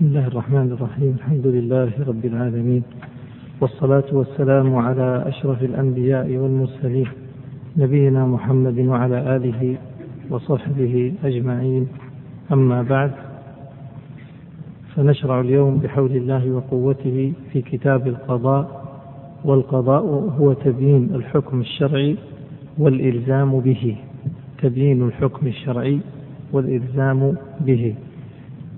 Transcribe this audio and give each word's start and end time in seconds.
بسم 0.00 0.08
الله 0.08 0.26
الرحمن 0.26 0.72
الرحيم. 0.72 1.16
الحمد 1.18 1.46
لله 1.46 1.90
رب 2.06 2.24
العالمين. 2.24 2.82
والصلاة 3.60 4.04
والسلام 4.12 4.76
على 4.76 5.24
أشرف 5.26 5.62
الأنبياء 5.62 6.36
والمرسلين 6.36 7.06
نبينا 7.76 8.26
محمد 8.26 8.78
وعلى 8.78 9.36
آله 9.36 9.76
وصحبه 10.30 11.12
أجمعين. 11.24 11.88
أما 12.52 12.82
بعد 12.82 13.10
فنشرع 14.96 15.40
اليوم 15.40 15.78
بحول 15.78 16.10
الله 16.16 16.50
وقوته 16.50 17.32
في 17.52 17.62
كتاب 17.62 18.06
القضاء 18.08 18.84
والقضاء 19.44 20.04
هو 20.38 20.52
تبيين 20.52 21.14
الحكم 21.14 21.60
الشرعي 21.60 22.16
والإلزام 22.78 23.60
به. 23.60 23.96
تبيين 24.62 25.02
الحكم 25.02 25.46
الشرعي 25.46 26.00
والإلزام 26.52 27.36
به. 27.60 27.94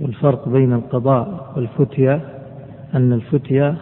والفرق 0.02 0.48
بين 0.48 0.72
القضاء 0.72 1.52
والفتية 1.56 2.20
أن 2.94 3.12
الفتية 3.12 3.74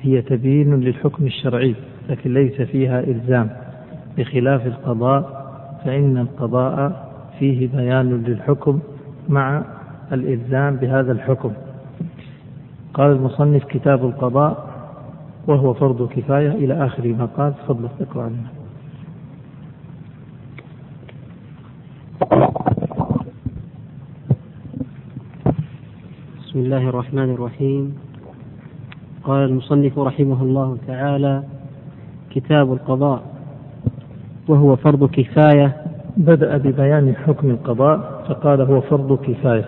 هي 0.00 0.22
تبيين 0.22 0.80
للحكم 0.80 1.26
الشرعي 1.26 1.74
لكن 2.08 2.34
ليس 2.34 2.62
فيها 2.62 3.00
إلزام. 3.00 3.50
بخلاف 4.18 4.66
القضاء 4.66 5.44
فإن 5.84 6.18
القضاء 6.18 7.04
فيه 7.38 7.68
بيان 7.68 8.24
للحكم 8.24 8.78
مع 9.28 9.64
الإلزام 10.12 10.76
بهذا 10.76 11.12
الحكم. 11.12 11.52
قال 12.94 13.12
المصنف 13.12 13.64
كتاب 13.64 14.04
القضاء 14.04 14.74
وهو 15.46 15.74
فرض 15.74 16.08
كفاية 16.08 16.50
إلى 16.50 16.86
آخر 16.86 17.08
ما 17.08 17.24
قال 17.24 17.54
تفضل 17.54 17.88
اقرأ 18.00 18.22
عنه 18.22 18.63
بسم 26.54 26.62
الله 26.62 26.88
الرحمن 26.88 27.34
الرحيم. 27.34 27.94
قال 29.24 29.48
المصنف 29.48 29.98
رحمه 29.98 30.42
الله 30.42 30.76
تعالى 30.86 31.42
كتاب 32.30 32.72
القضاء 32.72 33.22
وهو 34.48 34.76
فرض 34.76 35.10
كفاية. 35.10 35.76
بدأ 36.16 36.56
ببيان 36.56 37.14
حكم 37.16 37.50
القضاء 37.50 38.24
فقال 38.28 38.60
هو 38.60 38.80
فرض 38.80 39.18
كفاية. 39.18 39.64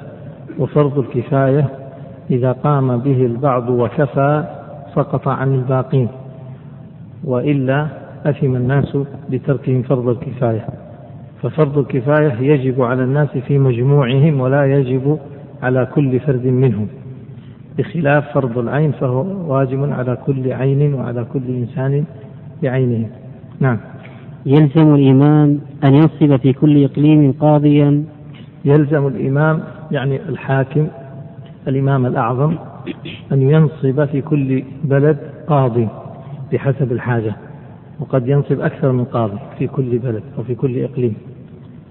وفرض 0.58 0.98
الكفاية 0.98 1.68
إذا 2.30 2.52
قام 2.52 2.96
به 2.96 3.26
البعض 3.26 3.70
وكفى 3.70 4.44
سقط 4.94 5.28
عن 5.28 5.54
الباقين 5.54 6.08
وإلا 7.24 7.86
أثم 8.26 8.56
الناس 8.56 8.98
بتركهم 9.30 9.82
فرض 9.82 10.08
الكفاية. 10.08 10.66
ففرض 11.42 11.78
الكفاية 11.78 12.32
يجب 12.40 12.82
على 12.82 13.02
الناس 13.04 13.38
في 13.38 13.58
مجموعهم 13.58 14.40
ولا 14.40 14.66
يجب 14.66 15.18
على 15.62 15.88
كل 15.94 16.20
فرد 16.20 16.46
منهم. 16.46 16.88
بخلاف 17.78 18.34
فرض 18.34 18.58
العين 18.58 18.92
فهو 18.92 19.54
واجب 19.54 19.92
على 19.92 20.18
كل 20.26 20.52
عين 20.52 20.94
وعلى 20.94 21.26
كل 21.32 21.46
إنسان 21.48 22.04
بعينه. 22.62 23.08
نعم. 23.60 23.78
يلزم 24.46 24.94
الإمام 24.94 25.60
أن 25.84 25.94
ينصب 25.94 26.36
في 26.36 26.52
كل 26.52 26.84
إقليم 26.84 27.32
قاضيا. 27.32 28.04
يلزم 28.64 29.06
الإمام 29.06 29.60
يعني 29.90 30.16
الحاكم 30.28 30.86
الإمام 31.68 32.06
الأعظم 32.06 32.54
أن 33.32 33.42
ينصب 33.42 34.04
في 34.04 34.20
كل 34.20 34.62
بلد 34.84 35.18
قاضي 35.46 35.88
بحسب 36.52 36.92
الحاجة. 36.92 37.36
وقد 38.00 38.28
ينصب 38.28 38.60
أكثر 38.60 38.92
من 38.92 39.04
قاضي 39.04 39.38
في 39.58 39.66
كل 39.66 39.98
بلد 39.98 40.22
أو 40.38 40.42
في 40.42 40.54
كل 40.54 40.84
إقليم. 40.84 41.14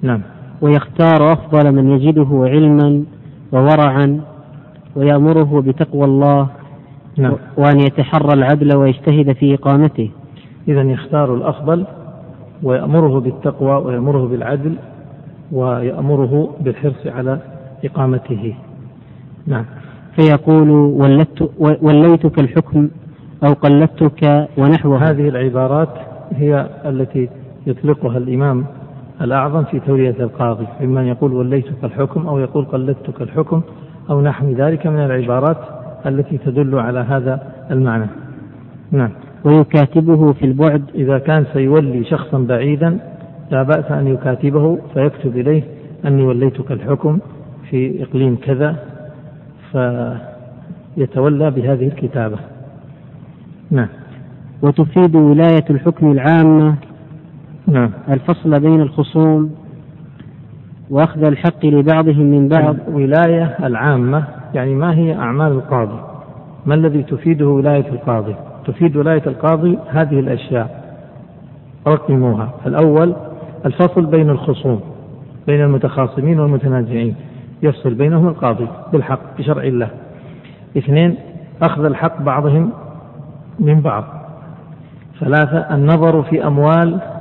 نعم. 0.02 0.22
ويختار 0.62 1.34
أفضل 1.34 1.72
من 1.72 1.92
يجده 1.92 2.28
علما 2.32 3.04
وورعا 3.56 4.22
ويأمره 4.96 5.62
بتقوى 5.62 6.06
الله 6.06 6.48
نعم. 7.18 7.34
وأن 7.58 7.80
يتحرى 7.80 8.34
العدل 8.34 8.78
ويجتهد 8.78 9.32
في 9.32 9.54
إقامته. 9.54 10.10
إذا 10.68 10.82
يختار 10.82 11.36
الأفضل 11.36 11.86
ويأمره 12.64 13.20
بالتقوى 13.20 13.86
ويأمره 13.86 14.28
بالعدل 14.28 14.76
ويأمره 15.52 16.56
بالحرص 16.60 17.08
على 17.08 17.40
إقامته. 17.86 18.56
نعم. 19.48 19.66
فيقول 20.16 20.70
ولت 20.70 21.50
وليتك 21.82 22.40
الحكم 22.40 22.90
أو 23.44 23.54
قلدتك 23.54 24.48
ونحوه. 24.58 25.10
هذه 25.10 25.30
العبارات 25.30 25.90
هي 26.32 26.70
التي 26.86 27.30
يطلقها 27.68 28.18
الإمام 28.18 28.66
الأعظم 29.22 29.64
في 29.64 29.80
تولية 29.80 30.16
القاضي 30.20 30.68
إما 30.82 31.02
أن 31.02 31.06
يقول 31.06 31.34
وليتك 31.34 31.84
الحكم 31.84 32.28
أو 32.28 32.40
يقول 32.40 32.66
قلدتك 32.66 33.22
الحكم 33.22 33.62
أو 34.10 34.22
نحو 34.22 34.52
ذلك 34.52 34.88
من 34.88 35.00
العبارات 35.00 35.58
التي 36.06 36.38
تدل 36.38 36.80
على 36.80 37.00
هذا 37.00 37.40
المعنى. 37.72 38.08
نعم. 38.92 39.10
ويكاتبه 39.44 40.34
في 40.34 40.46
البعد. 40.46 40.84
إذا 40.96 41.18
كان 41.18 41.46
سيولي 41.54 42.04
شخصا 42.04 42.38
بعيدا 42.38 43.00
لا 43.52 43.64
بأس 43.64 43.92
أن 43.92 44.08
يكاتبه 44.08 44.80
فيكتب 44.94 45.38
إليه 45.38 45.64
أني 46.06 46.24
وليتك 46.24 46.72
الحكم 46.72 47.20
في 47.70 48.04
إقليم 48.04 48.36
كذا 48.36 48.76
فيتولى 49.72 51.52
بهذه 51.52 51.88
الكتابة. 51.88 52.38
نعم. 53.72 53.88
وتفيد 54.62 55.16
ولاية 55.16 55.66
الحكم 55.70 56.12
العامة 56.12 56.76
نعم. 57.68 57.92
الفصل 58.10 58.60
بين 58.60 58.82
الخصوم 58.82 59.52
وأخذ 60.90 61.24
الحق 61.24 61.66
لبعضهم 61.66 62.26
من 62.26 62.48
بعض. 62.48 62.76
الولاية 62.88 63.58
العامة 63.64 64.24
يعني 64.54 64.76
ما 64.76 64.96
هي 64.96 65.16
أعمال 65.16 65.52
القاضي؟ 65.52 66.00
ما 66.66 66.76
الذي 66.76 67.04
تفيده 67.04 67.48
ولاية 67.48 67.90
القاضي؟ 67.90 68.36
تفيد 68.66 68.96
ولاية 68.96 69.24
القاضي 69.28 69.78
هذه 69.90 70.20
الأشياء. 70.20 70.96
رقموها. 71.88 72.50
الأول 72.66 73.16
الفصل 73.66 74.06
بين 74.06 74.30
الخصوم 74.30 74.82
بين 75.48 75.62
المتخاصمين 75.62 76.40
والمتنازعين. 76.40 77.16
يفصل 77.64 77.94
بينهم 77.94 78.28
القاضي 78.28 78.68
بالحق 78.94 79.38
بشرع 79.38 79.64
الله. 79.64 79.90
اثنين 80.78 81.16
أخذ 81.62 81.86
الحق 81.86 82.22
بعضهم 82.22 82.70
من 83.60 83.82
بعض. 83.82 84.04
ثلاثة 85.20 85.76
النظر 85.76 86.24
في 86.24 86.48
أموال 86.48 87.15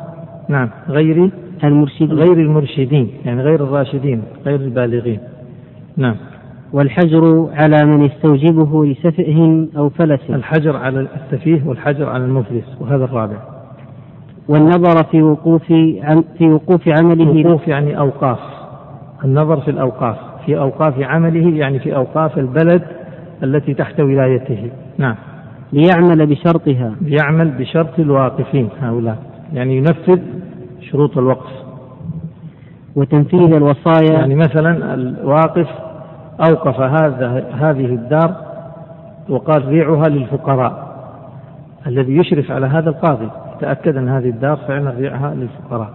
نعم. 0.49 0.71
غير 0.88 1.31
المرشدين. 1.65 2.12
غير 2.12 2.32
المرشدين 2.32 3.10
يعني 3.25 3.43
غير 3.43 3.65
الراشدين 3.65 4.22
غير 4.47 4.60
البالغين. 4.60 5.19
نعم. 5.97 6.16
والحجر 6.72 7.49
على 7.53 7.84
من 7.84 8.03
يستوجبه 8.05 8.84
لسفه 8.84 9.69
أو 9.77 9.88
فلس 9.88 10.31
الحجر 10.31 10.77
على 10.77 11.06
السفيه 11.16 11.62
والحجر 11.66 12.09
على 12.09 12.25
المفلس 12.25 12.81
وهذا 12.81 13.04
الرابع. 13.04 13.37
والنظر 14.49 15.04
في 15.10 15.22
وقوف 15.22 15.65
في 16.38 16.49
وقوف 16.49 16.88
عمله. 16.88 17.49
وقوف 17.49 17.69
يعني 17.69 17.99
أوقاف. 17.99 18.38
النظر 19.25 19.60
في 19.60 19.71
الأوقاف 19.71 20.16
في 20.47 20.59
أوقاف 20.59 21.00
عمله 21.00 21.56
يعني 21.56 21.78
في 21.78 21.97
أوقاف 21.97 22.38
البلد 22.38 22.83
التي 23.43 23.75
تحت 23.75 24.00
ولايته. 24.00 24.71
نعم. 24.99 25.15
ليعمل 25.72 26.27
بشرطها. 26.27 26.94
يعمل 27.06 27.50
بشرط 27.50 27.99
الواقفين 27.99 28.69
هؤلاء. 28.81 29.34
يعني 29.53 29.77
ينفذ 29.77 30.21
شروط 30.81 31.19
الوقف. 31.19 31.53
وتنفيذ 32.97 33.55
الوصايا. 33.55 34.12
يعني 34.12 34.34
مثلا 34.34 34.94
الواقف 34.94 35.69
أوقف 36.49 36.81
هذا 36.81 37.44
هذه 37.54 37.84
الدار 37.84 38.34
وقال 39.28 39.62
بيعها 39.62 40.09
للفقراء. 40.09 40.94
الذي 41.87 42.16
يشرف 42.16 42.50
على 42.50 42.66
هذا 42.66 42.91
القاضي. 42.91 43.28
يتأكد 43.56 43.97
أن 43.97 44.09
هذه 44.09 44.28
الدار 44.28 44.56
فعلا 44.56 44.91
بيعها 44.91 45.34
للفقراء. 45.34 45.91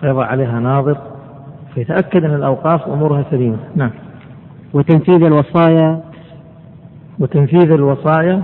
فيضع 0.00 0.26
عليها 0.26 0.60
ناظر. 0.60 0.96
فيتأكد 1.74 2.24
أن 2.24 2.34
الأوقاف 2.34 2.88
أمورها 2.88 3.24
سليمة. 3.30 3.58
نعم. 3.76 3.90
وتنفيذ 4.72 5.22
الوصايا. 5.22 6.00
وتنفيذ 7.18 7.72
الوصايا. 7.72 8.42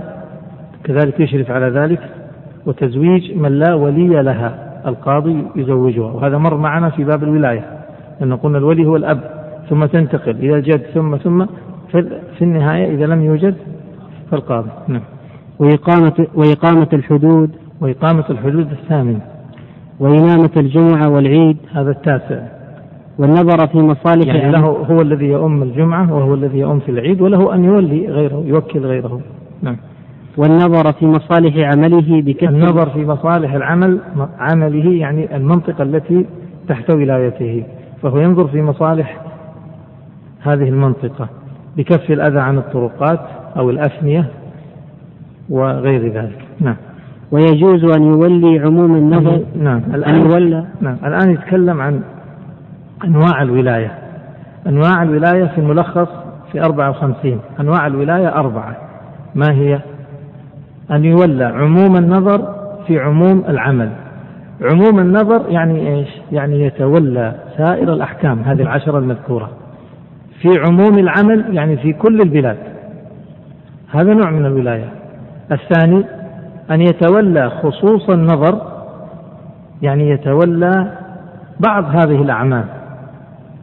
كذلك 0.83 1.19
يشرف 1.19 1.51
على 1.51 1.69
ذلك. 1.69 1.99
وتزويج 2.65 3.37
من 3.37 3.59
لا 3.59 3.73
ولي 3.73 4.23
لها. 4.23 4.81
القاضي 4.87 5.45
يزوجها. 5.55 6.11
وهذا 6.11 6.37
مر 6.37 6.57
معنا 6.57 6.89
في 6.89 7.03
باب 7.03 7.23
الولاية. 7.23 7.65
أن 8.21 8.33
قلنا 8.33 8.57
الولي 8.57 8.85
هو 8.85 8.95
الأب 8.95 9.19
ثم 9.69 9.85
تنتقل 9.85 10.35
إلى 10.35 10.55
الجد 10.55 10.81
ثم 10.93 11.17
ثم 11.17 11.45
في 12.37 12.41
النهاية 12.41 12.95
إذا 12.95 13.05
لم 13.05 13.21
يوجد 13.21 13.55
فالقاضي. 14.31 14.69
نعم. 14.87 15.01
وإقامة 15.59 16.27
وإقامة 16.35 16.87
الحدود. 16.93 17.49
وإقامة 17.81 18.25
الحدود 18.29 18.71
الثامن 18.71 19.19
وإمامة 19.99 20.51
الجمعة 20.57 21.09
والعيد. 21.09 21.57
هذا 21.73 21.91
التاسع. 21.91 22.41
والنظر 23.19 23.67
في 23.67 23.77
مصالح 23.77 24.27
يعني 24.27 24.51
له 24.51 24.59
هو 24.59 25.01
الذي 25.01 25.25
يؤم 25.25 25.63
الجمعة 25.63 26.13
وهو 26.13 26.33
الذي 26.33 26.59
يؤم 26.59 26.79
في 26.79 26.91
العيد 26.91 27.21
وله 27.21 27.55
أن 27.55 27.65
يولي 27.65 28.07
غيره 28.07 28.43
يوكل 28.45 28.79
غيره. 28.79 29.21
نعم. 29.61 29.77
والنظر 30.37 30.93
في 30.93 31.05
مصالح 31.05 31.57
عمله 31.57 32.21
بكسر 32.21 32.49
النظر 32.49 32.89
في 32.89 33.05
مصالح 33.05 33.53
العمل 33.53 33.99
عمله 34.39 34.91
يعني 34.93 35.35
المنطقة 35.35 35.83
التي 35.83 36.25
تحت 36.67 36.89
ولايته 36.89 37.63
فهو 38.01 38.19
ينظر 38.19 38.47
في 38.47 38.61
مصالح 38.61 39.21
هذه 40.41 40.69
المنطقة 40.69 41.29
بكف 41.77 42.11
الأذى 42.11 42.39
عن 42.39 42.57
الطرقات 42.57 43.19
أو 43.57 43.69
الأفنية 43.69 44.25
وغير 45.49 46.13
ذلك. 46.13 46.45
نعم. 46.59 46.75
ويجوز 47.31 47.83
أن 47.83 48.03
يولي 48.03 48.59
عموم 48.59 48.95
النظر 48.95 49.43
نعم. 49.55 49.81
الآن 49.93 50.15
أن 50.15 50.31
يولى. 50.31 50.65
نعم. 50.81 50.97
الآن 51.05 51.31
يتكلم 51.31 51.81
عن 51.81 52.01
أنواع 53.05 53.41
الولاية. 53.41 53.97
أنواع 54.67 55.03
الولاية 55.03 55.45
في 55.45 55.57
الملخص 55.57 56.07
في 56.51 56.61
54 56.61 57.39
أنواع 57.59 57.87
الولاية 57.87 58.27
أربعة. 58.27 58.77
ما 59.35 59.51
هي؟ 59.51 59.79
أن 60.91 61.05
يولى 61.05 61.45
عموم 61.45 61.97
النظر 61.97 62.55
في 62.87 62.99
عموم 62.99 63.43
العمل 63.47 63.89
عموم 64.61 64.99
النظر 64.99 65.49
يعني 65.49 65.95
إيش؟ 65.95 66.07
يعني 66.31 66.65
يتولى 66.65 67.35
سائر 67.57 67.93
الأحكام 67.93 68.39
هذه 68.39 68.61
العشرة 68.61 68.97
المذكورة. 68.97 69.49
في 70.41 70.57
عموم 70.67 70.99
العمل 70.99 71.55
يعني 71.55 71.77
في 71.77 71.93
كل 71.93 72.21
البلاد. 72.21 72.57
هذا 73.91 74.13
نوع 74.13 74.29
من 74.29 74.45
الولاية. 74.45 74.89
الثاني 75.51 76.05
أن 76.71 76.81
يتولى 76.81 77.49
خصوص 77.49 78.09
النظر 78.09 78.61
يعني 79.81 80.09
يتولى 80.09 80.91
بعض 81.59 81.85
هذه 81.85 82.21
الأعمال. 82.21 82.65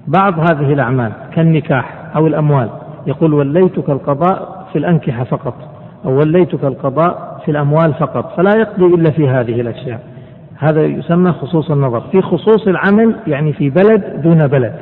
بعض 0.07 0.39
هذه 0.39 0.73
الأعمال 0.73 1.13
كالنكاح 1.35 2.17
أو 2.17 2.27
الأموال 2.27 2.69
يقول 3.07 3.35
وليتك 3.35 3.91
القضاء 3.91 4.67
في 4.73 4.79
الأنكحة 4.79 5.25
فقط 5.25 5.55
أو 6.05 6.19
وليتك 6.19 6.65
القضاء 6.65 7.43
في 7.45 7.51
الأموال 7.51 7.95
فقط 7.95 8.37
فلا 8.37 8.57
يقضي 8.57 8.85
إلا 8.85 9.11
في 9.11 9.29
هذه 9.29 9.61
الأشياء. 9.61 10.01
هذا 10.59 10.83
يسمى 10.83 11.33
خصوص 11.33 11.71
النظر. 11.71 12.01
في 12.01 12.23
خصوص 12.23 12.67
العمل 12.67 13.17
يعني 13.27 13.53
في 13.53 13.71
بلد 13.71 14.23
دون 14.23 14.47
بلد. 14.47 14.75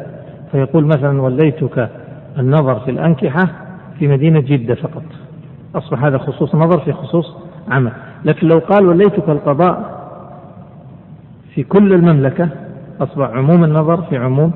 فيقول 0.52 0.86
مثلا 0.86 1.22
وليتك 1.22 1.88
النظر 2.38 2.80
في 2.80 2.90
الأنكحة 2.90 3.48
في 3.98 4.08
مدينة 4.08 4.40
جدة 4.40 4.74
فقط. 4.74 5.02
أصبح 5.74 6.04
هذا 6.04 6.18
خصوص 6.18 6.54
نظر 6.54 6.80
في 6.80 6.92
خصوص 6.92 7.36
عمل. 7.70 7.92
لكن 8.24 8.48
لو 8.48 8.58
قال 8.58 8.86
وليتك 8.86 9.28
القضاء 9.28 9.96
في 11.54 11.62
كل 11.62 11.92
المملكة 11.92 12.48
أصبح 13.00 13.30
عموم 13.30 13.64
النظر 13.64 14.02
في 14.02 14.16
عموم 14.16 14.52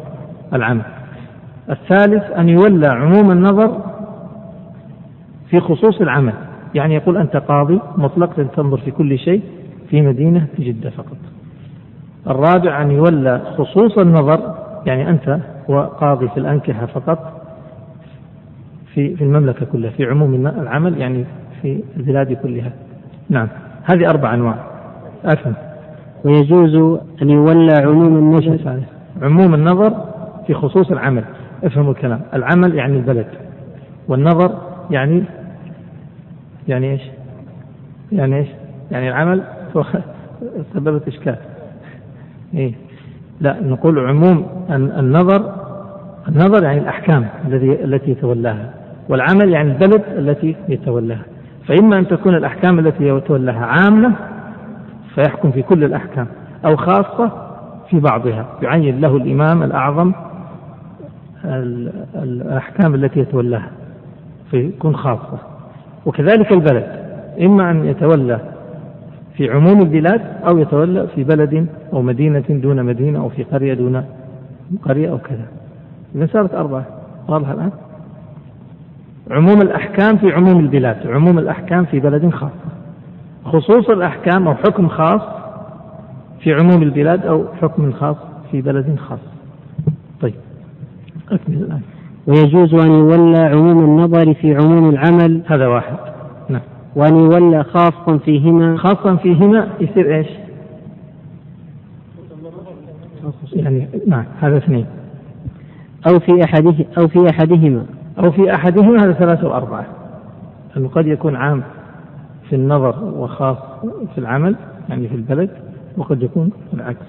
العمل. 0.54 0.82
الثالث 1.70 2.30
أن 2.30 2.48
يولى 2.48 2.86
عموم 2.86 3.30
النظر 3.30 3.80
في 5.50 5.60
خصوص 5.60 6.00
العمل. 6.00 6.34
يعني 6.74 6.94
يقول 6.94 7.16
أنت 7.16 7.36
قاضي 7.36 7.80
مطلق 7.96 8.34
تنظر 8.56 8.76
في 8.76 8.90
كل 8.90 9.18
شيء 9.18 9.42
في 9.90 10.02
مدينة 10.02 10.46
جدة 10.58 10.90
فقط. 10.90 11.16
الرابع 12.26 12.82
أن 12.82 12.90
يولى 12.90 13.42
خصوص 13.58 13.98
النظر 13.98 14.54
يعني 14.86 15.10
أنت 15.10 15.38
هو 15.70 15.80
قاضي 15.80 16.28
في 16.28 16.36
الأنكحة 16.36 16.86
فقط 16.86 17.40
في 18.94 19.16
في 19.16 19.24
المملكة 19.24 19.66
كلها 19.66 19.90
في 19.90 20.04
عموم 20.04 20.46
العمل 20.46 20.98
يعني 20.98 21.24
في 21.62 21.82
البلاد 21.96 22.32
كلها. 22.32 22.72
نعم. 23.28 23.48
هذه 23.84 24.10
أربع 24.10 24.34
أنواع. 24.34 24.56
أفهم. 25.24 25.54
ويجوز 26.24 26.98
أن 27.22 27.30
يولى 27.30 27.72
عموم 27.72 28.16
النظر. 28.16 28.82
عموم 29.22 29.54
النظر 29.54 29.94
في 30.46 30.54
خصوص 30.54 30.90
العمل. 30.90 31.24
افهموا 31.64 31.92
الكلام. 31.92 32.20
العمل 32.34 32.74
يعني 32.74 32.96
البلد. 32.96 33.26
والنظر 34.08 34.58
يعني 34.90 35.24
يعني 36.70 36.92
إيش؟ 36.92 37.02
يعني 38.12 38.36
إيش؟ 38.36 38.48
يعني 38.90 39.08
العمل 39.08 39.42
سببت 40.74 41.08
إشكال 41.08 41.36
إيه 42.54 42.72
لا 43.40 43.60
نقول 43.60 44.08
عموم 44.08 44.46
النظر 44.70 45.52
النظر 46.28 46.62
يعني 46.64 46.78
الأحكام 46.78 47.26
الذي 47.46 47.84
التي 47.84 48.10
يتولاها 48.10 48.74
والعمل 49.08 49.48
يعني 49.48 49.72
البلد 49.72 50.02
التي 50.18 50.56
يتولاها 50.68 51.22
فإما 51.66 51.98
أن 51.98 52.08
تكون 52.08 52.34
الأحكام 52.34 52.78
التي 52.78 53.04
يتولاها 53.04 53.66
عامة 53.66 54.12
فيحكم 55.14 55.50
في 55.50 55.62
كل 55.62 55.84
الأحكام 55.84 56.26
أو 56.64 56.76
خاصة 56.76 57.30
في 57.90 58.00
بعضها 58.00 58.46
يعين 58.62 59.00
له 59.00 59.16
الإمام 59.16 59.62
الأعظم 59.62 60.12
الأحكام 62.14 62.94
التي 62.94 63.20
يتولاها 63.20 63.70
فيكون 64.50 64.96
خاصة 64.96 65.49
وكذلك 66.06 66.52
البلد. 66.52 66.86
إما 67.40 67.70
أن 67.70 67.84
يتولى 67.84 68.40
في 69.36 69.50
عموم 69.50 69.80
البلاد 69.80 70.20
أو 70.48 70.58
يتولى 70.58 71.06
في 71.14 71.24
بلد 71.24 71.66
أو 71.92 72.02
مدينة 72.02 72.44
دون 72.48 72.82
مدينة 72.82 73.18
أو 73.20 73.28
في 73.28 73.42
قرية 73.42 73.74
دون 73.74 74.04
قرية 74.82 75.10
أو 75.10 75.18
كذا. 75.18 75.46
إذا 76.14 76.26
صارت 76.26 76.54
أربعة. 76.54 76.86
واضح 77.28 77.48
الآن؟ 77.48 77.70
عموم 79.30 79.62
الأحكام 79.62 80.16
في 80.16 80.32
عموم 80.32 80.60
البلاد. 80.60 81.06
عموم 81.06 81.38
الأحكام 81.38 81.84
في 81.84 82.00
بلد 82.00 82.30
خاص. 82.30 82.50
خصوص 83.44 83.90
الأحكام 83.90 84.48
أو 84.48 84.54
حكم 84.54 84.88
خاص 84.88 85.22
في 86.40 86.54
عموم 86.54 86.82
البلاد 86.82 87.26
أو 87.26 87.44
حكم 87.62 87.92
خاص 87.92 88.16
في 88.50 88.62
بلد 88.62 88.96
خاص. 88.98 89.18
طيب 90.20 90.34
أكمل 91.32 91.56
الآن. 91.56 91.80
ويجوز 92.26 92.74
أن 92.74 92.90
يولى 92.90 93.38
عموم 93.38 93.84
النظر 93.84 94.34
في 94.34 94.54
عموم 94.54 94.90
العمل. 94.90 95.42
هذا 95.46 95.66
واحد. 95.66 95.96
وأن 96.96 97.16
يولى 97.16 97.64
خاصا 97.64 98.18
فيهما. 98.18 98.76
خاصا 98.76 99.16
فيهما 99.16 99.68
يصير 99.80 100.16
إيش؟ 100.16 100.26
يعني 103.52 103.88
نعم 104.06 104.24
هذا 104.40 104.56
اثنين. 104.56 104.86
أو 106.08 106.18
في 106.18 106.44
أحده 106.44 106.74
أو 106.98 107.08
في 107.08 107.30
أحدهما. 107.30 107.86
أو 108.18 108.30
في 108.30 108.54
أحدهما 108.54 109.04
هذا 109.04 109.12
ثلاثة 109.12 109.48
وأربعة. 109.48 109.86
لأنه 110.74 110.88
قد 110.88 111.06
يكون 111.06 111.36
عام 111.36 111.62
في 112.48 112.56
النظر 112.56 113.04
وخاص 113.04 113.56
في 114.14 114.18
العمل 114.18 114.56
يعني 114.88 115.08
في 115.08 115.14
البلد 115.14 115.50
وقد 115.96 116.22
يكون 116.22 116.50
العكس. 116.74 117.06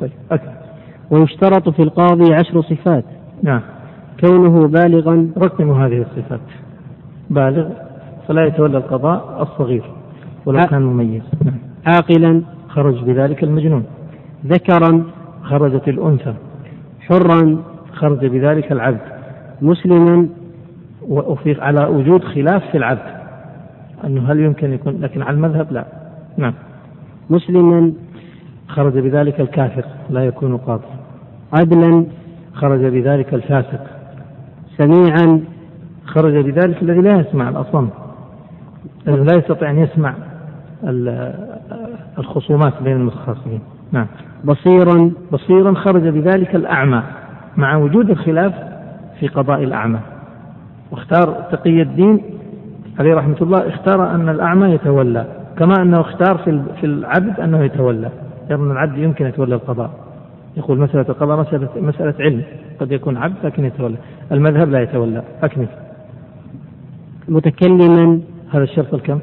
طيب 0.00 0.10
أكثر. 0.30 0.52
ويشترط 1.10 1.68
في 1.68 1.82
القاضي 1.82 2.34
عشر 2.34 2.62
صفات. 2.62 3.04
نعم. 3.42 3.60
كونه 4.24 4.68
بالغا 4.68 5.28
رقموا 5.38 5.76
هذه 5.76 6.02
الصفات. 6.02 6.40
بالغ 7.30 7.68
فلا 8.28 8.46
يتولى 8.46 8.78
القضاء 8.78 9.42
الصغير 9.42 9.84
ولو 10.46 10.66
كان 10.66 10.82
مميز. 10.82 11.22
نعم. 11.44 11.54
عاقلا. 11.86 12.42
خرج 12.68 13.04
بذلك 13.04 13.44
المجنون. 13.44 13.84
ذكرا. 14.46 15.04
خرجت 15.42 15.88
الأنثى. 15.88 16.34
حرا. 17.00 17.56
خرج 17.92 18.26
بذلك 18.26 18.72
العبد. 18.72 19.00
مسلما. 19.62 20.28
وفي 21.08 21.60
على 21.60 21.84
وجود 21.84 22.24
خلاف 22.24 22.62
في 22.70 22.78
العبد. 22.78 23.22
أنه 24.04 24.32
هل 24.32 24.40
يمكن 24.40 24.72
يكون 24.72 25.00
لكن 25.00 25.22
على 25.22 25.34
المذهب 25.36 25.72
لا. 25.72 25.84
نعم. 26.36 26.54
مسلما. 27.30 27.92
خرج 28.68 28.98
بذلك 28.98 29.40
الكافر 29.40 29.84
لا 30.10 30.24
يكون 30.24 30.56
قاضي 30.56 30.84
عدلا. 31.52 32.04
خرج 32.54 32.80
بذلك 32.80 33.34
الفاسق 33.34 34.01
سميعا 34.82 35.40
خرج 36.06 36.36
بذلك 36.36 36.82
الذي 36.82 37.00
لا 37.00 37.16
يسمع 37.20 37.48
الأصم 37.48 37.88
الذي 39.08 39.24
لا 39.24 39.38
يستطيع 39.38 39.70
أن 39.70 39.78
يسمع 39.78 40.14
الخصومات 42.18 42.72
بين 42.82 42.96
المتخاصمين. 42.96 43.60
نعم. 43.92 44.06
بصيرا 44.44 45.10
بصيرا 45.32 45.74
خرج 45.74 46.08
بذلك 46.08 46.54
الأعمى 46.54 47.02
مع 47.56 47.76
وجود 47.76 48.10
الخلاف 48.10 48.52
في 49.20 49.28
قضاء 49.28 49.62
الأعمى. 49.62 49.98
واختار 50.90 51.32
تقي 51.52 51.82
الدين 51.82 52.20
عليه 52.98 53.14
رحمة 53.14 53.36
الله 53.42 53.68
اختار 53.68 54.14
أن 54.14 54.28
الأعمى 54.28 54.68
يتولى 54.68 55.26
كما 55.58 55.74
أنه 55.82 56.00
اختار 56.00 56.38
في 56.80 56.86
العبد 56.86 57.40
أنه 57.40 57.64
يتولى 57.64 58.10
يرى 58.50 58.62
أن 58.62 58.70
العبد 58.70 58.98
يمكن 58.98 59.26
يتولى 59.26 59.54
القضاء. 59.54 59.90
يقول 60.56 60.78
مسألة 60.78 61.06
القضاء 61.08 61.40
مسألة 61.40 61.68
مسألة 61.76 62.14
علم. 62.20 62.42
قد 62.80 62.92
يكون 62.92 63.16
عبد 63.16 63.34
لكن 63.44 63.64
يتولى. 63.64 63.96
المذهب 64.32 64.70
لا 64.70 64.82
يتولى. 64.82 65.22
أكمل. 65.42 65.68
متكلما. 67.28 68.20
هذا 68.50 68.62
الشرط 68.62 68.94
الكم؟ 68.94 69.20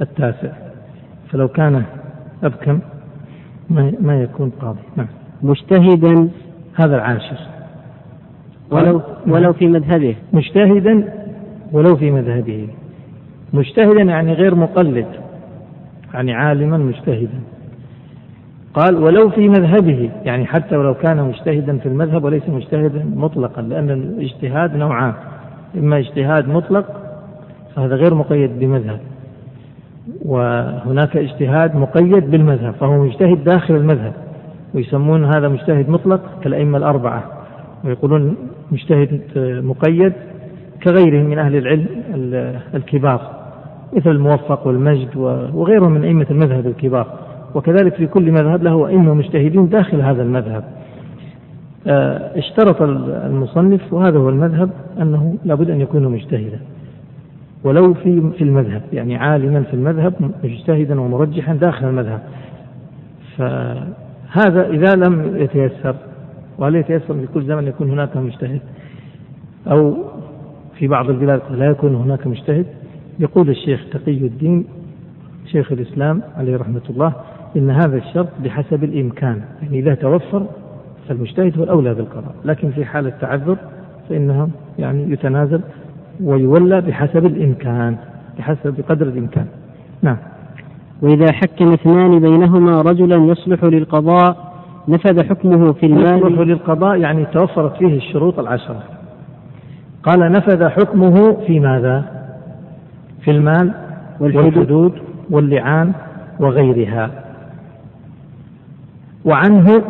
التاسع. 0.00 0.52
فلو 1.30 1.48
كان 1.48 1.84
أبكم 2.42 2.80
ما 3.70 3.92
ما 4.00 4.22
يكون 4.22 4.50
قاضي. 4.50 4.80
نعم. 4.96 5.06
مجتهدا. 5.42 6.28
هذا 6.74 6.96
العاشر. 6.96 7.38
ولو 8.70 9.02
ولو 9.26 9.52
في 9.52 9.66
مذهبه. 9.66 10.16
مجتهدا 10.32 11.12
ولو 11.72 11.96
في 11.96 12.10
مذهبه. 12.10 12.68
مجتهدا 13.52 14.02
يعني 14.02 14.32
غير 14.32 14.54
مقلد. 14.54 15.06
يعني 16.14 16.32
عالما 16.32 16.78
مجتهدا. 16.78 17.40
قال 18.74 18.96
ولو 18.96 19.30
في 19.30 19.48
مذهبه 19.48 20.10
يعني 20.24 20.46
حتى 20.46 20.76
ولو 20.76 20.94
كان 20.94 21.22
مجتهدا 21.22 21.78
في 21.78 21.86
المذهب 21.86 22.24
وليس 22.24 22.48
مجتهدا 22.48 23.04
مطلقا 23.16 23.62
لأن 23.62 23.90
الاجتهاد 23.90 24.76
نوعان 24.76 25.12
إما 25.78 25.98
اجتهاد 25.98 26.48
مطلق 26.48 26.86
فهذا 27.76 27.94
غير 27.94 28.14
مقيد 28.14 28.58
بمذهب 28.58 29.00
وهناك 30.24 31.16
اجتهاد 31.16 31.76
مقيد 31.76 32.30
بالمذهب 32.30 32.74
فهو 32.74 33.04
مجتهد 33.04 33.44
داخل 33.44 33.76
المذهب 33.76 34.12
ويسمون 34.74 35.24
هذا 35.24 35.48
مجتهد 35.48 35.88
مطلق 35.88 36.20
كالأئمة 36.42 36.78
الأربعة 36.78 37.24
ويقولون 37.84 38.36
مجتهد 38.72 39.20
مقيد 39.64 40.12
كغيرهم 40.82 41.24
من 41.24 41.38
أهل 41.38 41.56
العلم 41.56 41.86
الكبار 42.74 43.40
مثل 43.92 44.10
الموفق 44.10 44.66
والمجد 44.66 45.16
وغيرهم 45.54 45.92
من 45.92 46.04
أئمة 46.04 46.26
المذهب 46.30 46.66
الكبار. 46.66 47.06
وكذلك 47.54 47.94
في 47.94 48.06
كل 48.06 48.32
مذهب 48.32 48.62
له 48.62 48.88
أئمة 48.88 49.14
مجتهدين 49.14 49.68
داخل 49.68 50.00
هذا 50.00 50.22
المذهب. 50.22 50.64
آه، 51.86 52.38
اشترط 52.38 52.82
المصنف 52.82 53.92
وهذا 53.92 54.18
هو 54.18 54.28
المذهب 54.28 54.70
أنه 55.00 55.36
لابد 55.44 55.70
أن 55.70 55.80
يكون 55.80 56.08
مجتهدا. 56.08 56.60
ولو 57.64 57.94
في 57.94 58.30
في 58.38 58.44
المذهب 58.44 58.82
يعني 58.92 59.16
عالما 59.16 59.62
في 59.62 59.74
المذهب 59.74 60.14
مجتهدا 60.44 61.00
ومرجحا 61.00 61.54
داخل 61.54 61.86
المذهب. 61.86 62.20
فهذا 63.36 64.68
إذا 64.68 64.94
لم 64.94 65.36
يتيسر 65.36 65.94
وهل 66.58 66.76
يتيسر 66.76 67.14
في 67.14 67.26
كل 67.34 67.44
زمن 67.44 67.66
يكون 67.66 67.90
هناك 67.90 68.16
مجتهد؟ 68.16 68.60
أو 69.66 69.96
في 70.78 70.88
بعض 70.88 71.10
البلاد 71.10 71.40
لا 71.50 71.66
يكون 71.66 71.94
هناك 71.94 72.26
مجتهد؟ 72.26 72.66
يقول 73.18 73.50
الشيخ 73.50 73.80
تقي 73.92 74.12
الدين 74.12 74.64
شيخ 75.46 75.72
الإسلام 75.72 76.22
عليه 76.36 76.56
رحمة 76.56 76.82
الله 76.90 77.12
إن 77.56 77.70
هذا 77.70 77.96
الشرط 77.96 78.28
بحسب 78.44 78.84
الإمكان 78.84 79.40
يعني 79.62 79.78
إذا 79.78 79.94
توفر 79.94 80.46
فالمجتهد 81.08 81.58
هو 81.58 81.64
الأولى 81.64 81.94
بالقضاء 81.94 82.34
لكن 82.44 82.70
في 82.70 82.84
حالة 82.84 83.12
تعذر 83.20 83.56
فإنه 84.08 84.48
يعني 84.78 85.12
يتنازل 85.12 85.60
ويولى 86.24 86.80
بحسب 86.80 87.26
الإمكان 87.26 87.96
بحسب 88.38 88.74
بقدر 88.78 89.06
الإمكان. 89.06 89.46
نعم. 90.02 90.16
وإذا 91.02 91.32
حكم 91.32 91.72
اثنان 91.72 92.20
بينهما 92.20 92.82
رجلا 92.82 93.16
يصلح 93.16 93.64
للقضاء 93.64 94.52
نفذ 94.88 95.28
حكمه 95.28 95.72
في 95.72 95.86
المال. 95.86 96.18
يصلح 96.18 96.40
للقضاء 96.40 96.96
يعني 96.96 97.24
توفرت 97.24 97.76
فيه 97.76 97.96
الشروط 97.96 98.38
العشرة. 98.38 98.82
قال 100.02 100.32
نفذ 100.32 100.68
حكمه 100.68 101.32
في 101.46 101.60
ماذا؟ 101.60 102.04
في 103.24 103.30
المال 103.30 103.72
والحدود 104.20 104.92
واللعان 105.30 105.92
وغيرها. 106.40 107.10
وعنه 109.24 109.82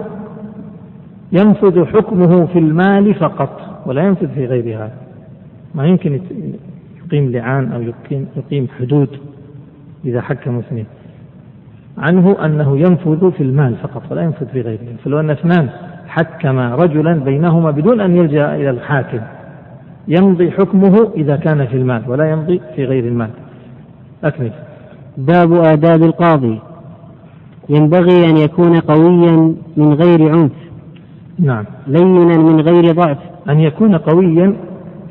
ينفذ 1.33 1.85
حكمه 1.85 2.47
في 2.47 2.59
المال 2.59 3.15
فقط 3.15 3.61
ولا 3.87 4.03
ينفذ 4.03 4.29
في 4.29 4.47
غيرها 4.47 4.91
ما 5.75 5.87
يمكن 5.87 6.21
يقيم 7.05 7.33
لعان 7.33 7.73
أو 7.73 7.83
يقيم, 7.83 8.27
يقيم 8.37 8.69
حدود 8.79 9.09
إذا 10.05 10.21
حكم 10.21 10.59
اثنين 10.59 10.87
عنه 11.99 12.45
أنه 12.45 12.79
ينفذ 12.79 13.33
في 13.33 13.43
المال 13.43 13.77
فقط 13.77 14.03
ولا 14.11 14.23
ينفذ 14.23 14.47
في 14.47 14.61
غيره. 14.61 14.81
فلو 15.05 15.21
أن 15.21 15.31
اثنان 15.31 15.69
حكم 16.07 16.59
رجلا 16.59 17.13
بينهما 17.13 17.71
بدون 17.71 18.01
أن 18.01 18.17
يلجأ 18.17 18.55
إلى 18.55 18.71
الحاكم 18.71 19.21
يمضي 20.09 20.51
حكمه 20.51 21.13
إذا 21.17 21.37
كان 21.37 21.67
في 21.67 21.77
المال 21.77 22.03
ولا 22.07 22.31
يمضي 22.31 22.61
في 22.77 22.85
غير 22.85 23.05
المال. 23.05 23.31
أكمل. 24.25 24.53
باب 25.17 25.53
آداب 25.53 26.03
القاضي. 26.03 26.59
ينبغي 27.71 28.31
أن 28.31 28.37
يكون 28.37 28.81
قويا 28.81 29.55
من 29.77 29.95
غير 29.95 30.29
عنف. 30.29 30.53
نعم. 31.39 31.65
لينا 31.87 32.37
من 32.37 32.61
غير 32.61 32.93
ضعف. 32.93 33.19
أن 33.49 33.61
يكون 33.61 33.97
قويا 33.97 34.57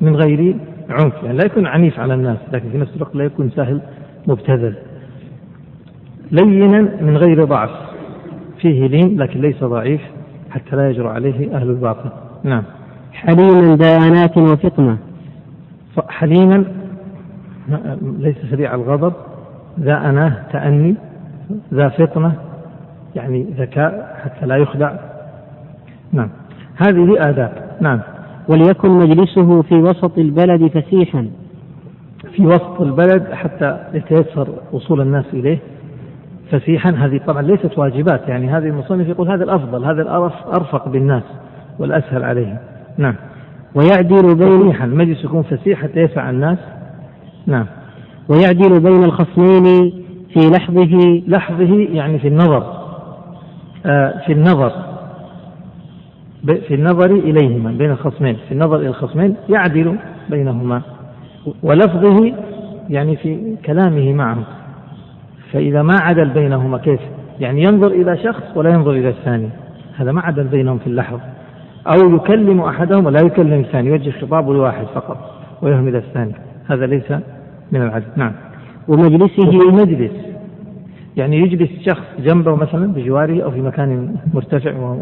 من 0.02 0.16
غير 0.16 0.56
عنف. 0.90 1.14
يعني 1.24 1.38
لا 1.38 1.46
يكون 1.46 1.66
عنيف 1.66 2.00
على 2.00 2.14
الناس 2.14 2.38
لكن 2.54 2.70
في 2.70 2.78
نفس 2.78 2.96
الوقت 2.96 3.16
لا 3.16 3.24
يكون 3.24 3.50
سهل 3.50 3.82
مبتذل. 4.28 4.76
لينا 6.32 6.82
من 7.02 7.18
غير 7.18 7.44
ضعف. 7.44 7.70
فيه 8.62 8.88
لين 8.88 9.22
لكن 9.22 9.42
ليس 9.42 9.64
ضعيف 9.64 10.02
حتى 10.50 10.76
لا 10.76 10.90
يجرؤ 10.90 11.08
عليه 11.08 11.56
أهل 11.56 11.70
الباطل. 11.70 12.10
نعم. 12.44 12.64
حليما 13.14 13.76
ذا 13.76 13.98
أنات 13.98 14.38
وفطنة. 14.38 14.98
حليما 16.10 16.64
ليس 18.02 18.38
سريع 18.52 18.76
الغضب. 18.76 19.14
ذا 19.80 20.10
أناة 20.10 20.34
تأني. 20.52 20.96
ذا 21.74 21.90
فطنة 21.90 22.49
يعني 23.16 23.46
ذكاء 23.58 24.20
حتى 24.24 24.46
لا 24.46 24.56
يخدع. 24.56 24.94
نعم. 26.14 26.30
هذه 26.76 27.30
آداب. 27.30 27.52
نعم. 27.82 28.00
وليكن 28.48 28.90
مجلسه 28.90 29.62
في 29.62 29.76
وسط 29.76 30.18
البلد 30.18 30.68
فسيحا. 30.68 31.30
في 32.36 32.46
وسط 32.46 32.82
البلد 32.82 33.34
حتى 33.34 33.80
يتيسر 33.94 34.48
وصول 34.72 35.02
الناس 35.02 35.26
إليه 35.34 35.58
فسيحا. 36.52 36.90
هذه 36.90 37.22
طبعا 37.28 37.42
ليست 37.42 37.78
واجبات. 37.78 38.28
يعني 38.28 38.50
هذه 38.50 38.68
المصنف 38.68 39.08
يقول 39.08 39.32
هذا 39.32 39.44
الأفضل 39.44 39.86
هذا 39.86 40.02
الأرفق 40.02 40.90
بالناس 40.90 41.24
والأسهل 41.80 42.24
عليهم. 42.24 42.58
نعم. 42.98 43.16
ويعدل 43.76 44.36
بين 44.36 44.72
فسيحا 44.72 44.86
المجلس 44.86 45.24
يكون 45.24 45.44
فسيح 45.44 45.84
حتى 45.84 46.00
يسع 46.00 46.30
الناس. 46.30 46.58
نعم. 47.48 47.66
ويعدل 48.30 48.80
بين 48.80 49.04
الخصمين 49.04 49.92
في 50.34 50.40
لحظه 50.40 51.22
لحظه 51.28 51.88
يعني 51.92 52.20
في 52.20 52.28
النظر. 52.28 52.79
في 54.26 54.34
النظر. 54.34 54.72
في 56.44 56.76
النظر 56.76 57.12
إليهما 57.12 57.72
بين 57.72 57.92
الخصمين. 57.92 58.38
في 58.48 58.52
النظر 58.52 58.76
إلى 58.76 58.88
الخصمين 58.88 59.36
يعدل 59.50 59.96
بينهما. 60.30 60.82
ولفظه 61.64 62.34
يعني 62.90 63.16
في 63.16 63.56
كلامه 63.66 64.14
معهم 64.14 64.44
فإذا 65.52 65.82
ما 65.82 65.96
عدل 66.02 66.30
بينهما 66.30 66.78
كيف؟ 66.78 67.00
يعني 67.40 67.62
ينظر 67.62 67.88
إلى 67.88 68.18
شخص 68.18 68.44
ولا 68.56 68.70
ينظر 68.70 68.92
إلى 68.92 69.10
الثاني. 69.10 69.50
هذا 69.98 70.12
ما 70.12 70.22
عدل 70.22 70.44
بينهم 70.44 70.78
في 70.78 70.88
اللحظة 70.88 71.22
أو 71.88 72.16
يكلم 72.16 72.62
أحدهم 72.62 73.06
ولا 73.06 73.20
يكلم 73.26 73.60
الثاني 73.60 73.90
يوجه 73.90 74.10
خطابه 74.10 74.54
لواحد 74.54 74.86
فقط 74.86 75.18
ويهمل 75.62 75.96
الثاني. 75.96 76.34
هذا 76.68 76.86
ليس 76.86 77.12
من 77.72 77.82
العدل. 77.82 78.06
نعم. 78.16 78.32
ومجلسه 78.88 79.48
وفي 79.48 79.70
المجلس. 79.70 80.12
يعني 81.20 81.38
يجلس 81.38 81.70
شخص 81.86 82.04
جنبه 82.20 82.56
مثلا 82.56 82.94
بجواره 82.94 83.44
أو 83.44 83.52
في 83.52 83.62
مكان 83.62 84.16
مرتفع 84.34 84.96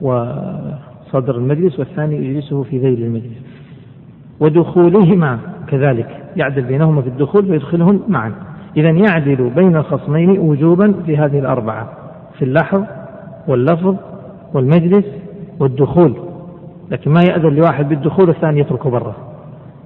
وصدر 0.00 1.36
المجلس 1.36 1.78
والثاني 1.78 2.16
يجلسه 2.16 2.62
في 2.62 2.78
ذيل 2.78 3.02
المجلس. 3.02 3.42
ودخولهما 4.40 5.38
كذلك 5.68 6.24
يعدل 6.36 6.62
بينهما 6.62 7.02
في 7.02 7.08
الدخول 7.08 7.50
ويدخلهم 7.50 8.00
معا. 8.08 8.32
إذا 8.76 8.90
يعدل 8.90 9.50
بين 9.50 9.76
الخصمين 9.76 10.30
وجوبا 10.38 10.94
في 11.06 11.16
هذه 11.16 11.38
الأربعة 11.38 11.92
في 12.38 12.44
اللحظ 12.44 12.82
واللفظ 13.48 13.96
والمجلس 14.54 15.04
والدخول. 15.60 16.14
لكن 16.90 17.10
ما 17.10 17.20
يأذن 17.20 17.54
لواحد 17.54 17.88
بالدخول 17.88 18.28
والثاني 18.28 18.60
يتركه 18.60 18.90
برا. 18.90 19.14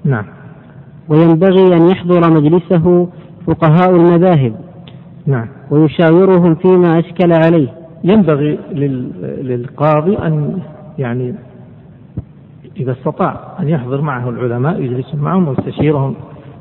نعم. 0.05 0.25
وينبغي 1.09 1.77
أن 1.77 1.91
يحضر 1.91 2.31
مجلسه 2.31 3.09
فقهاء 3.47 3.97
المذاهب. 3.97 4.55
نعم. 5.27 5.49
ويشاورهم 5.71 6.55
فيما 6.55 6.99
أشكل 6.99 7.33
عليه. 7.33 7.69
ينبغي 8.05 8.59
للقاضي 9.43 10.19
أن 10.19 10.59
يعني 10.99 11.35
إذا 12.77 12.93
استطاع 12.93 13.41
أن 13.61 13.69
يحضر 13.69 14.01
معه 14.01 14.29
العلماء 14.29 14.81
يجلس 14.81 15.15
معهم 15.15 15.49
ويستشيرهم 15.49 16.15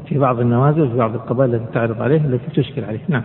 في 0.06 0.20
بعض 0.20 0.39
النوازل 0.39 0.82
وفي 0.82 0.98
بعض 0.98 1.13
القضايا 1.13 1.50
التي 1.50 1.65
تعرض 1.74 2.01
عليه 2.01 2.25
التي 2.25 2.62
تشكل 2.62 2.84
عليه. 2.84 3.00
نعم. 3.10 3.24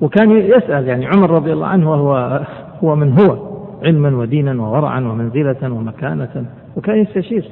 وكان 0.00 0.30
يسأل 0.30 0.88
يعني 0.88 1.06
عمر 1.06 1.30
رضي 1.30 1.52
الله 1.52 1.66
عنه 1.66 1.90
وهو 1.90 2.40
هو 2.84 2.96
من 2.96 3.20
هو 3.20 3.48
علما 3.82 4.16
ودينا 4.16 4.62
وورعا 4.62 5.00
ومنزلة 5.00 5.72
ومكانة 5.72 6.46
وكان 6.76 6.98
يستشير 6.98 7.50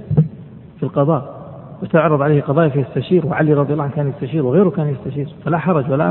في 0.76 0.82
القضاء. 0.82 1.35
وتعرض 1.82 2.22
عليه 2.22 2.42
قضايا 2.42 2.68
فيستشير 2.68 3.26
وعلي 3.26 3.54
رضي 3.54 3.72
الله 3.72 3.84
عنه 3.84 3.92
كان 3.92 4.08
يستشير 4.08 4.46
وغيره 4.46 4.70
كان 4.70 4.88
يستشير. 4.88 5.28
فلا 5.44 5.58
حرج 5.58 5.90
ولا 5.90 6.04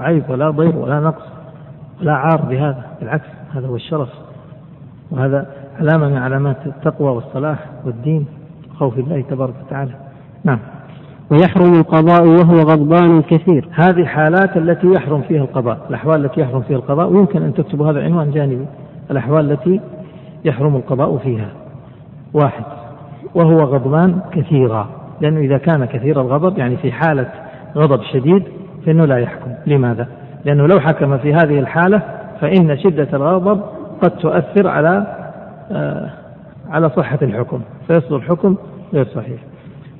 عيب 0.00 0.22
ولا 0.28 0.50
ضير 0.50 0.76
ولا 0.76 1.00
نقص 1.00 1.22
ولا 2.00 2.12
عار 2.12 2.40
بهذا 2.40 2.84
بالعكس 3.00 3.28
هذا 3.54 3.66
هو 3.66 3.76
الشرف. 3.76 4.08
وهذا 5.10 5.46
علامة 5.80 6.08
من 6.08 6.16
علامات 6.16 6.56
التقوى 6.66 7.10
والصلاح 7.10 7.58
والدين 7.84 8.26
خوف 8.78 8.98
الله 8.98 9.20
تبارك 9.20 9.54
وتعالى. 9.66 9.92
نعم. 10.44 10.58
ويحرم 11.30 11.74
القضاء 11.74 12.26
وهو 12.26 12.56
غضبان 12.56 13.22
كثير. 13.22 13.68
هذه 13.72 14.04
حالات 14.04 14.56
التي 14.56 14.86
يحرم 14.86 15.20
فيها 15.20 15.42
القضاء 15.42 15.78
الأحوال 15.90 16.24
التي 16.24 16.40
يحرم 16.40 16.60
فيها 16.60 16.76
القضاء 16.76 17.08
ويمكن 17.08 17.42
أن 17.42 17.54
تكتب 17.54 17.82
هذا 17.82 18.04
عنوان 18.04 18.30
جانبي. 18.30 18.66
الأحوال 19.10 19.52
التي 19.52 19.80
يحرم 20.44 20.76
القضاء 20.76 21.16
فيها. 21.16 21.48
واحد. 22.34 22.64
وهو 23.34 23.58
غضبان 23.58 24.20
كثيرا. 24.32 24.97
لأنه 25.20 25.40
إذا 25.40 25.58
كان 25.58 25.84
كثير 25.84 26.20
الغضب 26.20 26.58
يعني 26.58 26.76
في 26.76 26.92
حالة 26.92 27.28
غضب 27.76 28.02
شديد 28.12 28.42
فإنه 28.86 29.04
لا 29.04 29.18
يحكم. 29.18 29.50
لماذا؟ 29.66 30.06
لأنه 30.44 30.66
لو 30.66 30.80
حكم 30.80 31.18
في 31.18 31.34
هذه 31.34 31.58
الحالة 31.58 32.02
فإن 32.40 32.78
شدة 32.78 33.08
الغضب 33.12 33.62
قد 34.02 34.10
تؤثر 34.10 34.68
على 34.68 35.06
آه 35.70 36.10
على 36.70 36.90
صحة 36.96 37.18
الحكم 37.22 37.60
فيصدر 37.86 38.16
الحكم 38.16 38.56
غير 38.94 39.04
صحيح. 39.04 39.40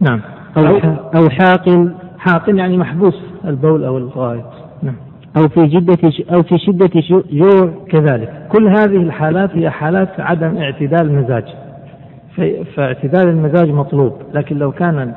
نعم. 0.00 0.20
أو, 0.56 0.76
أو 1.16 1.28
حاق 1.30 1.88
حاق 2.18 2.50
يعني 2.50 2.76
محبوس 2.76 3.22
البول 3.44 3.84
أو 3.84 3.98
الغائط. 3.98 4.44
نعم. 4.82 4.94
أو 5.37 5.48
في 5.48 5.66
جدة 5.66 6.12
أو 6.34 6.42
في 6.42 6.58
شدة 6.58 6.90
جوع. 7.30 7.70
كذلك. 7.90 8.46
كل 8.52 8.68
هذه 8.68 8.96
الحالات 8.96 9.50
هي 9.56 9.70
حالات 9.70 10.20
عدم 10.20 10.56
اعتدال 10.56 11.00
المزاج 11.00 11.44
فاعتدال 12.76 13.28
المزاج 13.28 13.71
مطلوب 13.71 14.12
لكن 14.35 14.59
لو 14.59 14.73
كان 14.73 15.14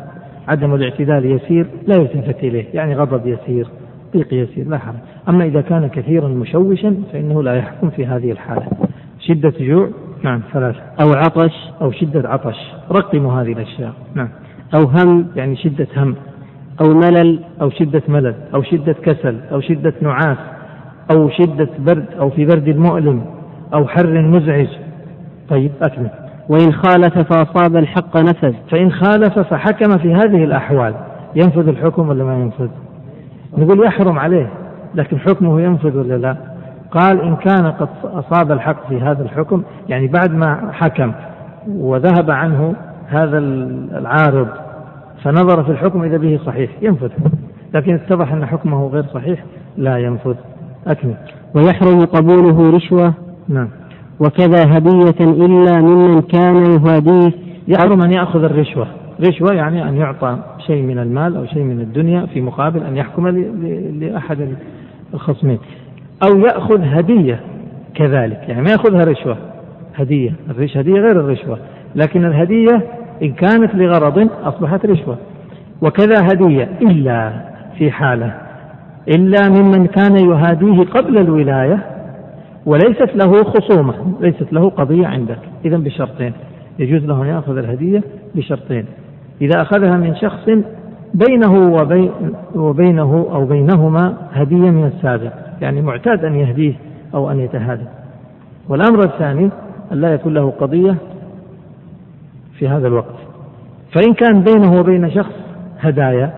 عدم 0.48 0.76
الاعتدال 0.76 1.32
يسير 1.32 1.68
لا 1.88 1.96
يلتفت 1.96 2.44
إليه 2.44 2.66
يعني 2.74 2.96
غضب 2.96 3.28
يسير 3.28 3.68
ضيق 4.14 4.34
يسير 4.34 4.68
لا 4.68 4.78
حرج. 4.78 4.96
أما 5.30 5.46
إذا 5.46 5.62
كان 5.62 5.88
كثيرا 5.88 6.28
مشوشا 6.28 6.96
فإنه 7.14 7.44
لا 7.44 7.56
يحكم 7.56 7.90
في 7.90 8.06
هذه 8.06 8.32
الحالة. 8.32 8.68
شدة 9.20 9.54
جوع؟ 9.60 9.90
نعم 10.24 10.42
ثلاثة. 10.54 10.80
أو 11.02 11.14
عطش؟ 11.14 11.54
أو 11.82 11.92
شدة 11.92 12.30
عطش. 12.30 12.58
رقموا 12.92 13.34
هذه 13.34 13.52
الأشياء. 13.52 13.94
نعم. 14.16 14.30
أو 14.74 14.80
هم؟ 14.80 15.28
يعني 15.36 15.56
شدة 15.56 15.88
هم. 15.98 16.16
أو 16.82 16.94
ملل؟ 16.94 17.40
أو 17.62 17.70
شدة 17.70 18.02
ملل. 18.08 18.36
أو 18.56 18.64
شدة 18.64 18.94
كسل. 18.94 19.40
أو 19.52 19.62
شدة 19.62 19.94
نعاس. 20.02 20.38
أو 21.12 21.30
شدة 21.30 21.70
برد. 21.80 22.06
أو 22.20 22.30
في 22.30 22.46
برد 22.46 22.70
مؤلم. 22.70 23.22
أو 23.74 23.88
حر 23.88 24.22
مزعج. 24.22 24.68
طيب 25.50 25.72
أكمل. 25.82 26.10
وإن 26.52 26.74
خالف 26.74 27.20
فأصاب 27.20 27.76
الحق 27.76 28.18
نفذ 28.18 28.54
فإن 28.72 28.92
خالف 28.92 29.40
فحكم 29.40 29.98
في 29.98 30.14
هذه 30.14 30.44
الأحوال. 30.44 30.94
ينفذ 31.36 31.68
الحكم 31.68 32.10
ولا 32.10 32.24
ما 32.24 32.36
ينفذ؟ 32.36 32.68
نقول 33.58 33.86
يحرم 33.86 34.20
عليه 34.20 34.50
لكن 34.96 35.20
حكمه 35.20 35.62
ينفذ 35.62 35.98
ولا 35.98 36.18
لا؟ 36.18 36.36
قال 36.92 37.22
إن 37.22 37.36
كان 37.36 37.72
قد 37.72 37.90
أصاب 38.04 38.52
الحق 38.52 38.90
في 38.90 39.02
هذا 39.02 39.24
الحكم 39.24 39.64
يعني 39.90 40.08
بعد 40.08 40.34
ما 40.34 40.72
حكم 40.72 41.14
وذهب 41.68 42.32
عنه 42.32 42.76
هذا 43.08 43.38
العارض 43.38 44.48
فنظر 45.24 45.64
في 45.64 45.72
الحكم 45.72 46.04
إذا 46.04 46.18
به 46.18 46.40
صحيح 46.46 46.72
ينفذ. 46.82 47.10
لكن 47.74 47.94
اتضح 47.94 48.34
أن 48.34 48.46
حكمه 48.46 48.88
غير 48.88 49.04
صحيح 49.14 49.44
لا 49.78 49.98
ينفذ. 49.98 50.36
أكمل. 50.88 51.16
ويحرم 51.56 52.06
قبوله 52.06 52.72
رشوة. 52.76 53.14
نعم. 53.50 53.68
وكذا 54.22 54.78
هدية 54.78 55.20
إلا 55.46 55.82
ممن 55.82 56.22
كان 56.22 56.56
يهاديه 56.56 57.32
يحرم 57.68 58.02
أن 58.02 58.12
يأخذ 58.12 58.44
الرشوة. 58.44 58.88
رشوة 59.22 59.54
يعني 59.54 59.90
أن 59.90 59.98
يعطى 59.98 60.38
شيء 60.68 60.82
من 60.82 61.00
المال 61.00 61.36
أو 61.36 61.46
شيء 61.46 61.64
من 61.64 61.80
الدنيا 61.80 62.26
في 62.26 62.42
مقابل 62.42 62.84
أن 62.84 62.98
يحكم 62.98 63.28
لأحد 64.00 64.56
الخصمين. 65.14 65.60
أو 66.24 66.40
يأخذ 66.40 66.82
هدية 66.82 67.40
كذلك. 67.96 68.40
يعني 68.48 68.62
ما 68.62 68.72
يأخذها 68.72 69.04
رشوة. 69.04 69.38
هدية. 69.96 70.34
الرش 70.50 70.78
هدية 70.78 70.94
غير 70.94 71.12
الرشوة. 71.12 71.58
لكن 71.96 72.26
الهدية 72.26 72.84
إن 73.24 73.32
كانت 73.32 73.76
لغرض 73.76 74.30
أصبحت 74.44 74.86
رشوة. 74.86 75.18
وكذا 75.82 76.28
هدية 76.32 76.70
إلا 76.82 77.32
في 77.78 77.92
حالة 77.92 78.34
إلا 79.08 79.50
ممن 79.50 79.86
كان 79.86 80.18
يهاديه 80.18 80.84
قبل 80.84 81.18
الولاية 81.18 82.01
وليست 82.66 83.16
له 83.16 83.44
خصومة 83.44 83.94
ليست 84.22 84.54
له 84.54 84.70
قضية 84.70 85.08
عندك. 85.08 85.40
إذا 85.66 85.78
بشرطين. 85.78 86.34
يجوز 86.80 87.06
له 87.06 87.22
أن 87.22 87.28
يأخذ 87.28 87.58
الهدية 87.58 88.04
بشرطين. 88.36 88.86
إذا 89.42 89.62
أخذها 89.62 89.98
من 89.98 90.16
شخص 90.16 90.50
بينه 91.14 91.74
وبين 91.74 92.12
وبينه 92.56 93.28
أو 93.32 93.46
بينهما 93.46 94.14
هدية 94.34 94.72
من 94.72 94.86
السابق 94.86 95.32
يعني 95.62 95.82
معتاد 95.82 96.26
أن 96.26 96.36
يهديه 96.36 96.74
أو 97.14 97.32
أن 97.32 97.40
يتهادى. 97.40 97.86
والأمر 98.70 99.04
الثاني 99.04 99.50
أن 99.92 100.02
لا 100.02 100.14
يكون 100.14 100.34
له 100.34 100.50
قضية 100.50 100.96
في 102.60 102.68
هذا 102.68 102.88
الوقت. 102.88 103.16
فإن 103.92 104.14
كان 104.14 104.44
بينه 104.44 104.80
وبين 104.80 105.12
شخص 105.12 105.34
هدايا 105.80 106.34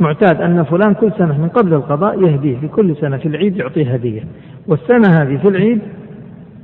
معتاد 0.00 0.40
أن 0.40 0.62
فلان 0.62 0.94
كل 0.94 1.12
سنة 1.18 1.38
من 1.38 1.48
قبل 1.48 1.74
القضاء 1.74 2.22
يهديه 2.22 2.56
في 2.56 2.68
كل 2.68 2.96
سنة 2.96 3.16
في 3.16 3.28
العيد 3.28 3.56
يعطيه 3.56 3.92
هدية. 3.92 4.24
والسنة 4.68 5.22
هذه 5.22 5.36
في 5.36 5.48
العيد 5.48 5.78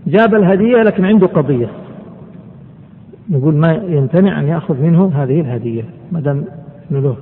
جاب 0.07 0.35
الهدية 0.35 0.83
لكن 0.83 1.05
عنده 1.05 1.27
قضية. 1.27 1.69
نقول 3.31 3.55
ما 3.55 3.73
يمتنع 3.73 4.41
أن 4.41 4.49
يأخذ 4.49 4.81
منه 4.81 5.13
هذه 5.15 5.41
الهدية 5.41 5.85
ما 6.13 6.21
دام 6.21 6.45
له 6.91 7.17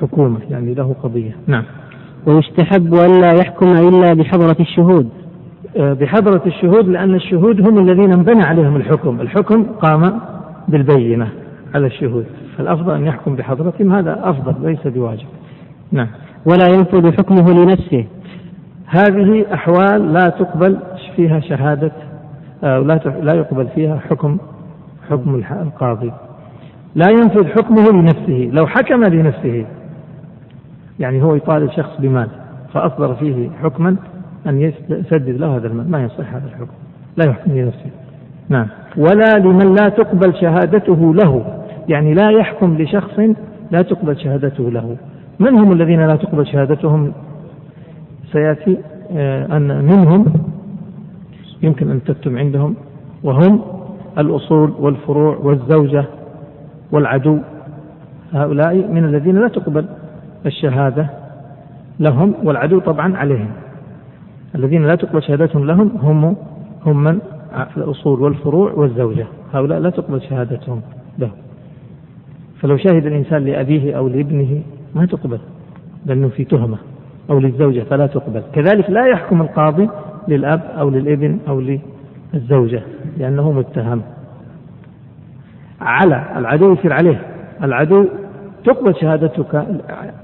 حكومة 0.00 0.38
يعني 0.50 0.74
له 0.74 0.94
قضية. 1.02 1.36
نعم. 1.46 1.64
ويستحب 2.26 2.94
ألا 2.94 3.32
يحكم 3.32 3.72
إلا 3.72 4.14
بحضرة 4.14 4.56
الشهود. 4.60 5.08
آه، 5.76 5.92
بحضرة 5.92 6.42
الشهود 6.46 6.88
لأن 6.88 7.14
الشهود 7.14 7.68
هم 7.68 7.78
الذين 7.78 8.12
انبنى 8.12 8.42
عليهم 8.42 8.76
الحكم. 8.76 9.20
الحكم 9.20 9.62
قام 9.62 10.20
بالبينة 10.68 11.28
على 11.74 11.86
الشهود. 11.86 12.26
فالأفضل 12.56 12.94
أن 12.94 13.06
يحكم 13.06 13.36
بحضرتهم 13.36 13.92
هذا 13.92 14.20
أفضل 14.22 14.54
ليس 14.68 14.86
بواجب. 14.86 15.26
نعم. 15.92 16.08
ولا 16.46 16.66
ينفذ 16.68 17.12
حكمه 17.12 17.64
لنفسه. 17.64 18.04
هذه 18.86 19.54
أحوال 19.54 20.12
لا 20.12 20.28
تقبل 20.28 20.78
فيها 21.16 21.40
شهادة 21.40 21.92
آه، 22.64 22.78
لا 22.78 23.00
لا 23.22 23.34
يقبل 23.34 23.68
فيها 23.74 23.98
حكم 24.10 24.38
حكم 25.10 25.42
القاضي. 25.62 26.12
لا 26.94 27.10
ينفذ 27.10 27.46
حكمه 27.46 27.90
لنفسه 27.90 28.50
لو 28.52 28.66
حكم 28.66 29.04
لنفسه. 29.04 29.66
يعني 31.00 31.22
هو 31.22 31.34
يطالب 31.34 31.70
شخص 31.70 32.00
بمال 32.00 32.28
فأصدر 32.72 33.14
فيه 33.14 33.50
حكما 33.62 33.96
أن 34.46 34.60
يسدد 34.60 35.40
له 35.40 35.56
هذا 35.56 35.66
المال. 35.66 35.90
ما 35.90 36.04
يصح 36.04 36.34
هذا 36.34 36.46
الحكم 36.46 36.74
لا 37.16 37.24
يحكم 37.24 37.50
لنفسه. 37.52 37.90
نعم. 38.48 38.66
ولا 38.96 39.38
لمن 39.38 39.74
لا 39.74 39.88
تقبل 39.88 40.34
شهادته 40.34 41.14
له. 41.14 41.60
يعني 41.88 42.14
لا 42.14 42.30
يحكم 42.30 42.76
لشخص 42.78 43.18
لا 43.70 43.82
تقبل 43.82 44.18
شهادته 44.18 44.70
له. 44.70 44.96
من 45.38 45.58
هم 45.58 45.72
الذين 45.72 46.06
لا 46.06 46.16
تقبل 46.16 46.46
شهادتهم؟ 46.46 47.12
سيأتي 48.34 48.78
آه، 49.12 49.56
أن 49.56 49.84
منهم 49.84 50.24
يمكن 51.62 51.90
أن 51.90 52.04
تكتب 52.04 52.36
عندهم 52.36 52.74
وهم 53.22 53.62
الأصول 54.18 54.74
والفروع 54.78 55.36
والزوجة 55.36 56.04
والعدو. 56.92 57.38
هؤلاء 58.32 58.74
من 58.74 59.04
الذين 59.04 59.36
لا 59.36 59.48
تقبل 59.48 59.86
الشهادة 60.46 61.10
لهم 62.00 62.34
والعدو 62.44 62.78
طبعا 62.80 63.16
عليهم. 63.16 63.50
الذين 64.54 64.86
لا 64.86 64.94
تقبل 64.94 65.22
شهادتهم 65.22 65.66
لهم 65.66 65.92
هم 66.02 66.36
هم 66.86 67.04
من؟ 67.04 67.18
الأصول 67.76 68.20
والفروع 68.20 68.72
والزوجة. 68.72 69.26
هؤلاء 69.52 69.78
لا 69.78 69.90
تقبل 69.90 70.22
شهادتهم 70.22 70.80
لهم. 71.18 71.36
فلو 72.60 72.76
شهد 72.76 73.06
الإنسان 73.06 73.44
لأبيه 73.44 73.96
أو 73.96 74.08
لابنه 74.08 74.62
ما 74.94 75.06
تقبل 75.06 75.38
لأنه 76.06 76.28
في 76.28 76.44
تهمة 76.44 76.78
أو 77.30 77.38
للزوجة 77.38 77.80
فلا 77.80 78.06
تقبل. 78.06 78.42
كذلك 78.52 78.90
لا 78.90 79.06
يحكم 79.06 79.42
القاضي 79.42 79.88
للأب 80.28 80.60
أو 80.78 80.90
للابن 80.90 81.38
أو 81.48 81.78
للزوجة 82.34 82.82
لأنه 83.16 83.52
متهم. 83.52 84.02
على 85.80 86.24
العدو 86.36 86.72
يصير 86.72 86.92
عليه. 86.92 87.20
العدو 87.62 88.06
تقبل 88.64 88.94
شهادتك 88.94 89.66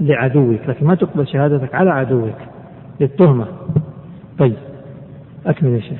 لعدوك 0.01 0.59
لكن 0.67 0.87
ما 0.87 0.95
تقبل 0.95 1.27
شهادتك 1.27 1.75
على 1.75 1.89
عدوك 1.89 2.37
للتهمة. 2.99 3.45
طيب 4.39 4.57
أكمل 5.45 5.69
يا 5.69 5.79
شيخ. 5.79 5.99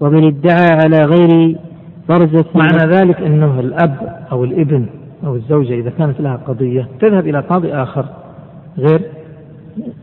ومن 0.00 0.26
ادعى 0.26 0.70
على 0.70 1.04
غير 1.04 1.56
برزة 2.08 2.44
معنى 2.54 2.92
ذلك 2.92 3.20
أنه 3.20 3.60
الأب 3.60 4.26
أو 4.32 4.44
الابن 4.44 4.86
أو 5.24 5.34
الزوجة 5.34 5.74
إذا 5.74 5.90
كانت 5.90 6.20
لها 6.20 6.36
قضية 6.36 6.88
تذهب 7.00 7.26
إلى 7.26 7.40
قاضي 7.40 7.74
آخر 7.74 8.04
غير 8.78 9.00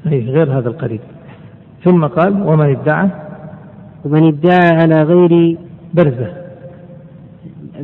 أي 0.08 0.30
غير 0.30 0.58
هذا 0.58 0.70
القريب. 0.70 1.00
ثم 1.84 2.06
قال 2.06 2.42
ومن 2.42 2.70
ادعى؟ 2.70 3.10
ومن 4.06 4.28
ادعى 4.28 4.82
على 4.82 5.04
غير 5.04 5.58
برزة. 5.94 6.34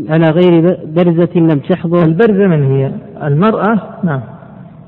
على 0.10 0.29
غير 0.29 0.77
برزة 0.86 1.39
لم 1.39 1.60
تحضر. 1.60 2.03
البرزة 2.03 2.47
من 2.47 2.63
هي؟ 2.63 2.91
المرأة؟ 3.27 3.79
نعم. 4.03 4.21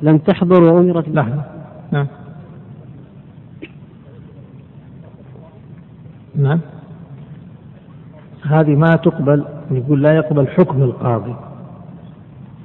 لم 0.01 0.17
تحضر 0.17 0.63
وأمرت 0.63 1.09
لحظة 1.09 1.43
نعم. 1.91 2.07
نعم. 6.35 6.59
هذه 8.49 8.75
ما 8.75 8.89
تقبل 8.89 9.45
يقول 9.71 10.01
لا 10.03 10.15
يقبل 10.15 10.47
حكم 10.47 10.83
القاضي. 10.83 11.35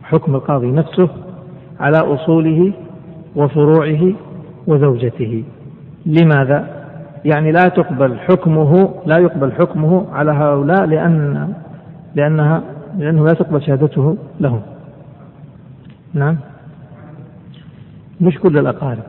حكم 0.03 0.35
القاضي 0.35 0.71
نفسه 0.71 1.09
على 1.81 1.99
أصوله 1.99 2.73
وفروعه 3.37 4.13
وزوجته. 4.69 5.45
لماذا؟ 6.07 6.79
يعني 7.25 7.53
لا 7.53 7.69
تقبل 7.69 8.19
حكمه 8.19 8.95
لا 9.07 9.19
يقبل 9.19 9.53
حكمه 9.53 10.07
على 10.13 10.33
هؤلاء 10.33 10.87
لأن 10.87 11.53
لأنها 12.15 12.63
لأنه 12.99 13.25
لا 13.25 13.33
تقبل 13.33 13.63
شهادته 13.63 14.17
لهم. 14.41 14.61
نعم. 16.15 16.37
مش 18.21 18.39
كل 18.39 18.59
الأقارب. 18.59 19.03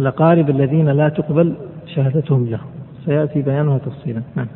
الأقارب 0.00 0.50
الذين 0.50 0.88
لا 0.88 1.08
تقبل 1.08 1.54
شهادتهم 1.86 2.46
لهم. 2.46 2.68
سيأتي 3.06 3.42
بيانها 3.42 3.78
تفصيلا. 3.78 4.22
نعم. 4.36 4.46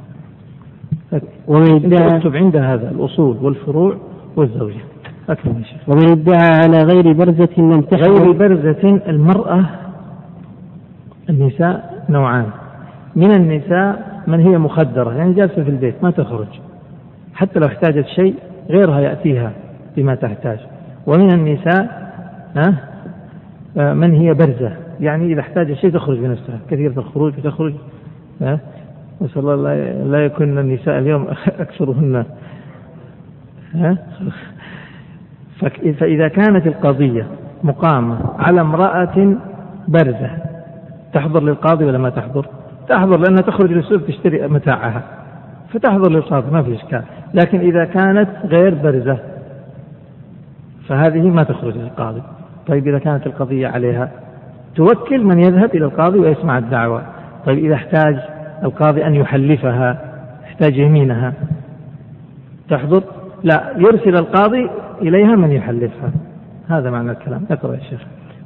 ومن 1.48 1.94
اكتب 1.94 2.36
عند 2.36 2.56
هذا 2.56 2.90
الأصول 2.90 3.36
والفروع 3.42 3.96
والزوجة. 4.36 4.80
أكمل 5.28 5.64
ومن 5.88 6.10
ادعى 6.10 6.48
على 6.64 6.82
غير 6.82 7.12
برزة 7.12 7.48
لم 7.58 7.80
تحضر 7.80 8.12
غير 8.12 8.32
برزة 8.32 9.00
المرأة 9.08 9.64
النساء 11.30 12.04
نوعان. 12.08 12.46
من 13.16 13.30
النساء 13.30 14.22
من 14.26 14.40
هي 14.40 14.58
مخدرة 14.58 15.14
يعني 15.14 15.32
جالسة 15.32 15.64
في 15.64 15.70
البيت 15.70 15.94
ما 16.02 16.10
تخرج. 16.10 16.46
حتى 17.34 17.58
لو 17.58 17.66
احتاجت 17.66 18.06
شيء 18.06 18.34
غيرها 18.70 19.00
يأتيها 19.00 19.52
بما 19.96 20.14
تحتاج. 20.14 20.58
ومن 21.06 21.32
النساء 21.32 22.12
ها؟ 22.56 22.74
من 23.94 24.14
هي 24.14 24.34
برزة 24.34 24.72
يعني 25.00 25.32
إذا 25.32 25.40
احتاج 25.40 25.72
شيء 25.72 25.90
تخرج 25.90 26.18
بنفسها. 26.18 26.58
كثيرة 26.70 26.98
الخروج 26.98 27.32
تخرج 27.44 27.74
ها؟ 28.40 28.58
نسأل 29.20 29.48
الله 29.48 29.74
لا 30.04 30.24
يكون 30.24 30.58
النساء 30.58 30.98
اليوم 30.98 31.26
أكثرهن 31.64 32.24
ها؟ 33.74 33.98
فإذا 35.98 36.28
كانت 36.28 36.66
القضية 36.66 37.26
مقامة 37.62 38.18
على 38.38 38.60
امرأة 38.60 39.36
برزة 39.88 40.30
تحضر 41.14 41.42
للقاضي 41.42 41.84
ولا 41.84 41.98
ما 41.98 42.10
تحضر؟ 42.10 42.46
تحضر 42.88 43.18
لأنها 43.18 43.42
تخرج 43.42 43.72
للسوق 43.72 44.00
تشتري 44.06 44.48
متاعها. 44.48 45.02
فتحضر 45.72 46.10
للقاضي 46.10 46.50
ما 46.50 46.62
في 46.62 46.74
إشكال. 46.74 47.02
لكن 47.34 47.60
إذا 47.60 47.84
كانت 47.84 48.28
غير 48.44 48.74
برزة 48.74 49.18
فهذه 50.88 51.30
ما 51.30 51.42
تخرج 51.42 51.76
للقاضي. 51.76 52.22
طيب 52.66 52.88
إذا 52.88 52.98
كانت 52.98 53.26
القضية 53.26 53.68
عليها 53.68 54.10
توكل 54.74 55.24
من 55.24 55.38
يذهب 55.38 55.74
إلى 55.74 55.84
القاضي 55.84 56.18
ويسمع 56.18 56.58
الدعوة. 56.58 57.02
طيب 57.46 57.58
إذا 57.58 57.74
احتاج 57.74 58.18
القاضي 58.62 59.06
أن 59.06 59.14
يحلفها 59.14 59.98
احتاج 60.44 60.76
يمينها 60.76 61.32
تحضر؟ 62.70 63.02
لا 63.42 63.72
يرسل 63.76 64.16
القاضي 64.16 64.70
إليها 65.02 65.36
من 65.36 65.50
يحلفها. 65.52 66.10
هذا 66.68 66.90
معنى 66.90 67.10
الكلام. 67.10 67.46
اقرأ 67.50 67.74
يا 67.74 67.80
شيخ. 67.90 68.00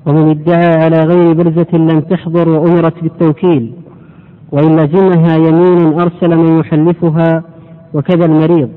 ومن 0.09 0.31
ادعى 0.31 0.85
على 0.85 1.05
غير 1.05 1.33
برزة 1.33 1.67
لم 1.73 2.01
تحضر 2.01 2.49
وأمرت 2.49 3.03
بالتوكيل 3.03 3.73
وإن 4.53 4.77
لزمها 4.81 5.37
يمين 5.37 6.01
أرسل 6.01 6.37
من 6.37 6.61
يحلفها 6.61 7.43
وكذا 7.95 8.25
المريض. 8.25 8.71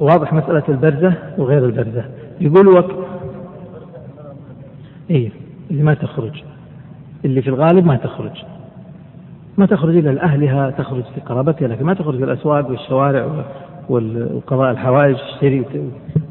واضح 0.00 0.32
مسألة 0.32 0.62
البرزة 0.68 1.14
وغير 1.38 1.64
البرزة. 1.64 2.04
يقول 2.40 2.68
وك 2.68 2.90
إيه 5.10 5.30
اللي 5.70 5.82
ما 5.82 5.94
تخرج. 5.94 6.42
اللي 7.24 7.42
في 7.42 7.48
الغالب 7.48 7.86
ما 7.86 7.96
تخرج. 7.96 8.44
ما 9.58 9.66
تخرج 9.66 9.96
إلى 9.96 10.12
لأهلها 10.12 10.70
تخرج 10.70 11.02
في 11.14 11.20
قرابتها 11.20 11.68
لكن 11.68 11.84
ما 11.84 11.94
تخرج 11.94 12.16
في 12.18 12.24
الأسواق 12.24 12.70
والشوارع 12.70 13.44
وقضاء 13.88 14.70
الحوائج 14.70 15.16
تشتري 15.16 15.64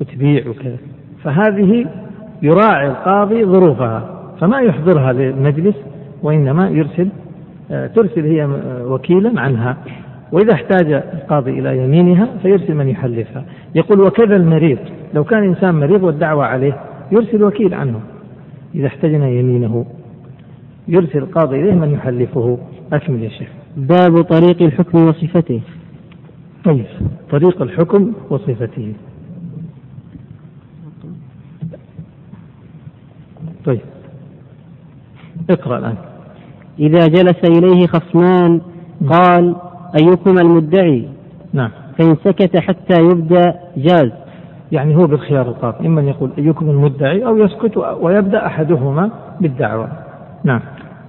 وتبيع 0.02 0.50
وكذا. 0.50 0.78
فهذه 1.24 1.86
يراعي 2.42 2.88
القاضي 2.88 3.46
ظروفها 3.46 4.22
فما 4.40 4.60
يحضرها 4.60 5.14
للمجلس 5.14 5.76
وإنما 6.24 6.70
يرسل 6.70 7.10
آه، 7.72 7.88
ترسل 7.88 8.26
هي 8.26 8.44
آه، 8.44 8.86
وكيلا 8.88 9.42
عنها. 9.42 9.78
وإذا 10.32 10.54
احتاج 10.54 10.92
القاضي 10.92 11.60
إلى 11.60 11.78
يمينها 11.78 12.28
فيرسل 12.42 12.76
من 12.76 12.90
يحلفها. 12.90 13.46
يقول 13.76 14.02
وكذا 14.02 14.36
المريض. 14.36 14.78
لو 15.14 15.24
كان 15.24 15.44
إنسان 15.44 15.76
مريض 15.76 16.04
والدعوة 16.04 16.46
عليه 16.46 16.78
يرسل 17.12 17.44
وكيل 17.44 17.74
عنه. 17.74 18.00
إذا 18.76 18.88
احتجنا 18.88 19.30
يمينه 19.30 19.86
يرسل 20.88 21.18
القاضي 21.18 21.62
إليه 21.62 21.74
من 21.74 21.92
يحلفه. 21.92 22.58
أكمل 22.94 23.24
يا 23.24 23.30
شيخ. 23.30 23.48
باب 23.78 24.22
طريق 24.22 24.62
الحكم 24.62 25.08
وصفته. 25.08 25.62
طيب 26.66 26.86
طريق 27.32 27.62
الحكم 27.62 28.14
وصفته. 28.30 28.94
طيب. 33.66 33.82
اقرأ 35.50 35.78
الآن. 35.78 35.96
إذا 36.80 37.08
جلس 37.08 37.44
إليه 37.44 37.88
خصمان 37.88 38.62
قال 39.10 39.56
أيكم 40.00 40.38
المدعي؟ 40.40 41.10
نعم. 41.54 41.70
فإن 42.00 42.16
سكت 42.24 42.58
حتى 42.58 43.02
يبدأ 43.02 43.56
جاز. 43.78 44.12
يعني 44.72 44.96
هو 44.96 45.08
بالخيار 45.08 45.48
القاضي 45.48 45.88
إما 45.88 46.02
أن 46.02 46.08
يقول 46.08 46.32
أيكم 46.38 46.70
المدعي؟ 46.70 47.26
أو 47.26 47.38
يسكت 47.38 47.78
ويبدأ 47.78 48.46
أحدهما 48.46 49.10
بالدعوة. 49.42 49.88
نعم. 50.44 50.62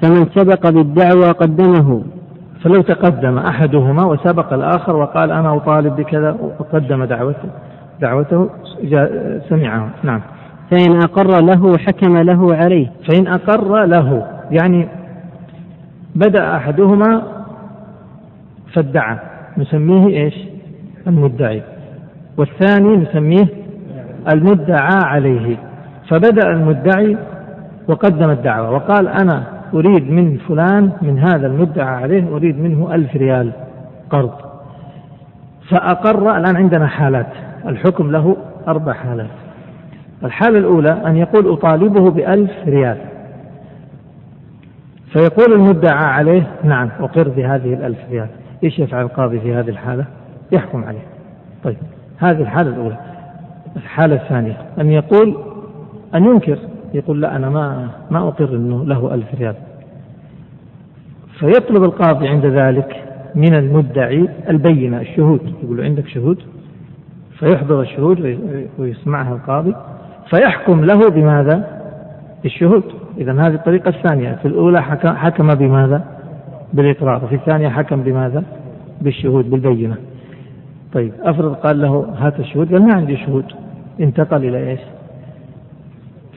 فمن 0.03 0.27
سبق 0.35 0.71
بالدعوة 0.71 1.33
قدمه. 1.33 2.03
فلو 2.63 2.83
تقدم 2.83 3.39
أحدهما 3.39 4.05
وسبق 4.05 4.53
الآخر 4.53 4.97
وقال 4.97 5.31
أنا 5.31 5.57
أطالب 5.57 5.97
بكذا 5.97 6.37
وقدم 6.61 7.05
دعوته 7.05 7.49
دعوته 8.01 8.51
سمعه. 9.49 9.91
نعم. 10.03 10.21
فإن 10.71 10.97
أقر 10.97 11.41
له 11.41 11.79
حكم 11.79 12.17
له 12.17 12.55
عليه. 12.55 12.87
فإن 13.09 13.27
أقر 13.27 13.85
له 13.85 14.27
يعني 14.51 14.89
بدأ 16.15 16.57
أحدهما 16.57 17.23
فادعى. 18.73 19.19
نسميه 19.59 20.07
إيش؟ 20.07 20.35
المدعي. 21.07 21.63
والثاني 22.37 22.97
نسميه 22.97 23.47
المدعى 24.33 25.01
عليه. 25.05 25.57
فبدأ 26.09 26.51
المدعي 26.51 27.17
وقدم 27.89 28.31
الدعوة. 28.31 28.71
وقال 28.71 29.09
أنا 29.09 29.43
أريد 29.75 30.11
من 30.11 30.37
فلان 30.37 30.91
من 31.03 31.19
هذا 31.19 31.47
المدعى 31.47 31.95
عليه 31.95 32.37
أريد 32.37 32.59
منه 32.59 32.95
ألف 32.95 33.17
ريال 33.17 33.53
قرض. 34.11 34.33
فأقر 35.71 36.37
الآن 36.37 36.57
عندنا 36.57 36.87
حالات. 36.87 37.33
الحكم 37.67 38.11
له 38.11 38.37
أربع 38.69 38.93
حالات. 38.93 39.46
الحالة 40.25 40.59
الأولى 40.59 41.03
أن 41.07 41.17
يقول 41.17 41.53
أطالبه 41.53 42.11
بألف 42.11 42.51
ريال. 42.67 42.99
فيقول 45.13 45.53
المدعى 45.53 46.05
عليه 46.05 46.47
نعم 46.65 46.89
أقر 47.01 47.29
بهذه 47.29 47.75
الألف 47.75 47.99
ريال. 48.11 48.29
إيش 48.65 48.79
يفعل 48.79 49.05
القاضي 49.05 49.41
في 49.41 49.55
هذه 49.55 49.69
الحالة؟ 49.69 50.05
يحكم 50.53 50.85
عليه. 50.85 51.05
طيب 51.65 51.77
هذه 52.19 52.41
الحالة 52.41 52.71
الأولى. 52.71 52.97
الحالة 53.77 54.15
الثانية 54.15 54.57
أن 54.81 54.91
يقول 54.91 55.37
أن 56.15 56.25
ينكر 56.25 56.59
يقول 56.95 57.21
لا 57.23 57.37
أنا 57.37 57.51
ما 57.51 57.91
ما 58.11 58.29
أقر 58.29 58.49
أنه 58.57 58.85
له 58.85 59.15
ألف 59.15 59.35
ريال. 59.35 59.55
فيطلب 61.39 61.85
القاضي 61.85 62.29
عند 62.29 62.47
ذلك 62.47 63.03
من 63.35 63.55
المدعي 63.55 64.29
البينة 64.49 65.01
الشهود. 65.01 65.55
يقول 65.63 65.81
عندك 65.81 66.09
شهود؟ 66.09 66.39
فيحضر 67.39 67.81
الشهود 67.81 68.39
ويسمعها 68.79 69.35
القاضي. 69.35 69.75
فيحكم 70.31 70.85
له 70.85 71.11
بماذا؟ 71.11 71.81
بالشهود 72.43 72.85
إذا 73.19 73.33
هذه 73.33 73.55
الطريقة 73.55 73.89
الثانية 73.89 74.39
في 74.43 74.49
الأولى 74.49 74.83
حكم 75.05 75.55
بماذا؟ 75.55 76.05
بالإقرار 76.73 77.25
وفي 77.25 77.35
الثانية 77.35 77.69
حكم 77.69 78.03
بماذا؟ 78.03 78.43
بالشهود 79.01 79.51
بالبينة 79.51 79.97
طيب 80.93 81.13
أفرض 81.23 81.55
قال 81.55 81.81
له 81.81 82.15
هات 82.19 82.41
الشهود 82.41 82.73
قال 82.73 82.83
ما 82.83 82.95
عندي 82.95 83.17
شهود 83.17 83.45
انتقل 84.01 84.45
إلى 84.45 84.71
إيش؟ 84.71 84.81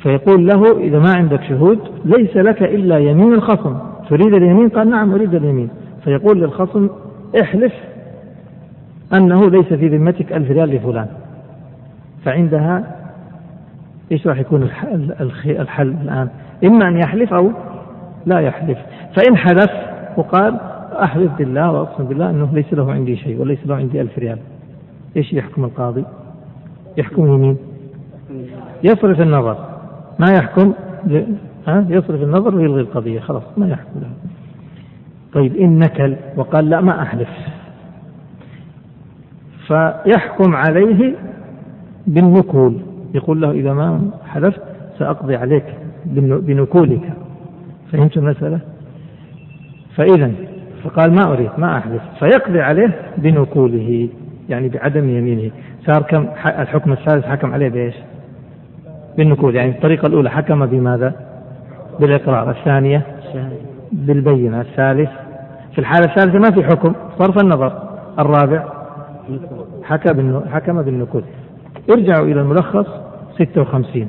فيقول 0.04 0.48
له 0.48 0.80
إذا 0.80 1.00
ما 1.00 1.14
عندك 1.18 1.44
شهود 1.44 1.80
ليس 2.06 2.38
لك 2.38 2.64
إلا 2.64 3.00
يمين 3.00 3.34
الخصم 3.34 3.78
تريد 4.10 4.34
اليمين؟ 4.34 4.70
قال 4.70 4.90
نعم 4.90 5.14
أريد 5.14 5.36
اليمين 5.36 5.70
فيقول 6.04 6.42
للخصم 6.42 6.90
احلف 7.42 7.74
أنه 9.14 9.50
ليس 9.50 9.74
في 9.74 9.88
ذمتك 9.88 10.34
ألف 10.34 10.52
ريال 10.52 10.70
لفلان 10.70 11.08
فعندها 12.26 12.99
إيش 14.12 14.28
راح 14.28 14.40
يكون 14.40 14.64
الحل, 14.64 15.96
الآن؟ 16.02 16.30
إما 16.64 16.88
أن 16.88 16.98
يحلف 16.98 17.34
أو 17.34 17.52
لا 18.26 18.40
يحلف. 18.40 18.78
فإن 19.16 19.38
حلف 19.38 19.72
وقال 20.18 20.60
أحلف 21.04 21.32
بالله 21.38 21.72
وأقسم 21.72 22.04
بالله 22.04 22.30
أنه 22.30 22.50
ليس 22.54 22.74
له 22.74 22.92
عندي 22.92 23.16
شيء 23.16 23.42
وليس 23.42 23.60
له 23.66 23.76
عندي 23.76 24.02
ألف 24.02 24.20
ريال. 24.20 24.38
إيش 25.18 25.34
يحكم 25.34 25.64
القاضي؟ 25.64 26.04
يحكم 26.98 27.26
يمين. 27.28 27.58
يصرف 28.84 29.22
النظر. 29.22 29.58
ما 30.20 30.32
يحكم 30.32 30.74
ها؟ 31.68 31.86
يصرف 31.90 32.24
النظر 32.24 32.56
ويلغي 32.56 32.82
القضية. 32.82 33.20
خلاص 33.20 33.44
ما 33.58 33.68
يحكم 33.68 34.00
له. 34.00 34.10
طيب 35.34 35.56
إن 35.56 35.80
نكل 35.80 36.16
وقال 36.38 36.70
لا 36.70 36.82
ما 36.82 37.02
أحلف. 37.02 37.30
فيحكم 39.68 40.56
عليه 40.56 41.16
بالنكول. 42.08 42.89
يقول 43.14 43.42
له 43.42 43.52
إذا 43.52 43.74
ما 43.74 44.02
حلفت 44.28 44.62
سأقضي 45.00 45.36
عليك 45.36 45.66
بنكولك 46.16 47.14
فهمت 47.92 48.18
المسألة؟ 48.18 48.60
فإذا 49.96 50.32
فقال 50.84 51.12
ما 51.12 51.34
أريد 51.34 51.50
ما 51.58 51.78
أحلف 51.78 52.02
فيقضي 52.20 52.62
عليه 52.62 53.02
بنقوله 53.18 54.10
يعني 54.50 54.70
بعدم 54.70 55.10
يمينه. 55.10 55.52
صار 55.86 56.02
كم 56.02 56.28
الحكم 56.46 56.92
الثالث 56.92 57.26
حكم 57.26 57.54
عليه 57.54 57.70
بإيش؟ 57.70 57.96
بالنقول. 59.18 59.56
يعني 59.56 59.72
الطريقة 59.72 60.06
الأولى 60.06 60.30
حكم 60.30 60.66
بماذا؟ 60.66 61.14
بالإقرار. 62.00 62.50
الثانية 62.50 63.06
بالبينة. 63.92 64.62
الثالث 64.62 65.10
في 65.72 65.80
الحالة 65.80 66.06
الثالثة 66.06 66.40
ما 66.40 66.52
في 66.52 66.64
حكم. 66.64 66.94
صرف 67.20 67.44
النظر. 67.44 67.90
الرابع 68.20 68.64
حكم 70.54 70.82
بالنقول. 70.82 71.24
ارجعوا 71.90 72.26
إلى 72.26 72.42
الملخص 72.42 72.86
56 73.38 74.08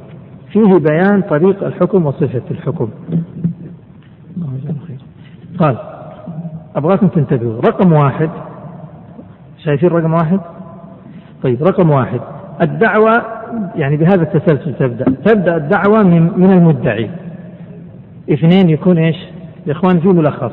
فيه 0.52 0.74
بيان 0.74 1.22
طريق 1.22 1.64
الحكم 1.64 2.06
وصفة 2.06 2.42
الحكم. 2.50 2.88
قال 5.58 5.76
أبغاكم 6.76 7.08
تنتبهوا 7.08 7.60
رقم 7.60 7.92
واحد. 7.92 8.30
شايفين 9.64 9.88
رقم 9.88 10.12
واحد؟ 10.12 10.40
طيب 11.42 11.62
رقم 11.62 11.90
واحد. 11.90 12.20
الدعوة 12.62 13.22
يعني 13.74 13.96
بهذا 13.96 14.22
التسلسل 14.22 14.74
تبدأ. 14.74 15.04
تبدأ 15.04 15.56
الدعوة 15.56 16.02
من, 16.02 16.22
من 16.36 16.52
المدعي. 16.52 17.10
اثنين 18.32 18.70
يكون 18.70 18.98
إيش؟ 18.98 19.16
يا 19.66 19.72
إخوان 19.72 20.00
في 20.00 20.08
ملخص. 20.08 20.52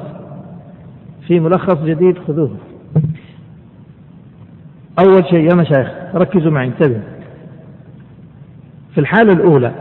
في 1.27 1.39
ملخص 1.39 1.77
جديد 1.83 2.17
خذوه. 2.27 2.51
أول 4.99 5.25
شيء 5.29 5.49
يا 5.49 5.55
مشايخ 5.55 5.87
ركزوا 6.15 6.51
معي 6.51 6.67
انتبهوا 6.67 7.01
في 8.93 8.99
الحالة 9.01 9.33
الأولى 9.33 9.71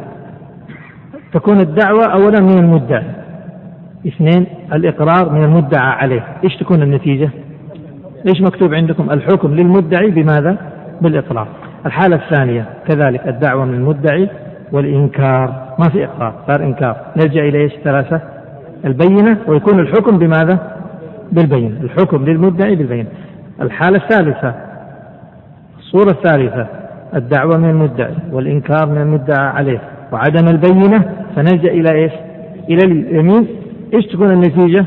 تكون 1.32 1.60
الدعوة 1.60 2.04
أولا 2.04 2.40
من 2.40 2.58
المدعي 2.58 3.04
اثنين 4.06 4.46
الإقرار 4.72 5.32
من 5.32 5.44
المدعى 5.44 5.90
عليه. 5.90 6.26
إيش 6.44 6.56
تكون 6.56 6.82
النتيجة؟ 6.82 7.30
إيش 8.28 8.40
مكتوب 8.40 8.74
عندكم؟ 8.74 9.10
الحكم 9.10 9.54
للمدعي 9.54 10.10
بماذا؟ 10.10 10.56
بالإقرار. 11.00 11.48
الحالة 11.86 12.16
الثانية 12.16 12.66
كذلك 12.88 13.28
الدعوة 13.28 13.64
من 13.64 13.74
المدعي 13.74 14.28
والإنكار. 14.72 15.74
ما 15.78 15.88
في 15.88 16.04
إقرار 16.04 16.34
صار 16.46 16.62
إنكار. 16.62 16.96
نرجع 17.16 17.40
إلى 17.40 17.58
إيش؟ 17.58 17.72
ثلاثة 17.84 18.20
البينة 18.84 19.38
ويكون 19.46 19.80
الحكم 19.80 20.18
بماذا؟ 20.18 20.76
بالبينة. 21.32 21.80
الحكم 21.80 22.24
للمدعي 22.24 22.76
بالبينة. 22.76 23.08
الحالة 23.62 23.96
الثالثة 23.96 24.54
الصورة 25.86 26.10
الثالثة 26.10 26.66
الدعوة 27.14 27.56
من 27.56 27.70
المدعي 27.70 28.14
والإنكار 28.32 28.88
من 28.88 29.02
المدعى 29.02 29.46
عليه 29.46 29.80
وعدم 30.12 30.48
البينة 30.48 31.12
فنلجأ 31.36 31.70
إلى 31.70 31.92
إيش؟ 31.92 32.12
إلى 32.70 32.84
اليمين. 32.84 33.46
إيش 33.94 34.06
تكون 34.06 34.30
النتيجة؟ 34.32 34.84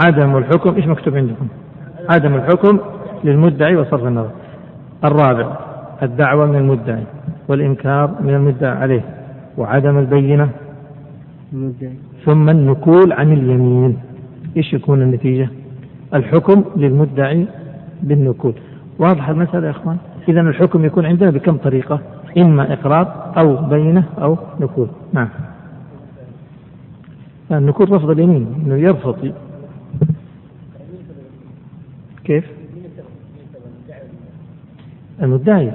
عدم 0.00 0.36
الحكم. 0.36 0.74
إيش 0.74 0.86
مكتوب 0.86 1.16
عندكم؟ 1.16 1.46
عدم 2.10 2.34
الحكم 2.34 2.78
للمدعي 3.24 3.76
وصرف 3.76 4.06
النظر. 4.06 4.30
الرابع 5.04 5.56
الدعوة 6.02 6.46
من 6.46 6.56
المدعي 6.56 7.02
والإنكار 7.48 8.10
من 8.20 8.34
المدعى 8.34 8.76
عليه 8.76 9.00
وعدم 9.58 9.98
البينة. 9.98 10.48
ثم 12.24 12.50
النكول 12.50 13.12
عن 13.12 13.32
اليمين. 13.32 13.98
إيش 14.56 14.72
يكون 14.72 15.02
النتيجة؟ 15.02 15.48
الحكم 16.14 16.64
للمدعي 16.76 17.46
بالنكول 18.02 18.54
واضحة 18.98 19.32
المسألة 19.32 19.66
يا 19.66 19.70
إخوان؟ 19.70 19.96
إذا 20.28 20.40
الحكم 20.40 20.84
يكون 20.84 21.06
عندنا 21.06 21.30
بكم 21.30 21.56
طريقة؟ 21.56 22.00
إما 22.38 22.72
إقرار 22.72 23.32
أو 23.36 23.56
بينة 23.56 24.04
أو 24.22 24.38
نكول 24.60 24.88
نعم. 25.12 25.28
النكول 27.52 27.92
رفض 27.92 28.10
اليمين 28.10 28.62
إنه 28.66 28.74
يرفض. 28.74 29.32
كيف؟ 32.24 32.44
المدعي. 35.22 35.72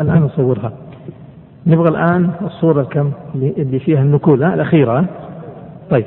الآن 0.00 0.20
نصورها. 0.22 0.72
نبغى 1.66 1.88
الآن 1.88 2.30
الصورة 2.42 2.80
الكم 2.80 3.12
اللي 3.34 3.78
فيها 3.78 4.02
النكول 4.02 4.42
الأخيرة. 4.42 5.04
طيب. 5.90 6.06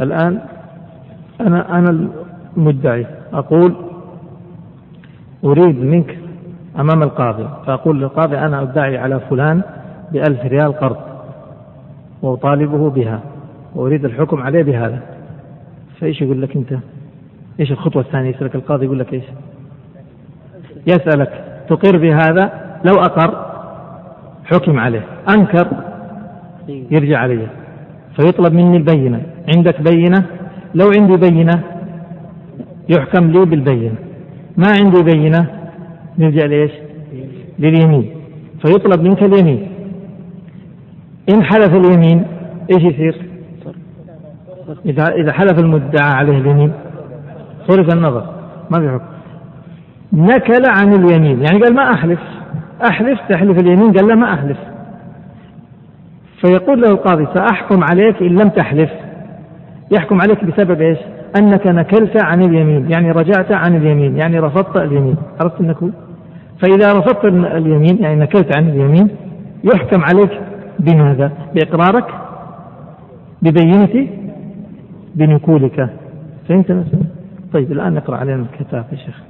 الآن 0.00 0.40
أنا 1.40 1.78
أنا 1.78 2.08
المدعي. 2.56 3.06
أقول 3.32 3.74
أريد 5.44 5.78
منك 5.78 6.18
أمام 6.78 7.02
القاضي 7.02 7.48
فأقول 7.66 8.00
للقاضي 8.00 8.38
أنا 8.38 8.62
أدعي 8.62 8.98
على 8.98 9.20
فلان 9.20 9.62
بألف 10.12 10.44
ريال 10.44 10.72
قرض 10.72 10.96
وأطالبه 12.22 12.90
بها 12.90 13.20
وأريد 13.74 14.04
الحكم 14.04 14.42
عليه 14.42 14.62
بهذا. 14.62 15.00
فإيش 16.00 16.22
يقول 16.22 16.42
لك 16.42 16.56
أنت؟ 16.56 16.74
إيش 17.60 17.72
الخطوة 17.72 18.02
الثانية؟ 18.02 18.30
يسألك 18.30 18.54
القاضي 18.54 18.84
يقول 18.84 18.98
لك 18.98 19.12
إيش؟ 19.14 19.24
يسألك 20.86 21.44
تقر 21.68 21.98
بهذا 21.98 22.52
لو 22.84 22.94
أقر 22.94 23.52
حكم 24.44 24.78
عليه 24.78 25.04
أنكر 25.28 25.68
يرجع 26.68 27.18
عليه. 27.18 27.46
فيطلب 28.16 28.52
مني 28.52 28.76
البينة 28.76 29.22
عندك 29.56 29.80
بينة؟ 29.80 30.26
لو 30.74 30.90
عندي 30.98 31.16
بينة 31.16 31.62
يحكم 32.88 33.30
لي 33.30 33.44
بالبينة. 33.44 33.94
ما 34.56 34.66
عندي 34.78 35.02
بينة؟ 35.02 35.46
نرجع 36.18 36.44
ليش 36.44 36.72
لليمين. 37.58 38.10
فيطلب 38.62 39.02
منك 39.02 39.22
اليمين. 39.22 39.68
إن 41.34 41.42
حلف 41.42 41.74
اليمين 41.74 42.24
إيش 42.70 42.82
يصير؟ 42.82 43.16
إذا 44.86 45.08
إذا 45.08 45.32
حلف 45.32 45.58
المدعى 45.58 46.10
عليه 46.10 46.38
اليمين 46.38 46.72
صرف 47.68 47.94
النظر 47.94 48.26
ما 48.70 48.80
في 48.80 48.90
حكم. 48.90 49.04
نكل 50.12 50.62
عن 50.68 50.92
اليمين. 50.92 51.42
يعني 51.42 51.62
قال 51.62 51.74
ما 51.74 51.92
أحلف. 51.92 52.20
أحلف 52.90 53.20
تحلف 53.28 53.58
اليمين 53.58 53.92
قال 53.92 54.08
لا 54.08 54.14
ما 54.14 54.34
أحلف. 54.34 54.58
فيقول 56.40 56.80
له 56.80 56.88
القاضي 56.88 57.26
سأحكم 57.34 57.84
عليك 57.90 58.22
إن 58.22 58.38
لم 58.38 58.48
تحلف. 58.48 58.90
يحكم 59.90 60.20
عليك 60.20 60.44
بسبب 60.44 60.80
إيش؟ 60.80 60.98
أنك 61.36 61.66
نكلت 61.66 62.24
عن 62.24 62.42
اليمين 62.42 62.90
يعني 62.90 63.10
رجعت 63.10 63.52
عن 63.52 63.76
اليمين 63.76 64.16
يعني 64.16 64.38
رفضت 64.38 64.76
اليمين 64.76 65.16
عرفت 65.40 65.60
النكول 65.60 65.92
فإذا 66.62 66.92
رفضت 66.92 67.24
اليمين 67.24 68.02
يعني 68.02 68.20
نكلت 68.20 68.56
عن 68.56 68.68
اليمين 68.68 69.08
يحكم 69.64 70.00
عليك 70.04 70.40
بماذا؟ 70.78 71.32
بإقرارك؟ 71.54 72.06
ببينة؟ 73.42 74.08
بنكولك 75.14 75.90
فهمت 76.48 76.84
طيب 77.52 77.72
الآن 77.72 77.94
نقرأ 77.94 78.16
علينا 78.16 78.46
الكتاب 78.52 78.84
يا 78.92 78.96
شيخ. 78.96 79.22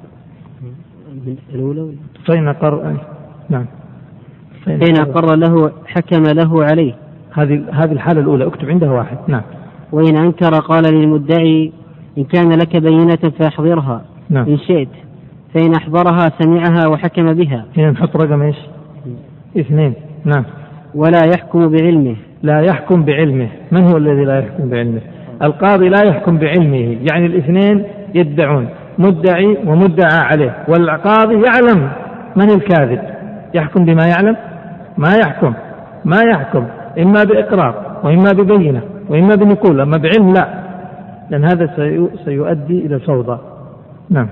الأولى؟ 1.55 1.95
فإن 2.27 2.49
قر؟ 2.49 2.97
نعم. 3.49 3.67
فإن 4.65 4.97
أقر 5.01 5.35
له 5.37 5.73
حكم 5.87 6.23
له 6.23 6.65
عليه. 6.65 6.95
هذه 7.33 7.65
هذه 7.73 7.93
الحالة 7.93 8.21
الأولى 8.21 8.47
اكتب 8.47 8.69
عندها 8.69 8.91
واحد. 8.91 9.19
نعم. 9.29 9.43
وإن 9.93 10.17
أنكر 10.17 10.55
قال 10.61 10.85
للمدعي 10.95 11.73
إن 12.18 12.25
كان 12.25 12.53
لك 12.53 12.77
بينة 12.77 13.33
فأحضرها. 13.38 14.03
نعم. 14.31 14.46
إن 14.46 14.59
شئت. 14.59 14.88
فإن 15.55 15.75
أحضرها 15.75 16.33
سمعها 16.38 16.88
وحكم 16.88 17.33
بها. 17.33 17.64
هنا 17.77 17.90
نحط 17.90 18.16
رقم 18.16 18.42
إيش؟ 18.42 18.57
اثنين. 19.59 19.94
نعم. 20.25 20.44
ولا 20.94 21.25
يحكم 21.25 21.68
بعلمه. 21.68 22.16
لا 22.42 22.61
يحكم 22.61 23.05
بعلمه. 23.05 23.48
من 23.72 23.83
هو 23.90 23.96
الذي 23.96 24.25
لا 24.25 24.38
يحكم 24.38 24.68
بعلمه؟ 24.68 25.01
القاضي 25.42 25.88
لا 25.88 26.05
يحكم 26.05 26.38
بعلمه. 26.38 26.96
يعني 27.12 27.27
الاثنين 27.27 27.85
يدعون. 28.14 28.68
مدعي 28.98 29.59
ومدعى 29.66 30.18
عليه. 30.18 30.57
والقاضي 30.68 31.35
يعلم 31.35 31.90
من 32.37 32.51
الكاذب. 32.51 33.01
يحكم 33.55 33.85
بما 33.85 34.07
يعلم؟ 34.07 34.37
ما 34.98 35.12
يحكم. 35.25 35.55
ما 36.05 36.20
يحكم. 36.31 36.66
إما 36.98 37.25
بإقرار 37.25 38.01
وإما 38.05 38.33
ببينة 38.33 38.81
وإما 39.09 39.35
بنقول. 39.35 39.81
أما 39.81 39.96
بعلم 39.96 40.33
لا. 40.33 40.62
لأن 41.33 41.45
هذا 41.45 41.71
سيؤدي 42.25 42.87
إلى 42.87 42.95
الفوضى. 42.95 43.38
نعم. 44.11 44.29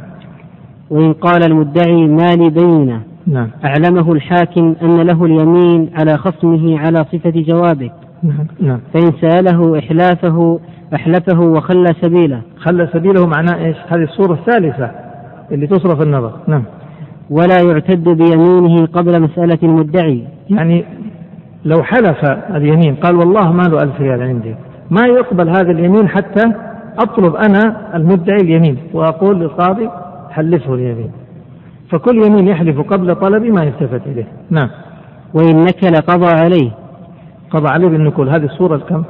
وإن 0.91 1.13
قال 1.13 1.43
المدعي 1.51 2.09
ما 2.09 2.35
لي 2.37 2.51
بينة. 2.51 3.01
نعم. 3.27 3.49
أعلمه 3.65 4.13
الحاكم 4.13 4.75
أن 4.83 5.01
له 5.01 5.25
اليمين 5.25 5.91
على 5.95 6.17
خصمه 6.17 6.79
على 6.79 7.05
صفة 7.05 7.33
جوابه. 7.37 7.91
نعم. 8.23 8.47
نعم. 8.61 8.81
فإن 8.95 9.13
سأله 9.21 9.79
إحلافه 9.79 10.61
أحلفه 10.95 11.41
وخلى 11.41 11.87
سبيله. 12.01 12.41
خلى 12.57 12.89
سبيله 12.93 13.27
معناه 13.27 13.65
إيش؟ 13.65 13.77
هذه 13.89 14.03
الصورة 14.03 14.33
الثالثة 14.33 14.91
اللي 15.53 15.67
تصرف 15.67 16.03
النظر. 16.03 16.33
نعم. 16.49 16.63
ولا 17.31 17.61
يعتد 17.61 18.09
بيمينه 18.09 18.87
قبل 18.87 19.23
مسألة 19.23 19.59
المدعي. 19.63 20.25
يعني 20.51 20.85
لو 21.65 21.83
حلف 21.83 22.25
اليمين 22.55 22.95
قال 22.95 23.17
والله 23.17 23.53
ما 23.53 23.63
له 23.63 23.83
ألف 23.83 24.01
ريال 24.01 24.23
عندي. 24.23 24.55
ما 24.91 25.07
يقبل 25.07 25.49
هذا 25.49 25.71
اليمين 25.71 26.09
حتى 26.09 26.70
أطلب 26.99 27.35
أنا 27.37 27.97
المدعي 27.97 28.41
اليمين 28.41 28.77
وأقول 28.93 29.41
للقاضي 29.41 29.91
حلفه 30.31 30.75
اليمين. 30.75 31.11
فكل 31.91 32.27
يمين 32.27 32.49
يحلف 32.49 32.81
قبل 32.81 33.15
طلبي 33.15 33.51
ما 33.51 33.63
يلتفت 33.63 34.07
إليه. 34.07 34.27
نعم. 34.51 34.69
وإن 35.35 35.65
نكل 35.65 35.97
قضى 35.97 36.27
عليه. 36.27 36.71
قضى 37.51 37.69
عليه 37.69 37.89
بالنكول 37.89 38.29
هذه 38.29 38.45
الصورة 38.45 38.75
الكم؟ 38.75 39.03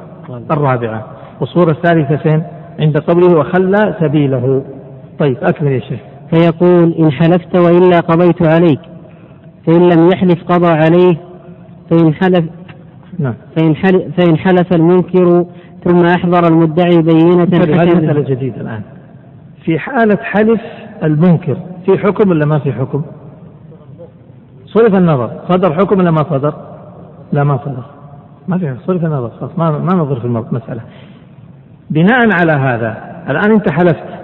الرابعة. 0.51 1.05
والصورة 1.39 1.71
الثالثة 1.71 2.15
فين؟ 2.15 2.43
عند 2.79 2.97
قبله 2.97 3.39
وخلى 3.39 3.95
سبيله. 3.99 4.63
طيب 5.19 5.37
أكمل 5.41 5.71
يا 5.71 5.79
شيخ. 5.79 5.99
فيقول 6.29 6.93
إن 6.93 7.11
حلفت 7.11 7.55
وإلا 7.55 7.99
قضيت 7.99 8.47
عليك. 8.47 8.79
فإن 9.67 9.89
لم 9.89 10.09
يحلف 10.13 10.43
قضى 10.43 10.67
عليه. 10.67 11.17
فإن 11.89 12.13
حلف 12.13 12.45
نعم. 13.19 13.33
فإن 13.57 13.75
حلف, 13.75 14.03
فإن 14.17 14.37
حلف 14.37 14.73
المنكر 14.73 15.45
ثم 15.83 16.05
أحضر 16.05 16.47
المدعي 16.47 17.01
بينة 17.01 17.43
هذه 17.43 17.97
مسألة 17.97 18.21
جديدة 18.21 18.61
الآن. 18.61 18.81
في 19.63 19.79
حالة 19.79 20.17
حلف 20.17 20.61
المنكر 21.03 21.57
في 21.85 21.97
حكم 21.97 22.29
ولا 22.29 22.45
ما 22.45 22.59
في 22.59 22.73
حكم؟ 22.73 23.03
صرف 24.65 24.95
النظر. 24.95 25.31
صدر 25.49 25.73
حكم 25.73 25.99
ولا 25.99 26.11
ما 26.11 26.23
صدر؟ 26.29 26.53
لا 27.31 27.43
ما 27.43 27.57
صدر. 27.57 27.83
ما 28.47 28.57
في 28.57 28.75
صرف 28.87 29.05
النظر 29.05 29.29
خلاص 29.39 29.51
ما 29.57 29.71
ما 29.71 29.93
نظر 29.93 30.19
في 30.19 30.25
المسألة 30.25 30.81
بناء 31.89 32.29
على 32.39 32.51
هذا 32.51 32.97
الآن 33.29 33.51
أنت 33.51 33.71
حلفت. 33.71 34.21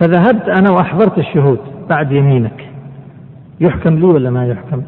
فذهبت 0.00 0.48
أنا 0.58 0.70
وأحضرت 0.70 1.18
الشهود 1.18 1.58
بعد 1.90 2.12
يمينك. 2.12 2.68
يحكم 3.60 3.94
لي 3.94 4.06
ولا 4.06 4.30
ما 4.30 4.46
يحكم؟ 4.46 4.82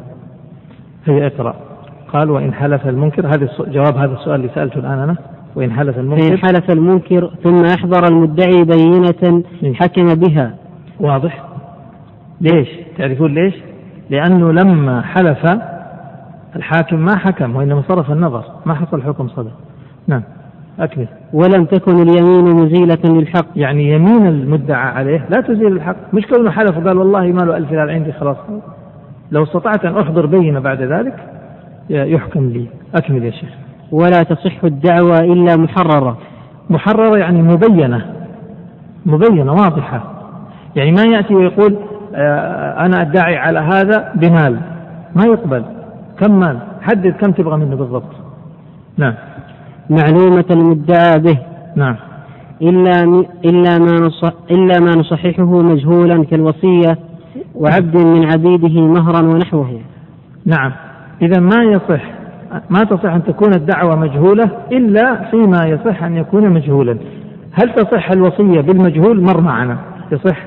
هي 1.05 1.27
اقرأ. 1.27 1.55
قال 2.13 2.29
وإن 2.29 2.53
حلف 2.53 2.87
المنكر. 2.87 3.27
هذا 3.27 3.49
جواب 3.59 3.97
هذا 3.97 4.13
السؤال 4.13 4.35
اللي 4.35 4.51
سألته 4.55 4.79
الآن 4.79 4.99
أنا. 4.99 5.15
وإن 5.55 5.71
حلف 5.71 5.97
المنكر 5.97 6.23
فإن 6.23 6.37
حلف 6.37 6.71
المنكر 6.71 7.31
ثم 7.43 7.65
أحضر 7.65 8.07
المدعي 8.07 8.63
بينة 8.63 9.43
حكم 9.73 10.13
بها. 10.13 10.55
واضح؟ 10.99 11.43
ليش؟ 12.41 12.69
تعرفون 12.97 13.33
ليش؟ 13.33 13.53
لأنه 14.09 14.51
لما 14.51 15.01
حلف 15.01 15.59
الحاكم 16.55 16.99
ما 16.99 17.17
حكم 17.17 17.55
وإنما 17.55 17.81
صرف 17.87 18.11
النظر. 18.11 18.43
ما 18.65 18.73
حصل 18.73 19.01
حكم 19.01 19.27
صدر. 19.27 19.51
نعم 20.07 20.23
أكمل. 20.79 21.07
ولم 21.33 21.65
تكن 21.65 22.01
اليمين 22.01 22.43
مزيلة 22.43 22.99
للحق. 23.05 23.45
يعني 23.55 23.91
يمين 23.91 24.27
المدعى 24.27 24.91
عليه 24.91 25.25
لا 25.29 25.41
تزيل 25.41 25.67
الحق. 25.67 26.13
مش 26.13 26.25
كونه 26.25 26.51
حلف 26.51 26.77
وقال 26.77 26.97
والله 26.97 27.21
ما 27.21 27.41
له 27.41 27.57
ألف 27.57 27.71
ريال 27.71 27.89
عندي 27.89 28.11
خلاص. 28.11 28.37
لو 29.31 29.43
استطعت 29.43 29.85
أن 29.85 29.97
أحضر 29.97 30.25
بينة 30.25 30.59
بعد 30.59 30.81
ذلك 30.81 31.15
يحكم 31.89 32.49
لي. 32.49 32.65
أكمل 32.95 33.23
يا 33.23 33.31
شيخ. 33.31 33.49
ولا 33.91 34.23
تصح 34.23 34.63
الدعوة 34.63 35.19
إلا 35.19 35.55
محررة. 35.55 36.17
محررة 36.69 37.17
يعني 37.17 37.41
مبينة. 37.41 38.05
مبينة 39.05 39.51
واضحة. 39.51 40.03
يعني 40.75 40.91
ما 40.91 41.03
يأتي 41.03 41.35
ويقول 41.35 41.75
آه، 42.15 42.85
أنا 42.85 43.01
أدعي 43.01 43.37
على 43.37 43.59
هذا 43.59 44.13
بمال. 44.15 44.59
ما 45.15 45.25
يقبل. 45.25 45.63
كم 46.19 46.39
مال؟ 46.39 46.57
حدد 46.81 47.13
كم 47.13 47.31
تبغى 47.31 47.57
منه 47.57 47.75
بالضبط. 47.75 48.15
نعم. 48.97 49.13
معلومة 49.89 50.45
المدعى 50.51 51.19
به. 51.19 51.37
نعم. 51.75 51.95
إلا 52.61 53.03
إلا 53.45 53.77
ما 53.79 53.99
نصح 53.99 54.33
إلا 54.51 54.79
ما 54.79 54.91
نصححه 54.95 55.61
مجهولا 55.61 56.23
كالوصية 56.23 56.97
وعبد 57.55 57.97
من 57.97 58.25
عبيده 58.25 58.81
مهرا 58.81 59.21
ونحوه. 59.21 59.79
نعم، 60.45 60.71
إذا 61.21 61.39
ما 61.39 61.63
يصح 61.63 62.18
ما 62.69 62.83
تصح 62.83 63.13
أن 63.13 63.23
تكون 63.23 63.53
الدعوة 63.53 63.95
مجهولة 63.95 64.49
إلا 64.71 65.15
فيما 65.31 65.65
يصح 65.65 66.03
أن 66.03 66.15
يكون 66.15 66.49
مجهولا. 66.49 66.97
هل 67.51 67.73
تصح 67.73 68.11
الوصية 68.11 68.61
بالمجهول؟ 68.61 69.21
مر 69.21 69.41
معنا، 69.41 69.77
يصح 70.11 70.37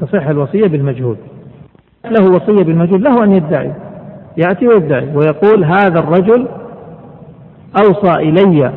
تصح 0.00 0.26
الوصية 0.26 0.66
بالمجهول. 0.66 1.16
له 2.10 2.30
وصية 2.30 2.64
بالمجهول 2.64 3.04
له 3.04 3.24
أن 3.24 3.32
يدعي 3.32 3.72
يأتي 4.36 4.68
ويدعي 4.68 5.16
ويقول 5.16 5.64
هذا 5.64 5.98
الرجل 5.98 6.48
أوصى 7.84 8.14
إلي 8.14 8.72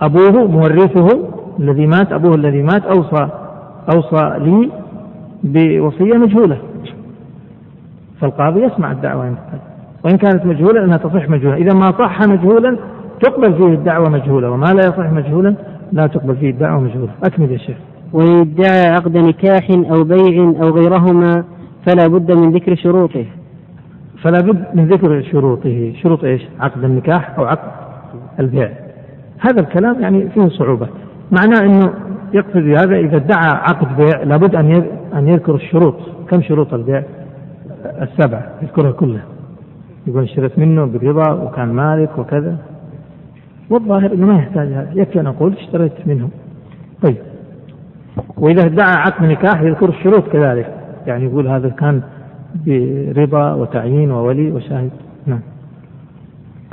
أبوه 0.00 0.46
مورثه 0.46 1.28
الذي 1.58 1.86
مات 1.86 2.12
أبوه 2.12 2.34
الذي 2.34 2.62
مات 2.62 2.82
أوصى 2.84 3.28
أوصى 3.94 4.38
لي 4.38 4.70
بوصية 5.42 6.18
مجهولة 6.18 6.58
فالقاضي 8.20 8.60
يسمع 8.60 8.92
الدعوة 8.92 9.24
عند 9.24 9.36
وإن 10.04 10.16
كانت 10.16 10.46
مجهولة 10.46 10.84
أنها 10.84 10.96
تصح 10.96 11.28
مجهولة. 11.28 11.56
إذا 11.56 11.74
ما 11.74 11.92
صح 11.92 12.20
مجهولا 12.20 12.76
تقبل 13.20 13.54
فيه 13.54 13.66
الدعوة 13.66 14.08
مجهولة 14.08 14.50
وما 14.50 14.66
لا 14.66 14.86
يصح 14.86 15.12
مجهولا 15.12 15.54
لا 15.92 16.06
تقبل 16.06 16.36
فيه 16.36 16.50
الدعوة 16.50 16.80
مجهولة. 16.80 17.12
أكمل 17.24 17.52
يا 17.52 17.58
شيخ. 17.58 17.76
وإن 18.12 18.40
ادعى 18.40 18.86
عقد 18.86 19.16
نكاح 19.16 19.70
أو 19.70 20.04
بيع 20.04 20.42
أو 20.62 20.70
غيرهما 20.70 21.44
فلا 21.86 22.06
بد 22.06 22.32
من 22.32 22.50
ذكر 22.50 22.74
شروطه. 22.74 23.24
فلا 24.22 24.40
بد 24.40 24.64
من 24.74 24.88
ذكر 24.88 25.22
شروطه. 25.22 25.92
شروط 26.02 26.24
إيش؟ 26.24 26.42
عقد 26.60 26.84
النكاح 26.84 27.38
أو 27.38 27.44
عقد 27.44 27.70
البيع. 28.40 28.70
هذا 29.38 29.60
الكلام 29.60 30.00
يعني 30.00 30.28
فيه 30.28 30.48
صعوبة. 30.48 30.88
معناه 31.30 31.60
إنه 31.60 31.92
يقتضي 32.32 32.74
هذا 32.74 32.96
إذا 32.96 33.16
ادعى 33.16 33.48
عقد 33.48 33.96
بيع 33.96 34.22
لابد 34.22 34.54
أن 34.54 34.84
أن 35.14 35.28
يذكر 35.28 35.54
الشروط. 35.54 35.94
كم 36.30 36.42
شروط 36.42 36.74
البيع؟ 36.74 37.02
السبعة 38.02 38.46
يذكرها 38.62 38.90
كلها. 38.90 39.22
يقول 40.06 40.22
اشتريت 40.22 40.58
منه 40.58 40.84
برضا 40.84 41.32
وكان 41.32 41.68
مالك 41.68 42.18
وكذا. 42.18 42.56
والظاهر 43.70 44.12
إنه 44.12 44.26
ما 44.26 44.34
يحتاج 44.38 44.68
هذا. 44.68 44.90
يكفي 44.94 45.20
أن 45.20 45.26
أقول 45.26 45.52
اشتريت 45.52 45.92
منه. 46.06 46.28
طيب. 47.02 47.16
وإذا 48.36 48.66
ادعى 48.66 48.94
عقد 48.94 49.24
نكاح 49.24 49.62
يذكر 49.62 49.88
الشروط 49.88 50.28
كذلك. 50.28 50.74
يعني 51.06 51.24
يقول 51.24 51.48
هذا 51.48 51.68
كان 51.68 52.02
برضا 53.16 53.54
وتعيين 53.54 54.10
وولي 54.10 54.52
وشاهد. 54.52 54.90
نعم. 55.26 55.40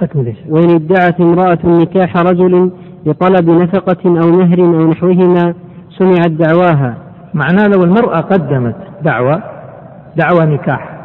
أكمل 0.02 0.34
وإن 0.50 0.70
ادعت 0.70 1.22
امرأة 1.22 1.60
نكاح 1.66 2.18
رجل 2.18 2.72
بطلب 3.06 3.50
نفقة 3.50 4.22
أو 4.22 4.32
مهر 4.32 4.60
أو 4.60 4.92
نحوهما 4.92 5.54
سمعت 5.90 6.32
دعواها. 6.32 6.98
معناه 7.34 7.68
لو 7.68 7.84
المرأة 7.84 8.22
قدمت 8.22 8.76
دعوة 9.02 9.44
دعوة 10.16 10.46
نكاح 10.46 10.97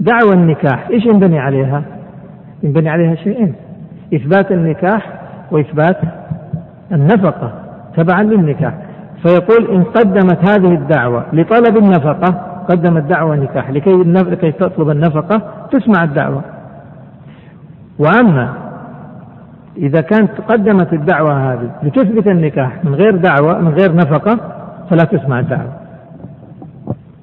دعوة 0.00 0.32
النكاح. 0.32 0.88
إيش 0.90 1.06
ينبني 1.06 1.38
عليها؟ 1.38 1.82
ينبني 2.62 2.88
عليها 2.88 3.14
شيئين. 3.14 3.54
إثبات 4.14 4.52
النكاح 4.52 5.20
وإثبات 5.50 5.96
النفقة 6.92 7.52
تبعا 7.96 8.22
للنكاح. 8.22 8.74
فيقول 9.22 9.70
إن 9.70 9.82
قدمت 9.82 10.50
هذه 10.50 10.74
الدعوة 10.74 11.24
لطلب 11.32 11.76
النفقة 11.76 12.50
قدمت 12.68 13.02
دعوة 13.02 13.36
نكاح 13.36 13.70
لكي 13.70 13.90
لكي 14.04 14.52
تطلب 14.52 14.90
النفقة 14.90 15.42
تسمع 15.72 16.04
الدعوة. 16.04 16.42
وأما 17.98 18.54
إذا 19.76 20.00
كانت 20.00 20.30
قدمت 20.48 20.92
الدعوة 20.92 21.52
هذه 21.52 21.70
لتثبت 21.82 22.26
النكاح 22.26 22.84
من 22.84 22.94
غير 22.94 23.16
دعوة 23.16 23.58
من 23.58 23.68
غير 23.68 23.96
نفقة 23.96 24.38
فلا 24.90 25.04
تسمع 25.04 25.38
الدعوة. 25.40 25.72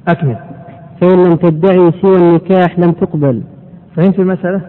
أكمل. 0.07 0.37
فإن 1.01 1.23
لم 1.23 1.36
تدعي 1.36 1.91
سوى 2.01 2.17
النكاح 2.17 2.79
لم 2.79 2.91
تقبل. 2.91 3.43
فهمت 3.95 4.19
المسألة؟ 4.19 4.62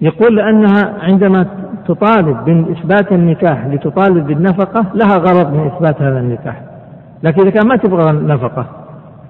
يقول 0.00 0.36
لأنها 0.36 0.94
عندما 1.00 1.46
تطالب 1.86 2.44
بإثبات 2.44 3.12
النكاح 3.12 3.66
لتطالب 3.66 4.26
بالنفقة 4.26 4.84
لها 4.94 5.16
غرض 5.16 5.52
من 5.52 5.66
إثبات 5.66 6.02
هذا 6.02 6.20
النكاح. 6.20 6.62
لكن 7.22 7.40
إذا 7.42 7.50
كان 7.50 7.68
ما 7.68 7.76
تبغى 7.76 8.12
نفقة 8.12 8.66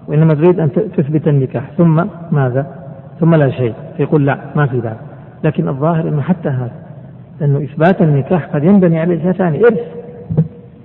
وإنما 0.08 0.34
تريد 0.34 0.60
أن 0.60 0.72
تثبت 0.72 1.28
النكاح 1.28 1.70
ثم 1.78 2.04
ماذا؟ 2.30 2.66
ثم 3.20 3.34
لا 3.34 3.50
شيء. 3.50 3.74
فيقول 3.96 4.26
لا 4.26 4.38
ما 4.56 4.66
في 4.66 4.78
ذلك. 4.78 4.98
لكن 5.44 5.68
الظاهر 5.68 6.08
أنه 6.08 6.20
حتى 6.20 6.48
هذا 6.48 6.70
أنه 7.42 7.64
إثبات 7.64 8.02
النكاح 8.02 8.46
قد 8.46 8.64
ينبني 8.64 9.00
عليه 9.00 9.22
شيء 9.22 9.32
ثاني 9.32 9.58
إرث. 9.64 9.97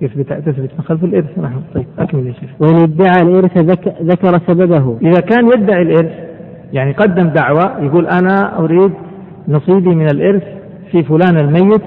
يثبت 0.04 0.32
تثبت 0.32 0.70
من 0.78 0.84
خلف 0.84 1.04
الإرث. 1.04 1.38
نعم 1.38 1.60
طيب 1.74 1.86
أكمل 1.98 2.26
يا 2.26 2.32
شيخ. 2.32 2.50
وإن 2.60 2.76
ادعى 2.76 3.22
الإرث 3.22 3.58
ذكر 4.02 4.38
سببه. 4.46 4.98
إذا 5.02 5.20
كان 5.20 5.46
يدعي 5.46 5.82
الإرث 5.82 6.12
يعني 6.72 6.92
قدم 6.92 7.28
دعوة 7.28 7.80
يقول 7.80 8.06
أنا 8.06 8.58
أريد 8.58 8.92
نصيبي 9.48 9.94
من 9.94 10.06
الإرث 10.06 10.42
في 10.90 11.02
فلان 11.02 11.36
الميت 11.38 11.82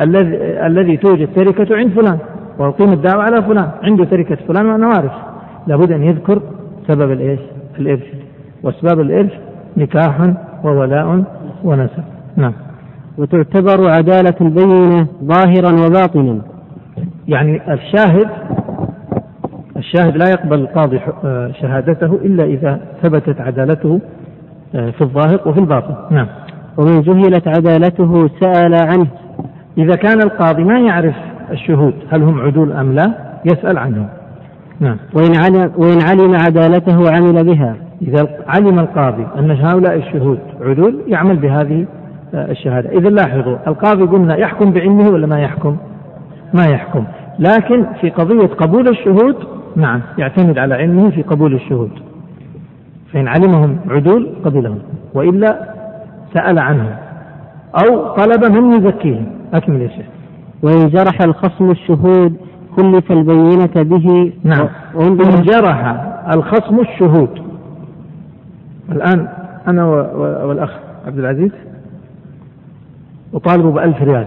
الذي 0.00 0.36
الذي 0.66 0.96
توجد 0.96 1.28
تركته 1.34 1.76
عند 1.76 1.90
فلان 1.90 2.18
وأقيم 2.58 2.92
الدعوة 2.92 3.22
على 3.22 3.42
فلان 3.42 3.70
عنده 3.82 4.04
تركة 4.04 4.38
فلان 4.48 4.66
وأنا 4.66 4.86
وارث. 4.86 5.12
لابد 5.66 5.92
أن 5.92 6.02
يذكر 6.02 6.42
سبب 6.88 7.12
الإيش؟ 7.12 7.40
الإرث. 7.78 8.06
وأسباب 8.62 9.00
الإرث 9.00 9.32
نكاح 9.76 10.34
وولاء 10.64 11.24
ونسب. 11.64 12.04
نعم. 12.36 12.52
وتعتبر 13.18 13.90
عدالة 13.90 14.34
البينة 14.40 15.06
ظاهرا 15.24 15.86
وباطنا. 15.86 16.38
يعني 17.28 17.72
الشاهد 17.72 18.28
الشاهد 19.76 20.16
لا 20.16 20.28
يقبل 20.28 20.60
القاضي 20.60 21.00
آه، 21.24 21.52
شهادته 21.60 22.14
إلا 22.14 22.44
إذا 22.44 22.80
ثبتت 23.02 23.40
عدالته 23.40 24.00
آه، 24.74 24.90
في 24.90 25.00
الظاهر 25.00 25.40
وفي 25.46 25.60
الباطن. 25.60 25.94
نعم. 26.10 26.26
ومن 26.76 27.02
جهلت 27.02 27.48
عدالته 27.48 28.30
سأل 28.40 28.74
عنه. 28.74 29.06
إذا 29.78 29.96
كان 29.96 30.22
القاضي 30.22 30.64
ما 30.64 30.80
يعرف 30.80 31.14
الشهود 31.50 31.94
هل 32.10 32.22
هم 32.22 32.40
عدول 32.40 32.72
أم 32.72 32.92
لا؟ 32.92 33.14
يسأل 33.44 33.78
عنهم. 33.78 34.08
نعم. 34.80 34.96
وإن 35.14 35.36
علم, 35.36 35.72
وإن 35.76 35.98
علم 36.02 36.34
عدالته 36.34 37.10
عمل 37.12 37.44
بها. 37.44 37.76
إذا 38.02 38.28
علم 38.48 38.78
القاضي 38.78 39.26
أن 39.38 39.50
هؤلاء 39.50 39.96
الشهود 39.96 40.38
عدول 40.60 41.00
يعمل 41.08 41.36
بهذه 41.36 41.86
آه، 42.34 42.50
الشهادة. 42.50 42.90
إذا 42.90 43.08
لاحظوا 43.08 43.56
القاضي 43.66 44.04
قلنا 44.04 44.36
يحكم 44.36 44.72
بعلمه 44.72 45.08
ولا 45.08 45.26
ما 45.26 45.40
يحكم؟ 45.40 45.76
ما 46.54 46.66
يحكم. 46.66 47.04
لكن 47.38 47.86
في 48.00 48.10
قضية 48.10 48.46
قبول 48.46 48.88
الشهود 48.88 49.36
نعم 49.76 50.00
يعتمد 50.18 50.58
على 50.58 50.74
علمه 50.74 51.10
في 51.10 51.22
قبول 51.22 51.54
الشهود. 51.54 51.90
فإن 53.12 53.28
علمهم 53.28 53.78
عدول 53.88 54.34
قبلهم 54.44 54.78
وإلا 55.14 55.74
سأل 56.34 56.58
عنهم 56.58 56.96
أو 57.74 58.14
طلب 58.14 58.44
من 58.44 58.72
يزكيهم. 58.72 59.26
أكمل 59.54 59.82
يا 59.82 59.88
شيخ. 59.88 60.06
وإن 60.62 60.88
جرح 60.88 61.22
الخصم 61.24 61.70
الشهود 61.70 62.36
كلف 62.76 63.12
البينة 63.12 63.82
به 63.82 64.32
نعم. 64.44 64.68
وإن 64.94 65.16
جرح 65.42 65.84
الخصم 66.34 66.80
الشهود. 66.80 67.42
الآن 68.92 69.28
أنا 69.68 69.86
والأخ 70.44 70.70
عبد 71.06 71.18
العزيز 71.18 71.50
أطالب 73.34 73.66
بألف 73.66 74.02
ريال. 74.02 74.26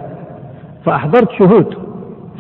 فأحضرت 0.86 1.32
شهود. 1.32 1.88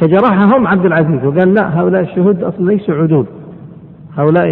فجرحهم 0.01 0.67
عبد 0.67 0.85
العزيز 0.85 1.25
وقال 1.25 1.53
لا 1.53 1.79
هؤلاء 1.79 2.01
الشهود 2.01 2.43
أصلا 2.43 2.71
ليسوا 2.71 2.95
عدول. 2.95 3.25
هؤلاء 4.17 4.47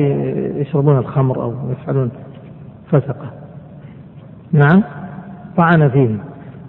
يشربون 0.55 0.97
الخمر 0.97 1.43
أو 1.43 1.53
يفعلون 1.71 2.11
فسقة. 2.91 3.31
نعم؟ 4.51 4.83
طعن 5.57 5.89
فيهم. 5.89 6.19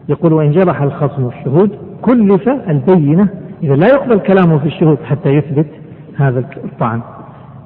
يقول 0.08 0.32
وإن 0.32 0.50
جرح 0.50 0.82
الخصم 0.82 1.28
الشهود 1.28 1.70
كلف 2.02 2.48
البينة. 2.48 3.28
إذا 3.62 3.74
لا 3.74 3.86
يقبل 3.86 4.18
كلامه 4.18 4.58
في 4.58 4.66
الشهود 4.66 4.98
حتى 5.04 5.28
يثبت 5.28 5.66
هذا 6.16 6.44
الطعن. 6.64 7.00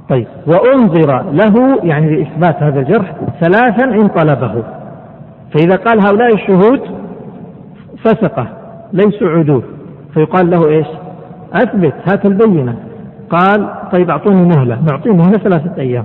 طيب. 0.09 0.27
وأنظر 0.47 1.31
له 1.31 1.79
يعني 1.83 2.17
لإثبات 2.17 2.63
هذا 2.63 2.81
الجرح 2.81 3.17
ثلاثا 3.41 3.85
إن 3.85 4.09
طلبه. 4.09 4.65
فإذا 5.55 5.77
قال 5.77 6.07
هؤلاء 6.07 6.35
الشهود 6.35 6.81
فسقة 8.05 8.49
ليسوا 8.93 9.29
عدول. 9.29 9.63
فيقال 10.15 10.51
له 10.51 10.69
إيش؟ 10.69 10.87
أثبت 11.53 11.95
هات 12.05 12.27
البينة. 12.27 12.75
قال 13.31 13.69
طيب 13.93 14.11
أعطوني 14.11 14.45
مهلة. 14.57 14.83
نعطيه 14.91 15.13
مهلة 15.13 15.39
ثلاثة 15.39 15.77
أيام. 15.79 16.05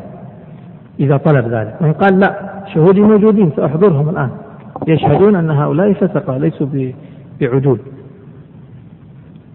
إذا 1.00 1.18
طلب 1.18 1.48
ذلك. 1.48 1.76
وإن 1.82 1.94
قال 1.94 2.20
لا 2.20 2.36
شهودي 2.74 3.02
موجودين 3.02 3.52
سأحضرهم 3.56 4.10
الآن. 4.10 4.30
يشهدون 4.88 5.36
أن 5.36 5.52
هؤلاء 5.52 5.94
فسقة 5.94 6.38
ليسوا 6.38 6.68
بعدول. 7.42 7.80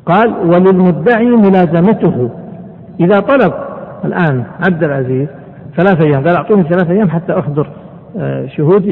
قال 0.07 0.35
وللمدعي 0.45 1.27
ملازمته. 1.27 2.31
إذا 3.01 3.21
طلب 3.21 3.53
الآن 4.05 4.45
عبد 4.67 4.85
العزيز 4.85 5.29
ثلاثة 5.77 6.05
أيام 6.05 6.25
قال 6.25 6.37
أعطوني 6.37 6.63
ثلاثة 6.63 6.93
أيام 6.93 7.11
حتى 7.11 7.39
أحضر 7.39 7.67
آه، 8.19 8.47
شهود 8.47 8.87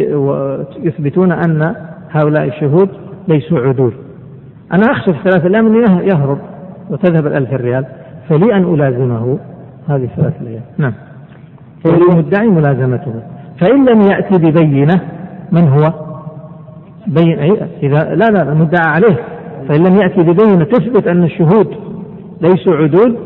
يثبتون 0.82 1.32
أن 1.32 1.74
هؤلاء 2.10 2.48
الشهود 2.48 2.88
ليسوا 3.28 3.58
عدول. 3.58 3.92
أنا 4.72 4.92
أخشى 4.92 5.12
في 5.12 5.18
ثلاثة 5.24 5.48
أيام 5.48 5.66
أنه 5.66 6.00
يهرب. 6.00 6.38
وتذهب 6.90 7.26
الألف 7.26 7.52
ريال 7.52 7.84
فلي 8.28 8.54
أن 8.54 8.74
ألازمه؟ 8.74 9.38
هذه 9.88 10.04
الثلاثة 10.04 10.48
أيام 10.48 10.62
نعم. 10.78 10.92
فللمدعي 11.84 12.46
ملازمته. 12.46 13.22
فإن 13.60 13.88
لم 13.88 14.00
يأتي 14.00 14.38
ببينة 14.38 15.00
من 15.52 15.68
هو؟ 15.68 15.92
بين 17.06 17.38
إذا 17.82 18.14
لا 18.14 18.24
لا 18.24 18.42
المدعى 18.42 18.86
عليه. 18.86 19.16
فإن 19.68 19.86
لم 19.86 19.96
يأتي 19.96 20.22
ببينة 20.22 20.64
تثبت 20.64 21.06
أن 21.06 21.24
الشهود 21.24 21.74
ليسوا 22.40 22.76
عدول 22.76 23.16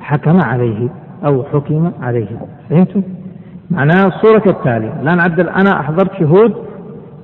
حكم 0.00 0.40
عليه 0.40 0.88
أو 1.26 1.44
حكم 1.44 1.92
عليه. 2.02 2.26
فهمتم؟ 2.70 3.02
معناها 3.70 4.06
الصورة 4.06 4.38
كالتالي 4.38 4.92
الآن 5.02 5.20
عبد 5.20 5.40
أنا 5.40 5.80
أحضرت 5.80 6.12
شهود 6.18 6.54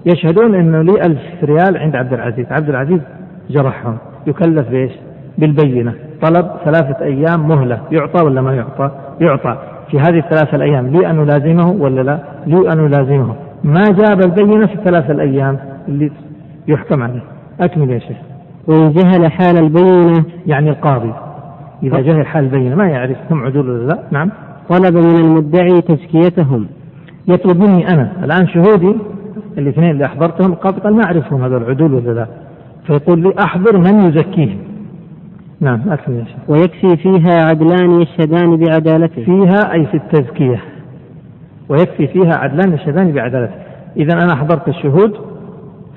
يشهدون 0.07 0.55
أنه 0.55 0.83
لي 0.83 1.07
ألف 1.07 1.21
ريال 1.45 1.77
عند 1.77 1.97
عبد 1.97 2.13
العزيز. 2.13 2.47
عبد 2.51 2.69
العزيز 2.69 3.01
جرحهم. 3.51 3.99
يكلف 4.27 4.69
بإيش؟ 4.69 4.93
بالبينة. 5.39 5.95
طلب 6.23 6.47
ثلاثة 6.65 7.05
أيام 7.05 7.49
مهلة. 7.49 7.81
يعطى 7.93 8.25
ولا 8.25 8.41
ما 8.41 8.55
يعطى؟ 8.55 8.91
يعطى. 9.21 9.59
في 9.91 10.01
هذه 10.01 10.19
الثلاثة 10.19 10.57
الأيام 10.57 10.87
لي 10.87 11.11
أن 11.11 11.23
ألازمه 11.23 11.71
ولا 11.71 12.01
لا؟ 12.01 12.19
لي 12.47 12.73
أن 12.73 12.87
ألازمه. 12.87 13.35
ما 13.65 13.85
جاب 13.85 14.21
البينة 14.21 14.67
في 14.67 14.75
الثلاثة 14.75 15.13
الأيام؟ 15.13 15.59
اللي 15.89 16.11
يحكم 16.69 17.03
عليه. 17.03 17.23
أكمل 17.61 17.91
يا 17.91 17.99
شيخ. 17.99 18.17
وإن 18.67 18.93
جهل 18.93 19.33
حال 19.33 19.59
البينة. 19.59 20.25
يعني 20.47 20.71
القاضي. 20.71 21.13
إذا 21.83 22.01
جهل 22.01 22.27
حال 22.27 22.45
البينة 22.45 22.77
ما 22.77 22.89
يعرف 22.89 23.17
هم 23.31 23.45
عدول 23.45 23.71
ولا 23.71 23.87
لا؟ 23.87 23.99
نعم. 24.11 24.31
طلب 24.69 24.97
من 24.97 25.21
المدعي 25.21 25.83
تزكيتهم. 25.83 26.67
يطلب 27.29 27.61
مني 27.61 27.89
أنا. 27.89 28.13
الآن 28.25 28.49
شهودي 28.49 28.97
الاثنين 29.59 29.91
اللي 29.91 30.05
أحضرتهم 30.05 30.55
قال 30.55 30.95
ما 30.97 31.05
أعرفهم 31.05 31.43
هذول 31.43 31.65
عدول 31.65 31.95
ولا 31.95 32.11
لا. 32.11 32.27
فيقول 32.87 33.23
لي 33.23 33.35
أحضر 33.39 33.79
من 33.79 34.09
يزكيهم. 34.09 34.68
نعم 35.61 35.81
أكمل 35.91 36.17
يا 36.17 36.25
شيخ. 36.25 36.37
ويكفي 36.49 36.97
فيها 36.97 37.45
عدلان 37.45 38.01
يشهدان 38.01 38.57
بعدالته. 38.57 39.25
فيها 39.25 39.73
أي 39.73 39.87
في 39.87 39.97
التزكية 39.97 40.61
ويكفي 41.69 42.07
فيها 42.07 42.35
عدلان 42.35 42.73
يشهدان 42.75 43.13
بعدالته. 43.13 43.55
إذا 43.97 44.13
أنا 44.13 44.33
أحضرت 44.33 44.69
الشهود 44.69 45.13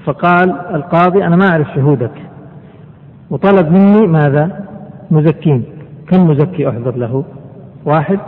فقال 0.06 0.52
القاضي 0.52 1.24
أنا 1.24 1.36
ما 1.36 1.50
أعرف 1.52 1.68
شهودك. 1.76 2.12
وطلب 3.30 3.72
مني 3.72 4.08
ماذا؟ 4.08 4.66
مزكين. 5.12 5.64
كم 6.08 6.28
مزكي 6.28 6.70
أحضر 6.70 6.96
له؟ 6.96 7.24
واحد. 7.86 8.20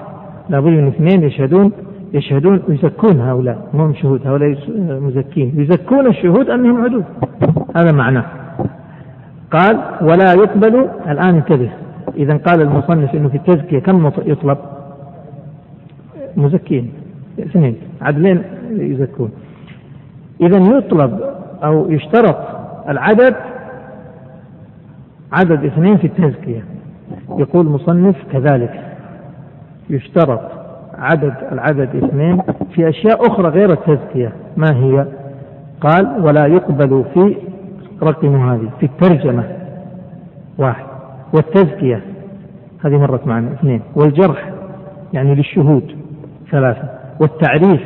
لابد 0.50 0.68
من 0.68 0.88
اثنين 0.88 1.24
يشهدون. 1.24 1.72
يشهدون 2.14 2.62
يزكون 2.70 3.22
هؤلاء. 3.22 3.70
هم 3.74 3.94
شهود 3.94 4.28
هؤلاء 4.28 4.58
مزكين. 4.80 5.54
يزكون 5.58 6.08
الشهود 6.08 6.50
أنهم 6.50 6.84
عدود 6.84 7.06
هذا 7.78 7.92
معناه. 7.92 8.26
قال 9.54 9.80
ولا 10.02 10.34
يقبل 10.34 10.90
الآن 11.08 11.36
انتبه. 11.36 11.72
إذا 12.18 12.38
قال 12.38 12.62
المصنف 12.62 13.16
أنه 13.16 13.30
في 13.30 13.38
التزكية 13.38 13.80
كم 13.80 14.12
يطلب؟ 14.26 14.58
مزكين 16.38 16.94
اثنين. 17.40 17.78
عدلين 18.02 18.44
يزكون. 18.70 19.32
إذا 20.42 20.58
يطلب 20.58 21.20
أو 21.64 21.92
يشترط 21.92 22.38
العدد 22.90 23.36
عدد 25.34 25.66
اثنين 25.66 25.98
في 25.98 26.08
التزكية. 26.08 26.64
يقول 27.38 27.66
مصنف 27.66 28.16
كذلك. 28.32 28.84
يشترط 29.90 30.42
عدد 30.98 31.34
العدد 31.52 31.96
اثنين 32.04 32.42
في 32.76 32.90
أشياء 32.90 33.28
أخرى 33.28 33.50
غير 33.50 33.72
التزكية. 33.72 34.32
ما 34.58 34.76
هي؟ 34.76 35.06
قال 35.82 36.26
ولا 36.26 36.46
يقبل 36.46 37.04
في 37.14 37.36
رقم 38.04 38.50
هذه 38.50 38.70
في 38.80 38.86
الترجمة 38.86 39.44
واحد. 40.58 40.86
والتزكية 41.34 42.02
هذه 42.86 42.98
مرت 42.98 43.28
معنا 43.28 43.54
اثنين. 43.54 43.82
والجرح 43.96 44.52
يعني 45.14 45.36
للشهود 45.36 45.96
ثلاثة. 46.52 46.90
والتعريف 47.20 47.82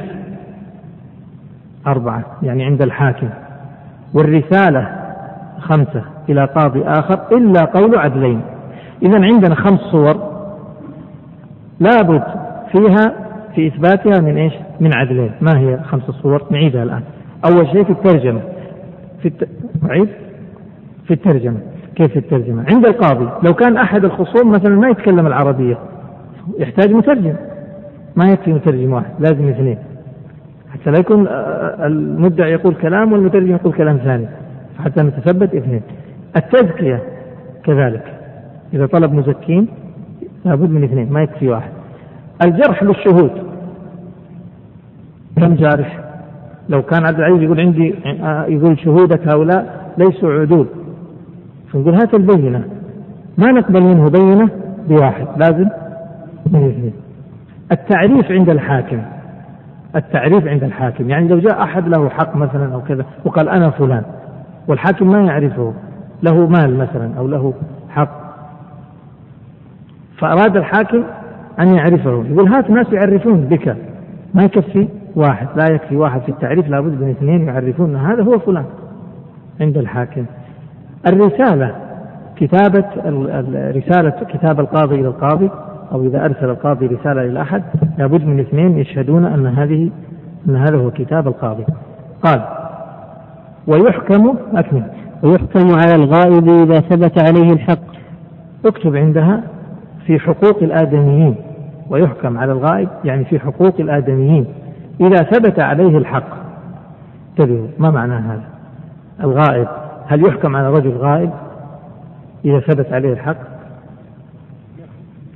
أربعة 1.88 2.24
يعني 2.43 2.66
عند 2.66 2.82
الحاكم. 2.82 3.30
والرسالة 4.14 4.88
خمسة 5.60 6.03
إلى 6.30 6.45
قاضي 6.45 6.84
آخر 6.84 7.20
إلا 7.32 7.66
قول 7.66 7.97
عدلين. 7.97 8.41
إذا 9.01 9.24
عندنا 9.24 9.55
خمس 9.55 9.80
صور 9.80 10.38
لابد 11.80 12.24
فيها 12.72 13.14
في 13.55 13.68
إثباتها 13.68 14.22
من 14.22 14.38
إيش؟ 14.38 14.53
من 14.80 14.95
عدلين. 14.95 15.32
ما 15.41 15.60
هي 15.60 15.80
خمس 15.84 16.03
صور؟ 16.03 16.43
نعيدها 16.51 16.84
الآن. 16.84 17.01
أول 17.51 17.68
شيء 17.68 17.84
في 17.84 17.89
الترجمة. 17.89 18.41
في 19.22 19.28
الت... 19.28 19.47
في 21.07 21.13
الترجمة. 21.13 21.57
كيف 21.95 22.11
في 22.11 22.20
الترجمة؟ 22.20 22.65
عند 22.70 22.86
القاضي. 22.86 23.30
لو 23.43 23.53
كان 23.53 23.78
أحد 23.78 24.05
الخصوم 24.05 24.51
مثلا 24.51 24.76
ما 24.76 24.89
يتكلم 24.89 25.28
العربية. 25.28 25.78
يحتاج 26.59 26.91
مترجم. 26.91 27.34
ما 28.15 28.32
يكفي 28.32 28.53
مترجم 28.53 28.93
واحد. 28.93 29.11
لازم 29.20 29.47
اثنين. 29.47 29.78
حتى 30.74 30.91
لا 30.91 30.99
يكون 30.99 31.28
المدعي 31.86 32.51
يقول 32.51 32.76
كلام 32.76 33.13
والمترجم 33.13 33.51
يقول 33.51 33.74
كلام 33.74 33.97
ثاني. 33.97 34.28
حتى 34.80 35.01
نتثبت 35.01 35.55
اثنين. 35.55 35.82
التزكية 36.36 37.03
كذلك. 37.63 38.03
إذا 38.74 38.86
طلب 38.86 39.13
مزكين 39.13 39.68
لابد 40.45 40.70
من 40.70 40.84
اثنين. 40.84 41.13
ما 41.13 41.22
يكفي 41.22 41.49
واحد. 41.49 41.72
الجرح 42.45 42.84
للشهود. 42.84 43.32
كم 45.38 45.55
جارح؟ 45.55 46.07
لو 46.70 46.82
كان 46.82 47.05
عبد 47.05 47.20
العزيز 47.20 47.41
يقول 47.41 47.59
عندي 47.59 47.95
يقول 48.47 48.80
شهودك 48.80 49.28
هؤلاء 49.28 49.91
ليسوا 49.97 50.34
عدول. 50.34 50.68
فنقول 51.74 51.95
هات 51.95 52.13
البينة. 52.13 52.63
ما 53.38 53.51
نقبل 53.51 53.82
منه 53.82 54.09
بينة 54.09 54.49
بواحد 54.89 55.28
لازم؟ 55.38 55.70
من 56.51 56.68
اثنين 56.70 56.93
التعريف 57.72 58.32
عند 58.32 58.49
الحاكم. 58.49 59.01
التعريف 59.95 60.47
عند 60.47 60.63
الحاكم. 60.63 61.09
يعني 61.09 61.28
لو 61.28 61.39
جاء 61.39 61.63
أحد 61.63 61.88
له 61.88 62.09
حق 62.09 62.36
مثلا 62.36 62.74
أو 62.74 62.82
كذا 62.82 63.05
وقال 63.26 63.49
أنا 63.49 63.70
فلان 63.70 64.03
والحاكم 64.68 65.11
ما 65.11 65.22
يعرفه 65.22 65.74
له 66.24 66.47
مال 66.47 66.78
مثلا 66.78 67.18
أو 67.18 67.28
له 67.28 67.53
حق. 67.89 68.28
فأراد 70.18 70.57
الحاكم 70.57 71.03
أن 71.59 71.76
يعرفه. 71.76 72.26
يقول 72.30 72.47
هات 72.47 72.70
ناس 72.70 72.93
يعرفون 72.93 73.41
بك. 73.41 73.78
ما 74.34 74.43
يكفي؟ 74.43 74.88
واحد 75.18 75.47
لا 75.55 75.68
يكفي 75.68 75.95
واحد 75.95 76.22
في 76.22 76.30
التعريف 76.30 76.70
لابد 76.70 77.01
من 77.01 77.09
اثنين 77.09 77.47
يعرفون 77.47 77.95
هذا 77.95 78.24
هو 78.24 78.39
فلان 78.39 78.65
عند 79.61 79.78
الحاكم. 79.78 80.26
الرسالة 81.07 81.76
كتابة 82.36 82.86
رسالة 83.72 84.09
كتاب 84.09 84.59
القاضي 84.59 84.95
إلى 84.95 85.07
القاضي 85.07 85.49
أو 85.91 86.03
إذا 86.03 86.26
أرسل 86.26 86.49
القاضي 86.49 86.86
رسالة 86.88 87.22
إلى 87.22 87.41
أحد 87.41 87.63
لابد 87.97 88.26
من 88.26 88.39
اثنين 88.39 88.78
يشهدون 88.78 89.26
أن 89.26 89.47
هذه 89.47 89.89
أن 90.47 90.55
هذا 90.55 90.78
هو 90.78 90.91
كتاب 90.91 91.28
القاضي. 91.28 91.65
قال 92.24 92.41
ويحكم 93.68 94.36
أكمل 94.55 94.84
ويحكم 95.24 95.72
على 95.72 95.95
الغائب 95.95 96.49
إذا 96.49 96.80
ثبت 96.80 97.20
عليه 97.20 97.53
الحق. 97.53 97.88
اكتب 98.65 98.95
عندها 98.95 99.43
في 100.05 100.20
حقوق 100.20 100.63
الآدميين 100.63 101.36
ويحكم 101.89 102.38
على 102.38 102.51
الغائب 102.51 102.89
يعني 103.05 103.26
في 103.26 103.39
حقوق 103.39 103.74
الآدميين. 103.80 104.45
إذا 105.01 105.23
ثبت 105.23 105.59
عليه 105.59 105.97
الحق. 105.97 106.37
انتبهوا 107.29 107.67
ما 107.79 107.91
معنى 107.91 108.13
هذا؟ 108.13 108.43
الغائب. 109.23 109.67
هل 110.07 110.27
يحكم 110.27 110.55
على 110.55 110.69
رجل 110.69 110.97
غائب 110.97 111.31
إذا 112.45 112.59
ثبت 112.59 112.93
عليه 112.93 113.13
الحق؟ 113.13 113.37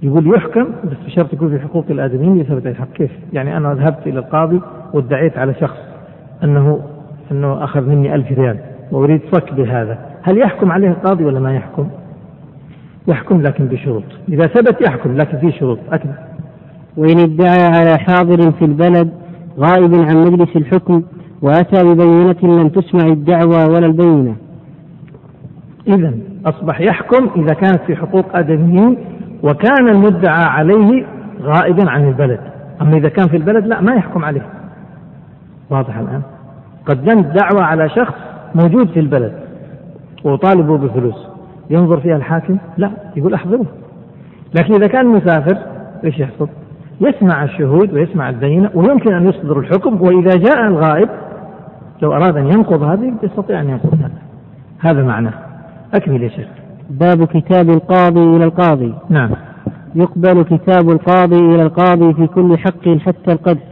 يقول 0.03 0.35
يحكم 0.35 0.67
بس 0.83 0.97
بشرط 1.05 1.33
يكون 1.33 1.49
في 1.49 1.59
حقوق 1.59 1.85
الآدميين 1.89 2.37
يثبت 2.37 2.61
عليه 2.61 2.71
الحق. 2.71 2.93
كيف؟ 2.93 3.11
يعني 3.33 3.57
أنا 3.57 3.73
ذهبت 3.73 4.07
إلى 4.07 4.19
القاضي 4.19 4.61
وادعيت 4.93 5.37
على 5.37 5.53
شخص 5.53 5.77
أنه 6.43 6.79
أنه 7.31 7.63
أخذ 7.63 7.81
مني 7.81 8.15
ألف 8.15 8.31
ريال 8.31 8.57
وأريد 8.91 9.21
صك 9.31 9.53
بهذا. 9.53 9.99
هل 10.21 10.37
يحكم 10.37 10.71
عليه 10.71 10.89
القاضي 10.89 11.25
ولا 11.25 11.39
ما 11.39 11.55
يحكم؟ 11.55 11.89
يحكم 13.07 13.41
لكن 13.41 13.65
بشروط. 13.65 14.03
إذا 14.29 14.47
ثبت 14.47 14.81
يحكم 14.81 15.17
لكن 15.17 15.37
في 15.37 15.51
شروط. 15.51 15.79
أكمل. 15.91 16.15
وإن 16.97 17.19
ادعى 17.19 17.65
على 17.65 17.97
حاضر 17.97 18.51
في 18.51 18.65
البلد 18.65 19.20
غائب 19.61 19.95
عن 19.95 20.17
مجلس 20.17 20.55
الحكم 20.55 21.03
وأتى 21.41 21.83
ببينة 21.83 22.61
لم 22.61 22.69
تسمع 22.69 23.05
الدعوى 23.05 23.65
ولا 23.65 23.85
البينة. 23.85 24.35
إذا 25.87 26.13
أصبح 26.45 26.81
يحكم 26.81 27.29
إذا 27.35 27.53
كانت 27.53 27.81
في 27.87 27.95
حقوق 27.95 28.37
آدميين 28.37 28.97
وكان 29.43 29.87
المدعى 29.87 30.43
عليه 30.43 31.05
غائبا 31.41 31.89
عن 31.89 32.07
البلد. 32.07 32.39
أما 32.81 32.97
إذا 32.97 33.09
كان 33.09 33.27
في 33.27 33.37
البلد 33.37 33.67
لا 33.67 33.81
ما 33.81 33.93
يحكم 33.93 34.25
عليه. 34.25 34.45
واضح 35.69 35.97
الآن؟ 35.97 36.21
قدمت 36.85 37.25
دعوة 37.25 37.63
على 37.63 37.89
شخص 37.89 38.13
موجود 38.55 38.89
في 38.89 38.99
البلد 38.99 39.33
وطالبه 40.23 40.77
بفلوس. 40.77 41.27
ينظر 41.69 41.99
فيها 41.99 42.15
الحاكم؟ 42.15 42.57
لا 42.77 42.91
يقول 43.15 43.33
أحضره. 43.33 43.65
لكن 44.59 44.73
إذا 44.73 44.87
كان 44.87 45.05
مسافر 45.05 45.57
إيش 46.03 46.19
يحصل؟ 46.19 46.47
يسمع 47.01 47.43
الشهود 47.43 47.93
ويسمع 47.93 48.29
البينة 48.29 48.69
ويمكن 48.75 49.13
أن 49.13 49.29
يصدر 49.29 49.59
الحكم 49.59 50.01
وإذا 50.01 50.37
جاء 50.37 50.67
الغائب 50.67 51.09
لو 52.01 52.13
أراد 52.13 52.37
أن 52.37 52.47
ينقض 52.47 52.83
هذه 52.83 53.13
يستطيع 53.23 53.61
أن 53.61 53.69
ينقض 53.69 53.93
هذا. 53.93 54.21
هذا 54.79 55.03
معناه 55.03 55.33
أكمل 55.93 56.23
يا 56.23 56.29
شيخ. 56.29 56.47
باب 56.89 57.23
كتاب 57.23 57.69
القاضي 57.69 58.35
إلى 58.35 58.45
القاضي. 58.45 58.93
نعم. 59.09 59.31
يقبل 59.95 60.43
كتاب 60.43 60.89
القاضي 60.89 61.39
إلى 61.39 61.63
القاضي 61.63 62.13
في 62.13 62.27
كل 62.27 62.57
حق 62.57 62.89
حتى 62.89 63.31
القذف. 63.31 63.63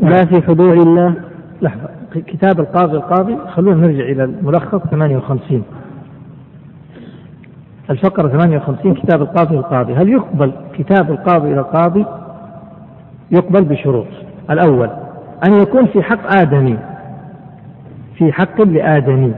لا 0.00 0.24
في 0.24 0.42
حدود 0.42 0.86
الله. 0.86 1.14
لحظة. 1.62 1.88
كتاب 2.14 2.60
القاضي 2.60 2.96
القاضي 2.96 3.36
خلونا 3.54 3.86
نرجع 3.86 4.04
إلى 4.04 4.24
الملخص 4.24 4.80
58 4.90 5.62
الفقرة 7.90 8.28
58 8.28 8.94
كتاب 8.94 9.22
القاضي 9.22 9.56
القاضي 9.56 9.94
هل 9.94 10.08
يقبل 10.08 10.52
كتاب 10.78 11.10
القاضي 11.10 11.52
إلى 11.52 11.60
القاضي؟ 11.60 12.06
يقبل 13.30 13.64
بشروط. 13.64 14.06
الأول 14.50 14.90
أن 15.46 15.54
يكون 15.62 15.86
في 15.86 16.02
حق 16.02 16.40
آدمي. 16.40 16.78
في 18.16 18.32
حق 18.32 18.60
لآدمي 18.62 19.34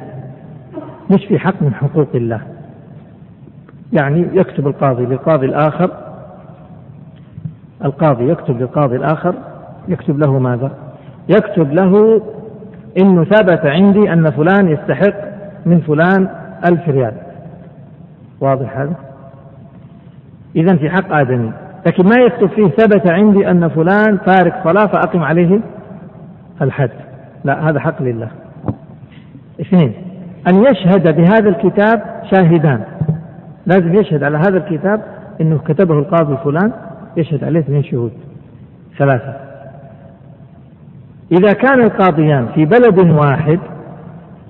مش 1.15 1.25
في 1.29 1.39
حق 1.39 1.63
من 1.63 1.75
حقوق 1.75 2.09
الله. 2.15 2.41
يعني 3.93 4.27
يكتب 4.33 4.67
القاضي 4.67 5.07
للقاضي 5.07 5.47
الآخر. 5.47 5.91
القاضي 7.85 8.31
يكتب 8.31 8.61
للقاضي 8.61 8.97
الآخر. 8.97 9.35
يكتب 9.89 10.19
له 10.19 10.39
ماذا؟ 10.39 10.71
يكتب 11.29 11.73
له 11.73 12.23
إنه 12.99 13.25
ثبت 13.25 13.67
عندي 13.67 14.13
أن 14.13 14.31
فلان 14.31 14.69
يستحق 14.69 15.15
من 15.67 15.81
فلان 15.81 16.29
ألف 16.65 16.89
ريال. 16.89 17.26
واضح 18.41 18.79
هذا؟ 18.79 18.95
إذا 20.57 20.77
في 20.77 20.91
حق 20.91 21.13
آدمي. 21.13 21.53
لكن 21.87 22.05
ما 22.05 22.17
يكتب 22.17 22.47
فيه 22.47 22.69
ثبت 22.69 23.11
عندي 23.11 23.51
أن 23.51 23.69
فلان 23.69 24.19
فارق 24.19 24.65
صلاة 24.65 24.87
فأقم 24.87 25.23
عليه 25.23 25.61
الحد. 26.63 26.91
لا 27.45 27.69
هذا 27.69 27.81
حق 27.81 28.03
لله. 28.03 28.29
اثنين 29.61 29.93
أن 30.49 30.65
يشهد 30.65 31.17
بهذا 31.17 31.49
الكتاب 31.49 32.23
شاهدان. 32.35 32.81
لازم 33.67 33.95
يشهد 33.95 34.23
على 34.23 34.39
هذا 34.39 34.57
الكتاب 34.57 35.03
أنه 35.41 35.59
كتبه 35.59 35.99
القاضي 35.99 36.37
فلان 36.37 36.73
يشهد 37.17 37.45
عليه 37.45 37.61
اثنين 37.61 37.83
شهود. 37.83 38.13
ثلاثة 38.99 39.37
إذا 41.33 41.53
كان 41.53 41.81
القاضيان 41.81 42.47
في 42.55 42.65
بلد 42.65 42.99
واحد 42.99 43.59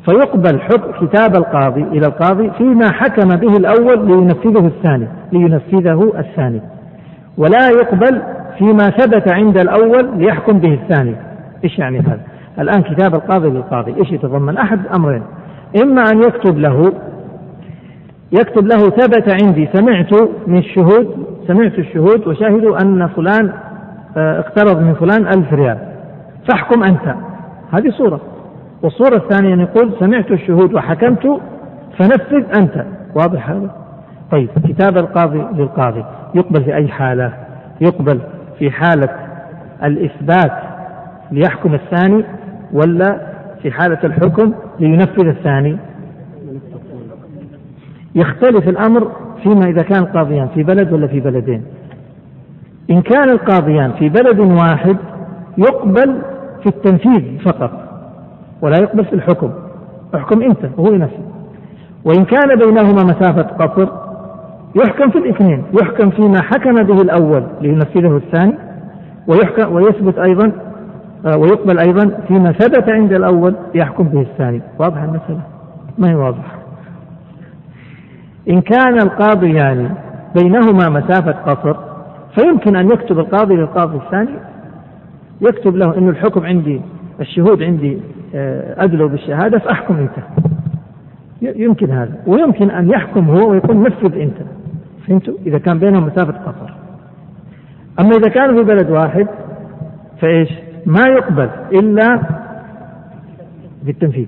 فيقبل 0.07 0.61
حكم 0.61 1.07
كتاب 1.07 1.37
القاضي 1.37 1.83
إلى 1.83 2.07
القاضي 2.07 2.51
فيما 2.51 2.93
حكم 2.93 3.29
به 3.29 3.57
الأول 3.57 4.07
لينفذه 4.07 4.67
الثاني 4.67 5.09
لينفذه 5.33 6.13
الثاني. 6.19 6.61
ولا 7.39 7.69
يقبل 7.69 8.23
فيما 8.59 8.91
ثبت 8.91 9.33
عند 9.33 9.59
الأول 9.59 10.19
ليحكم 10.19 10.59
به 10.59 10.75
الثاني. 10.75 11.17
إيش 11.65 11.79
يعني 11.79 11.99
هذا؟ 11.99 12.21
الآن 12.61 12.83
كتاب 12.83 13.15
القاضي 13.15 13.49
للقاضي 13.49 13.95
إيش 14.01 14.13
يتضمن؟ 14.13 14.59
أحد 14.59 14.81
أمرين. 14.97 15.23
إما 15.83 16.03
أن 16.13 16.23
يكتب 16.23 16.59
له 16.59 16.93
يكتب 18.33 18.67
له 18.67 18.79
ثبت 18.79 19.43
عندي 19.43 19.69
سمعت 19.73 20.15
من 20.47 20.59
الشهود 20.59 21.27
سمعت 21.47 21.79
الشهود 21.79 22.29
وشهدوا 22.29 22.83
أن 22.83 23.07
فلان 23.07 23.53
آه، 24.17 24.39
اقترض 24.39 24.81
من 24.81 24.95
فلان 24.95 25.27
ألف 25.27 25.53
ريال. 25.53 25.79
فاحكم 26.49 26.83
أنت. 26.83 27.15
هذه 27.73 27.91
صورة. 27.91 28.21
والصورة 28.83 29.17
الثانية 29.17 29.55
أن 29.55 29.61
يقول 29.61 29.93
سمعت 30.01 30.31
الشهود 30.31 30.75
وحكمت 30.75 31.41
فنفذ 31.99 32.59
أنت. 32.59 32.85
واضح 33.15 33.51
هذا؟ 33.51 33.71
طيب 34.31 34.49
كتاب 34.69 34.99
القاضي 34.99 35.39
للقاضي. 35.39 36.05
يقبل 36.35 36.65
في 36.65 36.75
أي 36.75 36.89
حالة؟ 36.89 37.33
يقبل 37.81 38.21
في 38.59 38.71
حالة 38.71 39.09
الإثبات 39.85 40.53
ليحكم 41.33 41.75
الثاني 41.75 42.25
ولا 42.73 43.21
في 43.63 43.71
حالة 43.71 43.99
الحكم 44.05 44.53
لينفذ 44.81 45.27
الثاني؟ 45.27 45.77
يختلف 48.15 48.69
الأمر 48.69 49.13
فيما 49.43 49.67
إذا 49.67 49.83
كان 49.83 50.03
القاضيان 50.03 50.49
في 50.49 50.63
بلد 50.63 50.93
ولا 50.93 51.07
في 51.07 51.21
بلدين. 51.21 51.63
إن 52.91 53.03
كان 53.03 53.29
القاضيان 53.31 53.93
في 53.93 54.09
بلد 54.09 54.39
واحد 54.39 54.97
يقبل 55.59 56.23
في 56.63 56.67
التنفيذ 56.67 57.39
فقط. 57.39 57.86
ولا 58.63 58.77
يقبل 58.83 59.05
في 59.05 59.13
الحكم. 59.13 59.51
احكم 60.15 60.43
أنت 60.43 60.59
وهو 60.79 60.93
ينفذ. 60.93 61.23
وإن 62.05 62.25
كان 62.25 62.59
بينهما 62.59 63.03
مسافة 63.05 63.43
قصر 63.43 63.89
يحكم 64.75 65.11
في 65.11 65.19
الاثنين. 65.19 65.65
يحكم 65.83 66.11
فيما 66.11 66.43
حكم 66.43 66.83
به 66.83 67.01
الأول 67.03 67.43
لينفذه 67.61 68.17
الثاني 68.17 68.55
ويحكم 69.27 69.73
ويثبت 69.73 70.19
أيضا 70.19 70.53
آه، 71.27 71.37
ويقبل 71.37 71.79
أيضا 71.79 72.19
فيما 72.29 72.53
ثبت 72.53 72.89
عند 72.89 73.13
الأول 73.13 73.55
يحكم 73.75 74.05
به 74.05 74.21
الثاني. 74.21 74.63
واضح 74.79 75.03
المسألة؟ 75.03 75.41
ما 75.99 76.11
هي 76.11 76.15
واضحة. 76.15 76.57
إن 78.51 78.61
كان 78.61 78.99
القاضي 78.99 79.55
يعني 79.55 79.89
بينهما 80.35 80.89
مسافة 80.89 81.33
قصر 81.33 81.77
فيمكن 82.35 82.77
أن 82.77 82.91
يكتب 82.91 83.19
القاضي 83.19 83.55
للقاضي 83.55 83.97
الثاني 83.97 84.39
يكتب 85.41 85.77
له 85.77 85.99
أن 85.99 86.09
الحكم 86.09 86.47
عندي 86.47 86.81
الشهود 87.21 87.63
عندي 87.63 87.99
آه، 88.35 88.85
أدلوا 88.85 89.09
بالشهادة 89.09 89.59
فأحكم 89.59 89.97
أنت. 89.97 90.27
يمكن 91.43 91.91
هذا. 91.91 92.17
ويمكن 92.27 92.71
أن 92.71 92.91
يحكم 92.91 93.31
هو 93.31 93.51
ويقول 93.51 93.83
نفذ 93.83 94.21
أنت. 94.21 94.37
فهمتوا؟ 95.07 95.35
إذا 95.47 95.59
كان 95.59 95.79
بينهم 95.79 96.07
مسافة 96.07 96.33
قصر 96.33 96.75
أما 98.01 98.11
إذا 98.11 98.29
كانوا 98.29 98.63
في 98.63 98.69
بلد 98.69 98.91
واحد 98.91 99.27
فإيش؟ 100.21 100.49
ما 100.87 101.03
يقبل 101.09 101.49
إلا 101.73 102.23
بالتنفيذ. 103.83 104.27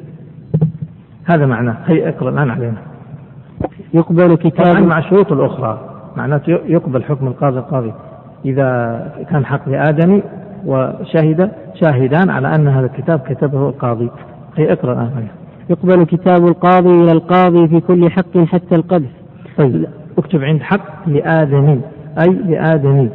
هذا 1.25 1.47
معناه. 1.47 1.77
هي 1.87 2.09
اقرأ 2.09 2.31
الآن 2.31 2.51
علينا. 2.51 2.83
يقبل 3.95 4.37
كتاب 4.37 4.83
مع 4.83 4.99
الشروط 4.99 5.33
الأخرى. 5.33 5.81
معناته 6.17 6.53
يقبل 6.53 7.05
حكم 7.05 7.27
القاضي 7.27 7.59
القاضي. 7.59 7.93
إذا 8.45 9.13
كان 9.31 9.47
حق 9.47 9.69
لآدمي 9.69 10.23
وشهد 10.67 11.51
شاهدان 11.81 12.31
على 12.31 12.55
أن 12.55 12.69
هذا 12.69 12.87
الكتاب 12.87 13.19
كتبه 13.19 13.69
القاضي. 13.69 14.11
هي 14.57 14.73
اقرأ 14.73 14.93
الآن. 14.93 15.27
يقبل 15.71 16.05
كتاب 16.05 16.47
القاضي 16.47 17.03
إلى 17.03 17.13
القاضي 17.13 17.69
في 17.69 17.81
كل 17.81 18.11
حق 18.11 18.39
حتى 18.39 18.75
القذف. 18.75 19.11
طيب. 19.59 19.87
اكتب 20.19 20.45
عند 20.45 20.63
حق 20.63 21.09
لآدمي. 21.09 21.81
أي 22.19 22.33
لآدمي. 22.33 23.11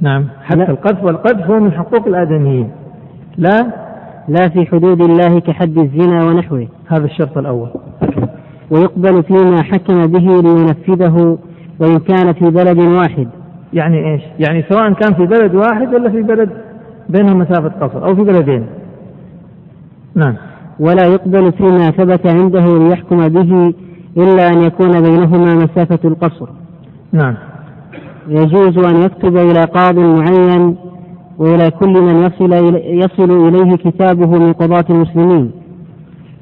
نعم. 0.00 0.24
حتى 0.42 0.58
لا. 0.58 0.70
القذف 0.70 1.04
والقذف 1.04 1.50
هو 1.50 1.60
من 1.60 1.72
حقوق 1.72 2.06
الآدميين. 2.06 2.70
لا. 3.36 3.66
لا 4.28 4.48
في 4.48 4.66
حدود 4.66 5.00
الله 5.00 5.40
كحد 5.40 5.78
الزنا 5.78 6.24
ونحوه. 6.24 6.68
هذا 6.88 7.04
الشرط 7.04 7.38
الأول. 7.38 7.68
ويقبل 8.70 9.22
فيما 9.22 9.62
حكم 9.62 10.06
به 10.06 10.40
لينفذه 10.42 11.38
وإن 11.80 11.98
كان 11.98 12.32
في 12.32 12.50
بلد 12.50 12.78
واحد. 12.78 13.28
يعني 13.72 14.12
إيش؟ 14.12 14.22
يعني 14.38 14.62
سواء 14.68 14.92
كان 14.92 15.14
في 15.14 15.26
بلد 15.26 15.54
واحد 15.54 15.94
ولا 15.94 16.10
في 16.10 16.22
بلد 16.22 16.50
بينهم 17.08 17.38
مسافة 17.38 17.86
قصر 17.86 18.04
أو 18.04 18.14
في 18.14 18.22
بلدين. 18.22 18.66
نعم. 20.14 20.34
ولا 20.80 21.06
يقبل 21.06 21.52
فيما 21.52 21.90
ثبت 21.90 22.26
عنده 22.26 22.78
ليحكم 22.78 23.28
به 23.28 23.74
إلا 24.16 24.48
أن 24.48 24.62
يكون 24.62 25.00
بينهما 25.00 25.54
مسافة 25.54 25.98
القصر. 26.04 26.48
نعم. 27.12 27.34
يجوز 28.28 28.78
أن 28.78 28.96
يكتب 29.02 29.36
إلى 29.36 29.60
قاض 29.60 29.98
معين 29.98 30.76
وإلى 31.38 31.70
كل 31.70 32.02
من 32.02 32.22
يصل 32.22 32.52
يصل 32.74 33.48
إليه 33.48 33.76
كتابه 33.76 34.38
من 34.38 34.52
قضاة 34.52 34.84
المسلمين. 34.90 35.50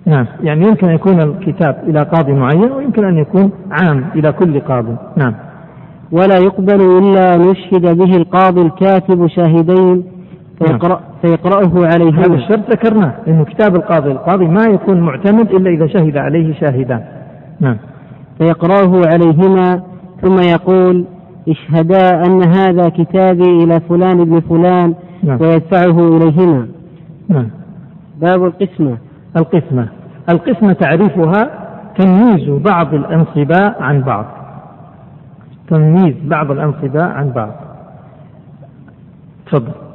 نعم. 0.07 0.27
يعني 0.43 0.67
يمكن 0.67 0.89
أن 0.89 0.95
يكون 0.95 1.21
الكتاب 1.21 1.85
إلى 1.89 2.03
قاضي 2.03 2.33
معين 2.33 2.73
ويمكن 2.73 3.05
أن 3.05 3.19
يكون 3.19 3.51
عام 3.71 4.05
إلى 4.15 4.33
كل 4.33 4.61
قاض. 4.61 4.85
نعم. 5.17 5.35
ولا 6.13 6.39
يقبل 6.39 6.99
إلا 6.99 7.35
أن 7.35 7.51
يشهد 7.51 7.99
به 7.99 8.17
القاضي 8.17 8.63
الكاتب 8.63 9.27
شاهدين 9.27 10.05
فيقرأ 10.67 11.01
فيقرأه 11.23 11.87
عليهما 11.87 12.27
هذا 12.27 12.35
الشرط 12.35 12.71
ذكرناه 12.71 13.13
إنه 13.29 13.45
كتاب 13.45 13.77
القاضي. 13.77 14.13
القاضي 14.13 14.45
ما 14.45 14.65
يكون 14.65 15.01
معتمد 15.01 15.55
إلا 15.55 15.71
إذا 15.71 15.87
شهد 15.87 16.17
عليه 16.17 16.55
شاهدان 16.55 17.05
نعم. 17.61 17.77
فيقرأه 18.39 19.03
عليهما 19.07 19.83
ثم 20.23 20.37
يقول 20.41 21.05
اشهدا 21.49 22.27
أن 22.27 22.43
هذا 22.43 22.89
كتابي 22.89 23.65
إلى 23.65 23.81
فلان 23.81 24.21
ابن 24.21 24.41
فلان 24.41 24.95
نعم. 25.23 25.39
ويدفعه 25.41 26.17
إليهما. 26.17 26.67
نعم. 27.29 27.49
باب 28.21 28.45
القسمة. 28.45 28.99
القسمة. 29.37 29.89
القسمة 30.33 30.73
تعريفها 30.73 31.51
تمييز 31.99 32.49
بعض 32.51 32.95
الأنصباء 32.95 33.83
عن 33.83 34.03
بعض. 34.03 34.27
تمييز 35.69 36.15
بعض 36.25 36.51
الأنصباء 36.51 37.09
عن 37.09 37.31
بعض. 37.31 37.53
تفضل. 39.47 39.92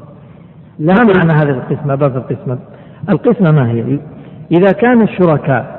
لا 0.79 0.93
معنى 0.93 1.33
هذه 1.33 1.49
القسمة 1.49 1.95
باب 1.95 2.17
القسمة 2.17 2.57
القسمة 3.09 3.51
ما 3.51 3.71
هي 3.71 3.99
إذا 4.51 4.71
كان 4.71 5.01
الشركاء 5.01 5.77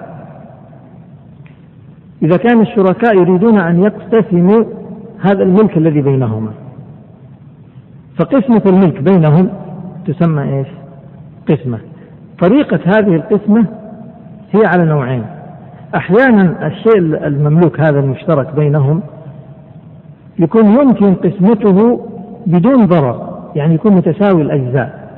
إذا 2.22 2.36
كان 2.36 2.60
الشركاء 2.60 3.16
يريدون 3.16 3.58
أن 3.58 3.82
يقتسموا 3.82 4.64
هذا 5.20 5.42
الملك 5.42 5.76
الذي 5.76 6.02
بينهما 6.02 6.50
فقسمة 8.18 8.62
الملك 8.66 9.00
بينهم 9.00 9.48
تسمى 10.06 10.42
إيش؟ 10.42 10.68
قسمة. 11.48 11.78
طريقة 12.38 12.80
هذه 12.84 13.14
القسمة 13.14 13.66
هي 14.52 14.66
على 14.66 14.84
نوعين. 14.84 15.24
أحيانا 15.94 16.66
الشيء 16.66 16.98
المملوك 16.98 17.80
هذا 17.80 18.00
المشترك 18.00 18.54
بينهم 18.54 19.02
يكون 20.38 20.64
يمكن 20.66 21.14
قسمته 21.14 22.00
بدون 22.46 22.86
ضرر، 22.86 23.37
يعني 23.58 23.74
يكون 23.74 23.92
متساوي 23.92 24.42
الأجزاء. 24.42 25.08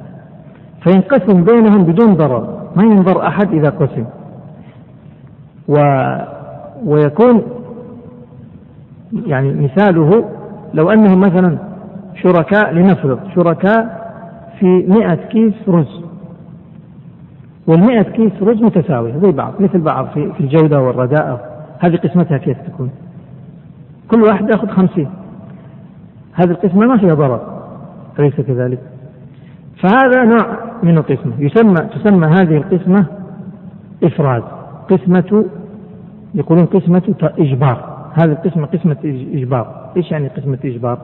فينقسم 0.83 1.45
بينهم 1.45 1.85
بدون 1.85 2.15
ضرر، 2.15 2.61
ما 2.77 2.83
ينظر 2.83 3.27
أحد 3.27 3.53
إذا 3.55 3.71
قسم. 3.71 4.05
و 5.69 5.77
ويكون 6.85 7.43
يعني 9.27 9.53
مثاله 9.53 10.25
لو 10.75 10.91
أنهم 10.91 11.21
مثلا 11.21 11.59
شركاء 12.23 12.73
لنفرض 12.73 13.19
شركاء 13.35 14.01
في 14.59 14.67
مئة 14.67 15.15
كيس 15.15 15.55
رز. 15.69 16.01
والمئة 17.67 18.03
كيس 18.03 18.33
رز 18.43 18.63
متساوية 18.63 19.19
زي 19.23 19.33
بعض 19.33 19.53
مثل 19.61 19.81
بعض 19.81 20.07
في, 20.07 20.33
في 20.33 20.41
الجودة 20.41 20.81
والرداءة 20.81 21.41
هذه 21.79 21.97
قسمتها 21.97 22.39
كيف 22.39 22.57
تكون؟ 22.67 22.91
كل 24.11 24.23
واحد 24.23 24.51
يأخذ 24.51 24.69
خمسين. 24.69 25.09
هذه 26.33 26.51
القسمة 26.51 26.87
ما 26.87 26.99
فيها 26.99 27.15
ضرر. 27.15 27.60
أليس 28.19 28.35
كذلك؟ 28.35 28.79
فهذا 29.83 30.25
نوع 30.25 30.47
من 30.83 30.99
القسمة. 30.99 31.33
يسمى 31.39 31.75
تسمى 31.75 32.27
هذه 32.27 32.57
القسمة 32.57 33.07
إفراد. 34.05 34.43
قسمة 34.91 35.45
يقولون 36.35 36.67
قسمة 36.67 37.15
إجبار. 37.39 38.11
هذه 38.15 38.33
القسمة 38.33 38.67
قسمة 38.67 38.97
إجبار. 39.35 39.91
إيش 39.97 40.11
يعني 40.11 40.29
قسمة 40.29 40.59
إجبار؟ 40.65 40.99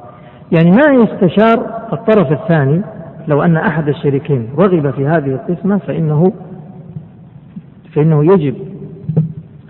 يعني 0.52 0.70
ما 0.70 1.02
يستشار 1.02 1.86
الطرف 1.92 2.32
الثاني 2.32 2.82
لو 3.28 3.42
أن 3.42 3.56
أحد 3.56 3.88
الشريكين 3.88 4.48
رغب 4.58 4.90
في 4.90 5.06
هذه 5.06 5.26
القسمة 5.26 5.78
فإنه 5.78 6.32
فإنه 7.94 8.32
يجب 8.32 8.54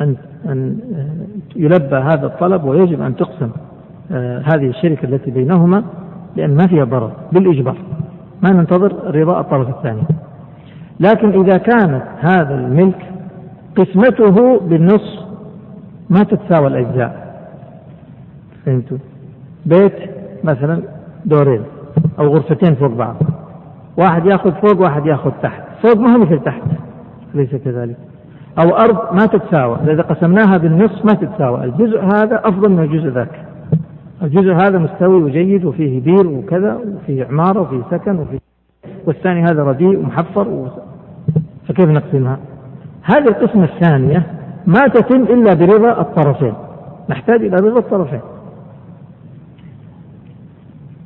أن 0.00 0.16
أن 0.48 0.78
يلبى 1.56 1.96
هذا 1.96 2.26
الطلب 2.26 2.64
ويجب 2.64 3.02
أن 3.02 3.16
تقسم 3.16 3.50
آه، 4.12 4.38
هذه 4.38 4.66
الشركة 4.68 5.04
التي 5.04 5.30
بينهما 5.30 5.84
لأن 6.36 6.56
ما 6.56 6.66
فيها 6.66 6.84
ضرر 6.84 7.10
بالإجبار. 7.32 7.76
ما 8.42 8.50
ننتظر 8.50 9.16
رضاء 9.16 9.40
الطرف 9.40 9.68
الثاني. 9.68 10.02
لكن 11.00 11.40
إذا 11.40 11.58
كانت 11.58 12.02
هذا 12.20 12.54
الملك 12.54 13.12
قسمته 13.76 14.60
بالنص 14.60 15.26
ما 16.10 16.22
تتساوى 16.22 16.66
الأجزاء. 16.66 17.26
فهمتوا؟ 18.66 18.98
بيت 19.66 19.92
مثلا 20.44 20.82
دورين 21.24 21.62
أو 22.18 22.26
غرفتين 22.26 22.74
فوق 22.74 22.90
بعض. 22.90 23.16
واحد 23.96 24.26
يأخذ 24.26 24.52
فوق 24.52 24.80
واحد 24.80 25.06
يأخذ 25.06 25.30
تحت. 25.42 25.62
فوق 25.82 25.96
ما 25.96 26.14
هو 26.14 26.18
مثل 26.18 26.38
تحت 26.38 26.62
أليس 27.34 27.54
كذلك؟ 27.54 27.96
أو 28.58 28.76
أرض 28.76 29.14
ما 29.14 29.26
تتساوى. 29.26 29.78
إذا 29.92 30.02
قسمناها 30.02 30.56
بالنصف 30.56 31.04
ما 31.04 31.12
تتساوى. 31.12 31.64
الجزء 31.64 32.00
هذا 32.00 32.40
أفضل 32.44 32.68
من 32.68 32.82
الجزء 32.82 33.08
ذاك. 33.08 33.44
الجزء 34.22 34.52
هذا 34.52 34.78
مستوي 34.78 35.22
وجيد 35.22 35.64
وفيه 35.64 36.00
بير 36.00 36.26
وكذا 36.26 36.80
وفيه 36.96 37.24
عمارة 37.24 37.60
وفيه 37.60 37.82
سكن 37.90 38.18
وفيه 38.18 38.38
والثاني 39.06 39.42
هذا 39.42 39.62
رديء 39.62 39.98
ومحفر 39.98 40.48
و... 40.48 40.68
فكيف 41.68 41.88
نقسمها؟ 41.88 42.38
هذه 43.02 43.28
القسمة 43.28 43.64
الثانية 43.64 44.26
ما 44.66 44.80
تتم 44.94 45.22
إلا 45.22 45.54
برضا 45.54 46.00
الطرفين. 46.00 46.54
نحتاج 47.08 47.40
إلى 47.40 47.56
رضا 47.56 47.78
الطرفين. 47.78 48.20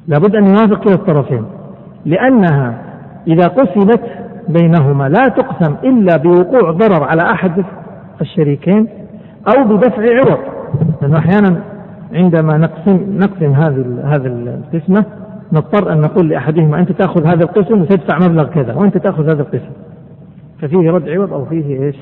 لابد 0.08 0.36
أن 0.36 0.46
يوافق 0.46 0.84
كلا 0.84 0.94
الطرفين. 0.94 1.44
لأنها 2.04 2.82
إذا 3.26 3.48
قسمت 3.48 4.02
بينهما 4.48 5.08
لا 5.08 5.28
تقسم 5.28 5.74
إلا 5.84 6.16
بوقوع 6.16 6.70
ضرر 6.70 7.04
على 7.04 7.22
أحد 7.22 7.64
الشريكين 8.20 8.88
أو 9.48 9.64
بدفع 9.64 10.02
عوض. 10.02 10.38
لأنه 11.02 11.18
أحيانا 11.18 11.69
عندما 12.12 12.58
نقسم 12.58 13.18
نقسم 13.18 13.52
هذه 13.52 13.84
هذه 14.04 14.26
القسمة 14.26 15.04
نضطر 15.52 15.92
أن 15.92 16.00
نقول 16.00 16.28
لأحدهما 16.28 16.80
أنت 16.80 16.92
تأخذ 16.92 17.26
هذا 17.26 17.44
القسم 17.44 17.80
وتدفع 17.80 18.18
مبلغ 18.18 18.44
كذا 18.44 18.74
وأنت 18.74 18.98
تأخذ 18.98 19.30
هذا 19.30 19.42
القسم. 19.42 19.70
ففيه 20.60 20.90
رد 20.90 21.08
عوض 21.08 21.32
أو 21.32 21.44
فيه 21.44 21.82
إيش؟ 21.82 21.96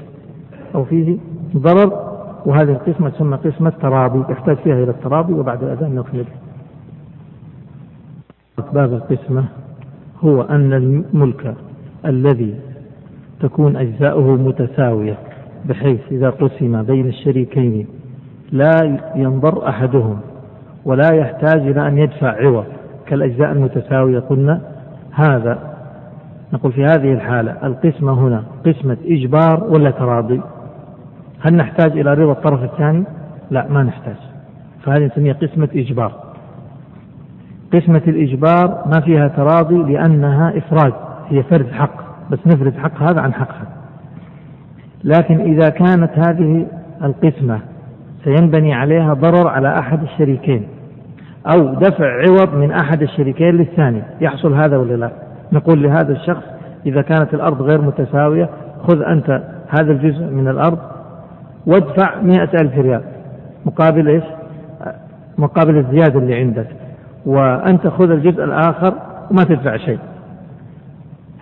أو 0.74 0.84
فيه 0.84 1.16
ضرر 1.56 2.08
وهذه 2.46 2.70
القسمة 2.70 3.08
تسمى 3.08 3.36
قسمة 3.36 3.72
ترابي 3.82 4.32
يحتاج 4.32 4.56
فيها 4.56 4.74
إلى 4.74 4.90
الترابي 4.90 5.32
وبعد 5.32 5.62
الأذان 5.62 5.94
نكمل 5.94 6.24
باب 8.72 8.92
القسمة 8.92 9.44
هو 10.20 10.42
أن 10.42 10.72
الملك 10.72 11.54
الذي 12.06 12.54
تكون 13.40 13.76
أجزاؤه 13.76 14.36
متساوية 14.36 15.18
بحيث 15.64 16.00
إذا 16.10 16.30
قسم 16.30 16.82
بين 16.82 17.06
الشريكين 17.06 17.86
لا 18.52 18.98
ينظر 19.14 19.68
أحدهم 19.68 20.20
ولا 20.84 21.14
يحتاج 21.14 21.60
إلى 21.60 21.88
أن 21.88 21.98
يدفع 21.98 22.44
عوض 22.44 22.64
كالأجزاء 23.06 23.52
المتساوية 23.52 24.18
قلنا 24.18 24.60
هذا 25.12 25.58
نقول 26.52 26.72
في 26.72 26.84
هذه 26.84 27.12
الحالة 27.12 27.56
القسمة 27.66 28.12
هنا 28.12 28.44
قسمة 28.66 28.96
إجبار 29.06 29.64
ولا 29.64 29.90
تراضي؟ 29.90 30.40
هل 31.40 31.54
نحتاج 31.54 31.98
إلى 31.98 32.14
رضا 32.14 32.32
الطرف 32.32 32.62
الثاني؟ 32.62 33.04
لا 33.50 33.66
ما 33.68 33.82
نحتاج. 33.82 34.16
فهذه 34.84 35.04
نسميها 35.04 35.34
قسمة 35.34 35.68
إجبار. 35.74 36.12
قسمة 37.74 38.02
الإجبار 38.06 38.82
ما 38.86 39.00
فيها 39.00 39.28
تراضي 39.28 39.92
لأنها 39.92 40.58
إفراد 40.58 40.92
هي 41.28 41.42
فرد 41.42 41.72
حق 41.72 42.08
بس 42.30 42.38
نفرد 42.46 42.76
حق 42.76 43.02
هذا 43.02 43.20
عن 43.20 43.34
حق 43.34 43.52
هذا 43.54 43.78
لكن 45.04 45.40
إذا 45.40 45.68
كانت 45.68 46.10
هذه 46.18 46.66
القسمة 47.04 47.60
سينبني 48.28 48.74
عليها 48.74 49.14
ضرر 49.14 49.48
على 49.48 49.78
أحد 49.78 50.02
الشريكين 50.02 50.68
أو 51.46 51.74
دفع 51.74 52.06
عوض 52.06 52.54
من 52.54 52.72
أحد 52.72 53.02
الشريكين 53.02 53.50
للثاني. 53.50 54.02
يحصل 54.20 54.54
هذا 54.54 54.76
ولا 54.76 54.94
لا؟ 54.94 55.10
نقول 55.52 55.82
لهذا 55.82 56.12
الشخص 56.12 56.42
إذا 56.86 57.02
كانت 57.02 57.34
الأرض 57.34 57.62
غير 57.62 57.80
متساوية 57.82 58.48
خذ 58.88 59.02
أنت 59.02 59.42
هذا 59.68 59.92
الجزء 59.92 60.24
من 60.24 60.48
الأرض 60.48 60.78
وادفع 61.66 62.20
مئة 62.22 62.60
ألف 62.60 62.78
ريال. 62.78 63.02
مقابل 63.66 64.08
إيش؟ 64.08 64.24
مقابل 65.38 65.76
الزيادة 65.76 66.18
اللي 66.18 66.34
عندك. 66.34 66.66
وأنت 67.26 67.86
خذ 67.86 68.10
الجزء 68.10 68.44
الآخر 68.44 68.94
وما 69.30 69.44
تدفع 69.44 69.76
شيء. 69.76 69.98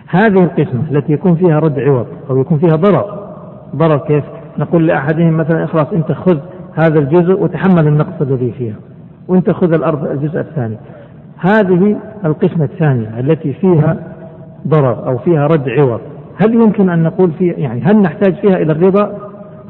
هذه 0.09 0.43
القسمة 0.43 0.83
التي 0.91 1.13
يكون 1.13 1.35
فيها 1.35 1.59
رد 1.59 1.79
عوض 1.79 2.07
أو 2.29 2.41
يكون 2.41 2.59
فيها 2.59 2.75
ضرر. 2.75 3.27
ضرر 3.75 3.97
كيف؟ 3.97 4.23
نقول 4.57 4.87
لأحدهم 4.87 5.37
مثلا 5.37 5.65
خلاص 5.65 5.93
أنت 5.93 6.11
خذ 6.11 6.39
هذا 6.77 6.99
الجزء 6.99 7.43
وتحمل 7.43 7.87
النقص 7.87 8.21
الذي 8.21 8.51
فيها. 8.51 8.75
وأنت 9.27 9.51
خذ 9.51 9.73
الأرض 9.73 10.07
الجزء 10.07 10.39
الثاني. 10.39 10.77
هذه 11.37 11.97
القسمة 12.25 12.63
الثانية 12.63 13.19
التي 13.19 13.53
فيها 13.53 13.97
ضرر 14.67 15.07
أو 15.07 15.17
فيها 15.17 15.47
رد 15.47 15.69
عوض. 15.69 15.99
هل 16.41 16.53
يمكن 16.53 16.89
أن 16.89 17.03
نقول 17.03 17.31
فيها 17.31 17.53
يعني 17.57 17.81
هل 17.81 18.01
نحتاج 18.01 18.35
فيها 18.35 18.57
إلى 18.57 18.71
الرضا 18.71 19.17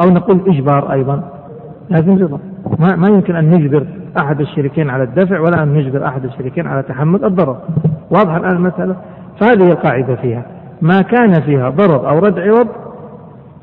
أو 0.02 0.10
نقول 0.10 0.42
إجبار 0.48 0.92
أيضا؟ 0.92 1.24
لازم 1.90 2.18
رضا. 2.18 2.40
ما, 2.80 2.96
ما 2.96 3.08
يمكن 3.08 3.36
أن 3.36 3.50
نجبر 3.50 3.88
أحد 4.20 4.42
الشريكين 4.42 4.90
على 4.90 5.04
الدفع 5.04 5.40
ولا 5.40 5.64
أن 5.64 5.74
نجبر 5.74 6.06
أحد 6.06 6.26
الشريكين 6.26 6.68
على 6.68 6.84
تحمل 6.84 7.26
الضرر. 7.26 7.58
واضح 8.12 8.36
الآن 8.36 8.56
المسألة؟ 8.56 8.96
فهذه 9.40 9.72
القاعدة 9.72 10.16
فيها. 10.16 10.46
ما 10.82 11.02
كان 11.02 11.34
فيها 11.34 11.70
ضرر 11.70 12.10
أو 12.10 12.20
رد 12.20 12.40
عوض 12.40 12.68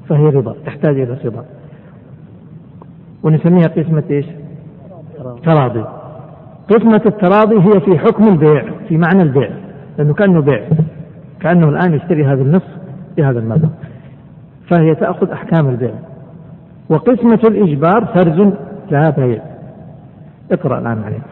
فهي 0.08 0.24
رضا 0.24 0.54
تحتاج 0.66 1.00
إلى 1.00 1.18
رضا. 1.24 1.44
ونسميها 3.24 3.66
قسمة 3.66 4.04
إيش؟ 4.10 4.26
تراضي. 5.44 5.84
قسمة 6.70 7.02
التراضي 7.06 7.56
هي 7.56 7.80
في 7.80 7.98
حكم 7.98 8.28
البيع 8.28 8.64
في 8.88 8.96
معنى 8.96 9.22
البيع 9.22 9.50
لأنه 9.98 10.14
كأنه 10.14 10.40
بيع 10.40 10.68
كأنه 11.40 11.68
الآن 11.68 11.94
يشتري 11.94 12.24
هذا 12.24 12.42
النصف 12.42 12.68
بهذا 13.16 13.38
المبلغ. 13.38 13.68
فهي 14.70 14.94
تأخذ 14.94 15.30
أحكام 15.30 15.68
البيع. 15.68 15.94
وقسمة 16.90 17.40
الإجبار 17.44 18.04
فرز 18.06 18.52
لا 18.90 19.10
بيع. 19.10 19.42
اقرأ 20.52 20.78
الآن 20.78 21.02
عليه 21.04 21.22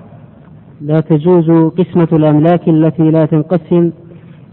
لا 0.80 1.00
تجوز 1.00 1.50
قسمة 1.50 2.08
الأملاك 2.12 2.68
التي 2.68 3.10
لا 3.10 3.26
تنقسم 3.26 3.90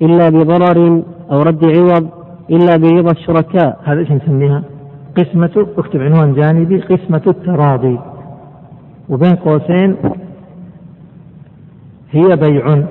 إلا 0.01 0.29
بضرر 0.29 1.03
أو 1.31 1.41
رد 1.41 1.65
عوض 1.65 2.09
إلا 2.49 2.77
برضا 2.77 3.11
الشركاء. 3.11 3.79
هذا 3.83 3.99
إيش 3.99 4.11
نسميها؟ 4.11 4.63
قسمة 5.17 5.67
اكتب 5.77 6.01
عنوان 6.01 6.33
جانبي 6.33 6.79
قسمة 6.79 7.21
التراضي. 7.27 7.99
وبين 9.09 9.35
قوسين 9.35 9.95
هي 12.11 12.35
بيع. 12.35 12.83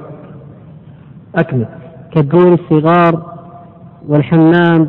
أكمل. 1.36 1.66
كالدور 2.10 2.52
الصغار 2.52 3.22
والحمام 4.08 4.88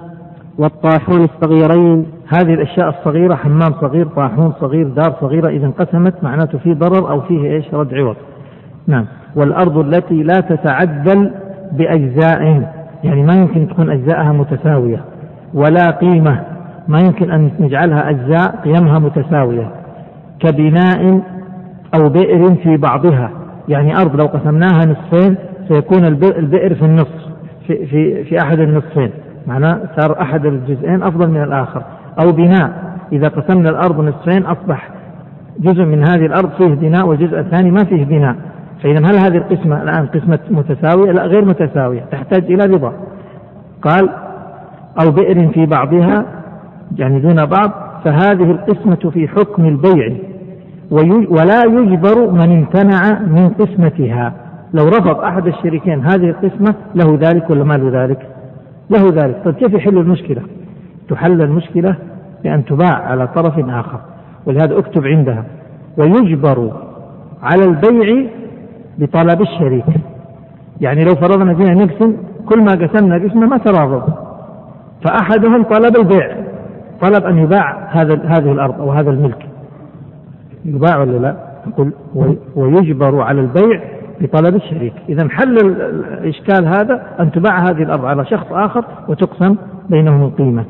والطاحون 0.57 1.23
الصغيرين. 1.23 2.05
هذه 2.27 2.53
الأشياء 2.53 2.89
الصغيرة 2.89 3.35
حمام 3.35 3.73
صغير 3.81 4.07
طاحون 4.07 4.53
صغير 4.61 4.87
دار 4.87 5.15
صغيرة 5.21 5.49
إذا 5.49 5.65
انقسمت 5.65 6.23
معناته 6.23 6.57
في 6.57 6.73
ضرر 6.73 7.11
أو 7.11 7.21
فيه 7.21 7.51
إيش؟ 7.51 7.73
رد 7.73 7.93
عوض. 7.93 8.15
نعم. 8.87 9.05
والأرض 9.35 9.77
التي 9.77 10.23
لا 10.23 10.39
تتعدل 10.39 11.31
بأجزاء 11.71 12.41
يعني 13.03 13.23
ما 13.23 13.33
يمكن 13.33 13.67
تكون 13.67 13.89
أجزاءها 13.89 14.31
متساوية 14.31 15.03
ولا 15.53 15.91
قيمة. 15.91 16.58
ما 16.89 16.99
يمكن 16.99 17.31
أن 17.31 17.51
نجعلها 17.59 18.09
أجزاء 18.09 18.55
قيمها 18.63 18.99
متساوية 18.99 19.71
كبناء 20.39 21.21
أو 21.95 22.09
بئر 22.09 22.55
في 22.55 22.77
بعضها. 22.77 23.31
يعني 23.67 23.97
أرض 23.97 24.21
لو 24.21 24.25
قسمناها 24.27 24.85
نصفين 24.85 25.35
سيكون 25.67 26.05
البئر 26.05 26.75
في 26.75 26.85
النصف 26.85 27.29
في, 27.67 27.85
في, 27.85 28.23
في 28.23 28.41
أحد 28.41 28.59
النصفين. 28.59 29.09
معناه 29.47 29.79
صار 29.97 30.21
أحد 30.21 30.45
الجزئين 30.45 31.03
أفضل 31.03 31.29
من 31.29 31.43
الآخر. 31.43 31.83
أو 32.21 32.31
بناء 32.31 32.71
إذا 33.11 33.27
قسمنا 33.27 33.69
الأرض 33.69 33.99
نصفين 34.01 34.45
أصبح 34.45 34.89
جزء 35.59 35.83
من 35.83 36.03
هذه 36.03 36.25
الأرض 36.25 36.49
فيه 36.57 36.73
بناء 36.73 37.07
والجزء 37.07 37.39
الثاني 37.39 37.71
ما 37.71 37.83
فيه 37.83 38.05
بناء. 38.05 38.35
فإذا 38.83 38.99
هل 38.99 39.15
هذه 39.15 39.37
القسمة 39.37 39.83
الآن 39.83 40.07
قسمة 40.07 40.39
متساوية؟ 40.49 41.11
لا 41.11 41.23
غير 41.23 41.45
متساوية 41.45 42.01
تحتاج 42.11 42.43
إلى 42.43 42.73
رضا. 42.73 42.93
قال 43.81 44.09
أو 45.03 45.11
بئر 45.11 45.47
في 45.47 45.65
بعضها 45.65 46.38
يعني 46.97 47.19
دون 47.19 47.45
بعض 47.45 47.71
فهذه 48.05 48.51
القسمة 48.51 49.11
في 49.11 49.27
حكم 49.27 49.65
البيع 49.65 50.15
ولا 51.29 51.63
يجبر 51.63 52.31
من 52.31 52.57
امتنع 52.57 53.19
من 53.19 53.49
قسمتها. 53.49 54.33
لو 54.73 54.87
رفض 54.87 55.19
أحد 55.19 55.47
الشريكين 55.47 56.05
هذه 56.05 56.29
القسمة 56.29 56.75
له 56.95 57.17
ذلك 57.21 57.49
ولا 57.49 57.63
ما 57.63 57.73
له 57.73 58.03
ذلك؟ 58.03 58.19
له 58.89 59.23
ذلك. 59.23 59.41
طيب 59.45 59.53
كيف 59.53 59.73
يحل 59.73 59.97
المشكلة؟ 59.97 60.41
تحل 61.09 61.41
المشكلة 61.41 61.95
بأن 62.43 62.65
تباع 62.65 62.93
على 62.93 63.27
طرف 63.27 63.69
آخر 63.69 63.99
ولهذا 64.45 64.77
اكتب 64.77 65.05
عندها 65.05 65.43
ويجبر 65.97 66.71
على 67.43 67.63
البيع 67.65 68.29
بطلب 68.97 69.41
الشريك. 69.41 69.85
يعني 70.81 71.03
لو 71.03 71.15
فرضنا 71.15 71.53
جينا 71.53 71.73
نقسم 71.73 72.13
كل 72.45 72.61
ما 72.61 72.71
قسمنا 72.71 73.15
قسمة 73.15 73.47
ما 73.47 73.57
تراضوا. 73.57 74.01
فأحدهم 75.03 75.63
طلب 75.63 75.97
البيع. 75.97 76.48
طلب 77.01 77.25
أن 77.25 77.37
يباع 77.37 77.87
هذا 77.91 78.21
هذه 78.25 78.51
الأرض 78.51 78.81
أو 78.81 78.91
هذا 78.91 79.09
الملك. 79.09 79.45
يباع 80.65 80.97
ولا 80.97 81.17
لا؟ 81.17 81.35
يقول 81.67 81.93
ويجبر 82.55 83.21
على 83.21 83.41
البيع 83.41 83.81
بطلب 84.21 84.55
الشريك. 84.55 84.93
إذا 85.09 85.29
حل 85.29 85.57
الإشكال 85.57 86.67
هذا 86.67 87.01
أن 87.19 87.31
تباع 87.31 87.59
هذه 87.59 87.83
الأرض 87.83 88.05
على 88.05 88.25
شخص 88.25 88.47
آخر 88.51 88.85
وتقسم 89.07 89.55
بينهم 89.89 90.23
القيمة. 90.23 90.65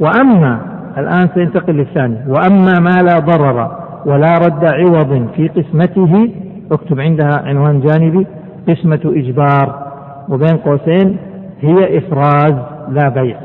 وأما 0.00 0.60
الآن 0.98 1.28
سينتقل 1.34 1.74
للثاني 1.74 2.18
وأما 2.28 2.80
ما 2.80 3.02
لا 3.02 3.18
ضرر 3.18 3.70
ولا 4.06 4.34
رد 4.34 4.64
عوض 4.64 5.28
في 5.36 5.48
قسمته 5.48 6.30
اكتب 6.72 7.00
عندها 7.00 7.42
عنوان 7.46 7.80
جانبي 7.80 8.26
قسمة 8.68 9.00
إجبار. 9.04 9.84
وبين 10.28 10.56
قوسين 10.56 11.16
هي 11.60 11.98
إفراز 11.98 12.54
لا 12.88 13.08
بيع. 13.08 13.36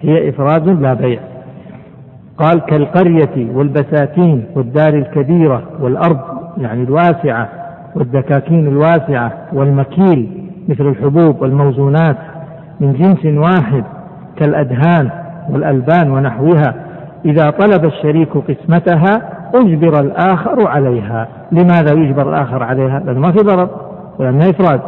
هي 0.00 0.28
إفراز 0.28 0.68
لا 0.68 0.94
بيع. 0.94 1.20
قال 2.38 2.60
كالقرية 2.60 3.50
والبساتين 3.54 4.44
والدار 4.54 4.94
الكبيرة 4.94 5.62
والأرض 5.80 6.18
يعني 6.58 6.82
الواسعة 6.82 7.48
والدكاكين 7.94 8.66
الواسعة 8.68 9.32
والمكيل 9.52 10.50
مثل 10.68 10.86
الحبوب 10.86 11.42
والموزونات 11.42 12.16
من 12.80 12.92
جنس 12.92 13.38
واحد 13.38 13.84
كالأدهان 14.36 15.10
والألبان 15.50 16.10
ونحوها. 16.10 16.74
إذا 17.24 17.50
طلب 17.50 17.84
الشريك 17.84 18.28
قسمتها 18.36 19.22
أجبر 19.54 20.00
الآخر 20.00 20.68
عليها. 20.68 21.28
لماذا 21.52 21.92
يجبر 21.92 22.28
الآخر 22.28 22.62
عليها؟ 22.62 22.98
لأنه 23.00 23.20
ما 23.20 23.32
في 23.32 23.38
ضرر 23.38 23.68
ولأنها 24.18 24.50
إفراد 24.50 24.80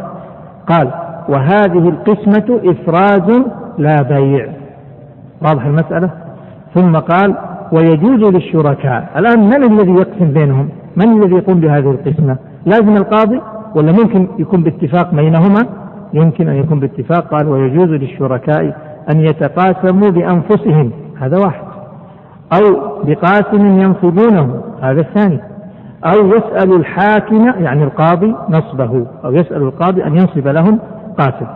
قال 0.67 0.91
وهذه 1.29 1.89
القسمة 1.89 2.59
إفراد 2.65 3.45
لا 3.77 4.01
بيع. 4.01 4.47
واضح 5.41 5.65
المسألة؟ 5.65 6.26
ثم 6.73 6.95
قال 6.95 7.35
ويجوز 7.71 8.33
للشركاء. 8.33 9.09
الآن 9.17 9.39
من 9.39 9.63
الذي 9.63 9.91
يقسم 9.91 10.31
بينهم؟ 10.31 10.69
من 10.95 11.23
الذي 11.23 11.35
يقوم 11.35 11.59
بهذه 11.59 11.91
القسمة؟ 11.91 12.37
لازم 12.65 12.97
القاضي 12.97 13.41
ولا 13.75 13.91
ممكن 13.91 14.27
يكون 14.39 14.63
باتفاق 14.63 15.15
بينهما؟ 15.15 15.65
يمكن 16.13 16.47
أن 16.47 16.55
يكون 16.55 16.79
باتفاق. 16.79 17.27
قال 17.27 17.47
ويجوز 17.47 17.89
للشركاء 17.89 18.77
أن 19.09 19.19
يتقاسموا 19.19 20.09
بأنفسهم. 20.09 20.91
هذا 21.19 21.37
واحد. 21.37 21.63
أو 22.53 22.75
بقاسم 23.03 23.65
ينصبونه. 23.65 24.61
هذا 24.81 25.01
الثاني. 25.01 25.39
أو 26.05 26.27
يسأل 26.27 26.75
الحاكم 26.75 27.45
يعني 27.59 27.83
القاضي 27.83 28.35
نصبه. 28.49 29.05
أو 29.25 29.31
يسأل 29.31 29.61
القاضي 29.61 30.03
أن 30.03 30.15
ينصب 30.15 30.47
لهم 30.47 30.79
قاسم. 31.17 31.47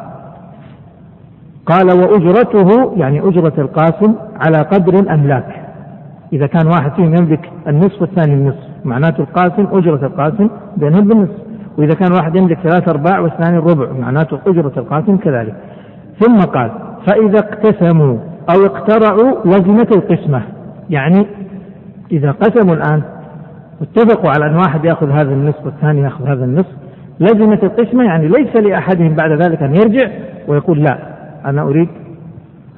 قال 1.65 1.99
وأجرته 1.99 2.93
يعني 2.97 3.19
أجرة 3.19 3.53
القاسم 3.57 4.15
على 4.35 4.57
قدر 4.57 4.99
الأملاك. 4.99 5.61
إذا 6.33 6.47
كان 6.47 6.67
واحد 6.67 6.91
فيهم 6.91 7.15
يملك 7.15 7.51
النصف 7.67 8.01
والثاني 8.01 8.33
النصف 8.33 8.67
معناته 8.85 9.21
القاسم 9.21 9.67
أجرة 9.71 10.05
القاسم 10.05 10.49
بينهم 10.77 11.07
بالنصف. 11.07 11.41
وإذا 11.77 11.93
كان 11.93 12.11
واحد 12.11 12.35
يملك 12.35 12.57
ثلاث 12.59 12.89
أرباع 12.89 13.19
والثاني 13.19 13.57
الربع 13.57 13.91
معناته 13.99 14.39
أجرة 14.47 14.73
القاسم 14.77 15.17
كذلك. 15.17 15.55
ثم 16.19 16.37
قال 16.37 16.71
فإذا 17.07 17.39
اقتسموا 17.39 18.17
أو 18.55 18.65
اقترعوا 18.65 19.45
لزمت 19.45 19.97
القسمة. 19.97 20.41
يعني 20.89 21.25
إذا 22.11 22.31
قسموا 22.31 22.75
الآن 22.75 23.01
واتفقوا 23.81 24.29
على 24.29 24.45
أن 24.45 24.55
واحد 24.55 24.85
يأخذ 24.85 25.09
هذا 25.09 25.33
النصف 25.33 25.65
والثاني 25.65 26.01
يأخذ 26.01 26.27
هذا 26.27 26.45
النصف 26.45 26.75
لزمت 27.19 27.63
القسمة 27.63 28.03
يعني 28.03 28.27
ليس 28.27 28.55
لأحدهم 28.55 29.15
بعد 29.15 29.31
ذلك 29.31 29.63
أن 29.63 29.75
يرجع 29.75 30.07
ويقول 30.47 30.83
لا. 30.83 31.10
أنا 31.45 31.61
أريد 31.61 31.89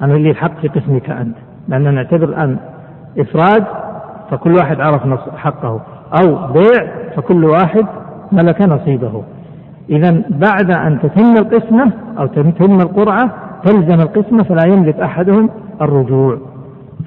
أنا 0.02 0.12
لي 0.12 0.30
الحق 0.30 0.60
في 0.60 0.68
قسمك 0.68 1.10
أنت 1.10 1.36
لأننا 1.68 1.90
نعتبر 1.90 2.28
الآن 2.28 2.56
إفراد 3.18 3.64
فكل 4.30 4.54
واحد 4.54 4.80
عرف 4.80 5.02
حقه 5.36 5.80
أو 6.20 6.52
بيع 6.52 6.86
فكل 7.16 7.44
واحد 7.44 7.86
ملك 8.32 8.60
نصيبه. 8.62 9.22
إذا 9.90 10.22
بعد 10.30 10.70
أن 10.70 10.98
تتم 11.02 11.36
القسمة 11.38 11.92
أو 12.18 12.26
تتم 12.26 12.80
القرعة 12.80 13.30
تلزم 13.64 14.00
القسمة 14.00 14.42
فلا 14.42 14.66
يملك 14.66 15.00
أحدهم 15.00 15.50
الرجوع. 15.82 16.38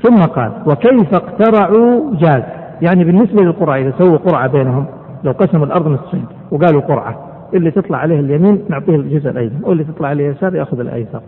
ثم 0.03 0.15
قال 0.15 0.51
وكيف 0.65 1.13
اقترعوا 1.13 2.15
جاز؟ 2.15 2.43
يعني 2.81 3.03
بالنسبة 3.03 3.43
للقرعة 3.43 3.77
إذا 3.77 3.93
سووا 3.97 4.17
قرعة 4.17 4.47
بينهم 4.47 4.85
لو 5.23 5.31
قسموا 5.31 5.65
الأرض 5.65 5.87
نصفين 5.87 6.25
وقالوا 6.51 6.81
قرعة 6.81 7.15
اللي 7.53 7.71
تطلع 7.71 7.97
عليه 7.97 8.19
اليمين 8.19 8.65
نعطيه 8.69 8.95
الجزء 8.95 9.29
الأيمن 9.29 9.59
واللي 9.63 9.83
تطلع 9.83 10.07
عليه 10.07 10.29
اليسار 10.29 10.55
يأخذ 10.55 10.79
الأيسر 10.79 11.21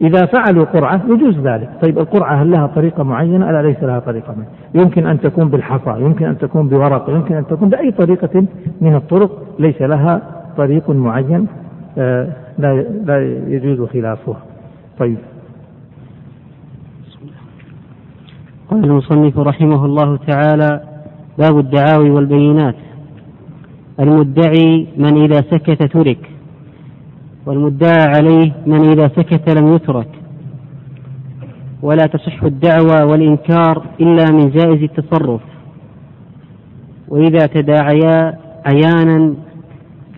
إذا 0.00 0.26
فعلوا 0.26 0.64
قرعة 0.64 1.02
يجوز 1.08 1.38
ذلك. 1.38 1.70
طيب 1.82 1.98
القرعة 1.98 2.42
هل 2.42 2.50
لها 2.50 2.66
طريقة 2.66 3.02
معينة؟ 3.02 3.50
لا 3.50 3.62
ليس 3.62 3.82
لها 3.82 3.98
طريقة 3.98 4.32
معينة. 4.32 4.50
يمكن 4.74 5.06
أن 5.06 5.20
تكون 5.20 5.48
بالحصى 5.48 6.00
يمكن 6.00 6.24
أن 6.26 6.38
تكون 6.38 6.68
بورق 6.68 7.10
يمكن 7.10 7.34
أن 7.34 7.46
تكون 7.46 7.68
بأي 7.68 7.90
طريقة 7.90 8.46
من 8.80 8.94
الطرق. 8.94 9.30
ليس 9.58 9.82
لها 9.82 10.22
طريق 10.56 10.90
معين 10.90 11.46
آه، 11.98 12.28
لا 12.58 12.82
لا 13.04 13.22
يجوز 13.48 13.88
خلافه 13.88 14.36
طيب. 14.98 15.18
قال 18.70 18.84
المصنف 18.84 19.38
رحمه 19.38 19.84
الله 19.84 20.16
تعالى 20.16 20.80
باب 21.38 21.58
الدعاوي 21.58 22.10
والبينات. 22.10 22.74
المدعي 24.00 24.86
من 24.96 25.22
إذا 25.22 25.40
سكت 25.40 25.82
ترك. 25.82 26.35
والمدعى 27.46 28.02
عليه 28.16 28.52
من 28.66 28.90
إذا 28.90 29.08
سكت 29.08 29.58
لم 29.58 29.74
يترك. 29.74 30.08
ولا 31.82 32.06
تصح 32.06 32.42
الدعوى 32.42 33.02
والإنكار 33.10 33.86
إلا 34.00 34.24
من 34.32 34.50
جائز 34.50 34.82
التصرف. 34.82 35.40
وإذا 37.08 37.46
تداعيا 37.46 38.38
عيانا 38.66 39.34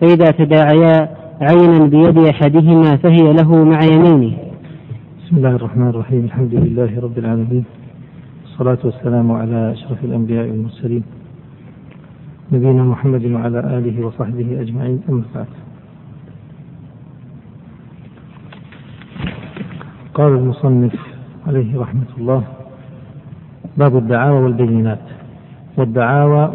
فإذا 0.01 0.31
تداعيا 0.31 1.09
عينا 1.41 1.85
بيد 1.85 2.17
أحدهما 2.17 2.95
فهي 2.95 3.33
له 3.33 3.63
مع 3.63 3.79
يمينه. 3.83 4.37
بسم 5.25 5.37
الله 5.37 5.55
الرحمن 5.55 5.89
الرحيم. 5.89 6.25
الحمد 6.25 6.53
لله 6.53 6.99
رب 6.99 7.17
العالمين. 7.17 7.63
والصلاة 8.43 8.77
والسلام 8.83 9.31
على 9.31 9.71
أشرف 9.71 10.03
الأنبياء 10.03 10.49
والمرسلين. 10.49 11.03
نبينا 12.51 12.83
محمد 12.83 13.25
وعلى 13.25 13.59
آله 13.59 14.05
وصحبه 14.05 14.61
أجمعين. 14.61 15.01
أما 15.09 15.23
بعد. 15.35 15.47
قال 20.13 20.33
المصنف 20.33 20.95
عليه 21.47 21.79
رحمة 21.79 22.07
الله 22.17 22.43
باب 23.77 23.97
الدعاوى 23.97 24.39
والبينات. 24.43 24.99
والدعاوى 25.77 26.53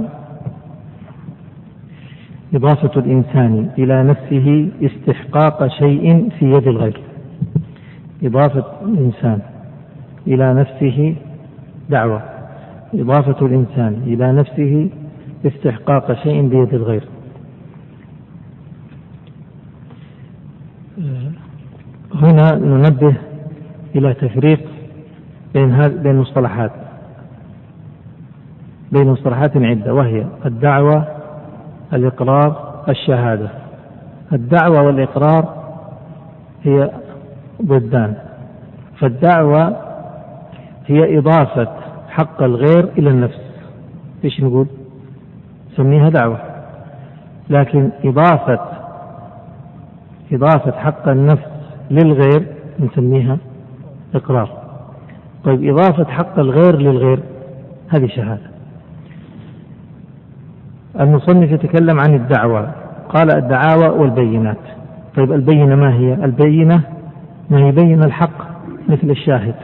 إضافة 2.54 3.00
الإنسان 3.00 3.70
إلى 3.78 4.02
نفسه 4.02 4.68
استحقاق 4.82 5.66
شيء 5.66 6.28
في 6.38 6.44
يد 6.52 6.66
الغير. 6.66 7.00
إضافة 8.22 8.64
الإنسان 8.82 9.40
إلى 10.26 10.54
نفسه 10.54 11.14
دعوة. 11.90 12.22
إضافة 12.94 13.46
الإنسان 13.46 14.02
إلى 14.06 14.32
نفسه 14.32 14.90
استحقاق 15.46 16.12
شيء 16.22 16.48
بيد 16.48 16.74
الغير. 16.74 17.04
هنا 22.14 22.54
ننبه 22.54 23.16
إلى 23.94 24.14
تفريق 24.14 24.60
بين 25.54 25.88
بين 25.88 26.16
مصطلحات. 26.16 26.70
بين 28.92 29.06
مصطلحات 29.08 29.56
عدة 29.56 29.94
وهي 29.94 30.24
الدعوة 30.46 31.04
الإقرار 31.92 32.74
الشهادة. 32.88 33.48
الدعوة 34.32 34.82
والإقرار 34.82 35.64
هي 36.62 36.90
ضدان. 37.62 38.14
فالدعوة 38.98 39.76
هي 40.86 41.18
إضافة 41.18 41.68
حق 42.08 42.42
الغير 42.42 42.88
إلى 42.98 43.10
النفس. 43.10 43.40
إيش 44.24 44.40
نقول؟ 44.40 44.66
نسميها 45.72 46.08
دعوة. 46.08 46.38
لكن 47.50 47.90
إضافة 48.04 48.60
إضافة 50.32 50.72
حق 50.72 51.08
النفس 51.08 51.46
للغير 51.90 52.46
نسميها 52.80 53.38
إقرار. 54.14 54.48
طيب 55.44 55.64
إضافة 55.64 56.04
حق 56.04 56.38
الغير 56.38 56.76
للغير 56.76 57.20
هذه 57.88 58.06
شهادة. 58.06 58.50
المصنف 61.00 61.50
يتكلم 61.50 62.00
عن 62.00 62.14
الدعوة. 62.14 62.72
قال 63.08 63.36
الدعاوى 63.36 63.88
والبينات. 63.88 64.56
طيب 65.16 65.32
البينة 65.32 65.76
ما 65.76 65.94
هي؟ 65.94 66.14
البينة 66.14 66.80
ما 67.50 67.60
يبين 67.60 68.04
الحق 68.04 68.48
مثل 68.88 69.10
الشاهد. 69.10 69.54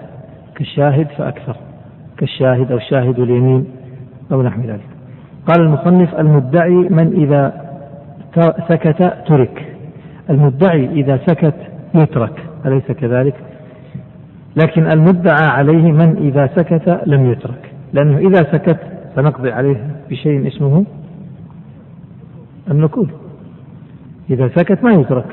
كالشاهد 0.54 1.06
فأكثر 1.18 1.56
كالشاهد 2.16 2.72
أو 2.72 2.76
الشاهد 2.76 3.18
اليمين 3.18 3.66
أو 4.32 4.42
نحو 4.42 4.60
ذلك. 4.60 4.86
قال 5.46 5.60
المصنف 5.60 6.14
المدعي 6.14 6.88
من 6.90 7.12
إذا 7.12 7.70
سكت 8.68 9.12
ترك. 9.26 9.76
المدعي 10.30 10.86
إذا 10.86 11.20
سكت 11.26 11.54
يترك 11.94 12.42
أليس 12.66 12.92
كذلك؟ 12.92 13.34
لكن 14.56 14.90
المدعى 14.90 15.46
عليه 15.46 15.92
من 15.92 16.16
إذا 16.16 16.50
سكت 16.56 17.00
لم 17.06 17.30
يترك. 17.30 17.72
لأنه 17.92 18.18
إذا 18.18 18.52
سكت 18.52 18.78
سنقضي 19.16 19.52
عليه 19.52 19.76
بشيء 20.10 20.46
اسمه 20.46 20.84
النكول 22.70 23.08
إذا 24.30 24.48
سكت 24.48 24.84
ما 24.84 24.92
يترك. 24.92 25.26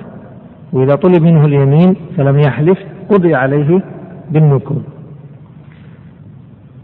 وإذا 0.73 0.95
طلب 0.95 1.21
منه 1.21 1.45
اليمين 1.45 1.95
فلم 2.17 2.39
يحلف 2.39 2.79
قضي 3.09 3.35
عليه 3.35 3.81
بالنكول 4.31 4.81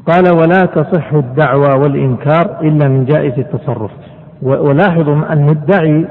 قال 0.08 0.34
ولا 0.34 0.66
تصح 0.66 1.14
الدعوى 1.14 1.80
والإنكار 1.82 2.62
إلا 2.62 2.88
من 2.88 3.06
جائز 3.06 3.40
التصرف. 3.40 3.92
ولاحظوا 4.42 5.34
المدعي 5.34 6.06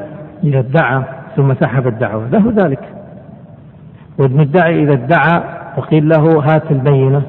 إذا 0.45 0.59
ادعى 0.59 1.03
ثم 1.37 1.55
سحب 1.55 1.87
الدعوة. 1.87 2.29
له 2.29 2.65
ذلك. 2.65 3.02
والمدعي 4.19 4.83
إذا 4.83 4.93
ادعى 4.93 5.43
وقيل 5.77 6.09
له 6.09 6.25
هات 6.41 6.71
البينة. 6.71 7.23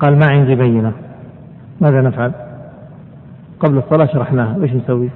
قال 0.00 0.18
ما 0.18 0.26
عندي 0.26 0.54
بينة. 0.54 0.92
ماذا 1.80 2.00
نفعل؟ 2.00 2.32
قبل 3.60 3.78
الصلاة 3.78 4.06
شرحناها. 4.06 4.62
إيش 4.62 4.72
نسوي؟ 4.72 5.10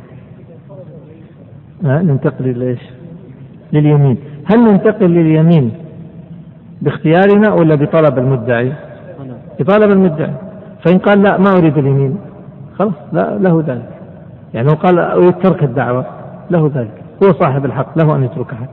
ننتقل 1.83 2.49
إلى 2.49 2.69
إيش؟ 2.69 2.81
لليمين. 3.73 4.19
هل 4.45 4.59
ننتقل 4.61 5.07
لليمين 5.07 5.73
باختيارنا 6.83 7.53
ولا 7.53 7.75
بطلب 7.75 8.19
المدعي؟ 8.19 8.73
بطلب 9.61 9.91
المدعي. 9.91 10.35
فإن 10.87 10.99
قال 10.99 11.23
لا 11.23 11.39
ما 11.39 11.51
أريد 11.59 11.79
اليمين. 11.79 12.19
خلاص 12.79 12.95
لا 13.13 13.39
له 13.39 13.65
ذلك. 13.67 13.89
يعني 14.55 14.69
هو 14.69 14.75
قال 14.75 14.99
أريد 14.99 15.35
ترك 15.35 15.63
الدعوة 15.63 16.07
له 16.51 16.71
ذلك. 16.75 17.03
هو 17.25 17.33
صاحب 17.33 17.65
الحق 17.65 17.99
له 17.99 18.17
أن 18.17 18.25
يتركها. 18.25 18.69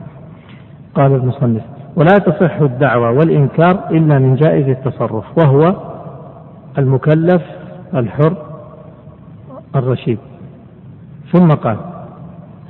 قال 0.94 1.12
المصنف 1.12 1.62
ولا 1.96 2.18
تصح 2.18 2.60
الدعوة 2.60 3.10
والإنكار 3.10 3.88
إلا 3.90 4.18
من 4.18 4.34
جائز 4.34 4.68
التصرف 4.68 5.24
وهو 5.38 5.74
المكلف 6.78 7.42
الحر 7.94 8.36
الرشيد. 9.76 10.18
ثم 11.32 11.48
قال 11.48 11.76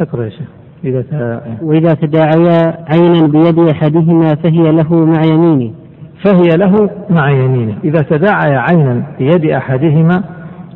اقرأ 0.01 0.25
يا 0.25 0.31
شيخ. 0.31 0.49
إذا 0.85 1.41
وإذا 1.62 1.95
تداعيا 1.95 2.85
عينا 2.89 3.27
بيد 3.27 3.59
أحدهما 3.59 4.35
فهي 4.35 4.73
له 4.73 4.95
مع 4.95 5.21
يمينه. 5.25 5.73
فهي 6.25 6.57
له 6.57 6.91
مع 7.11 7.31
يمينه. 7.31 7.75
إذا 7.85 8.03
تداعي 8.03 8.57
عينا 8.57 9.03
بيد 9.18 9.45
أحدهما 9.45 10.23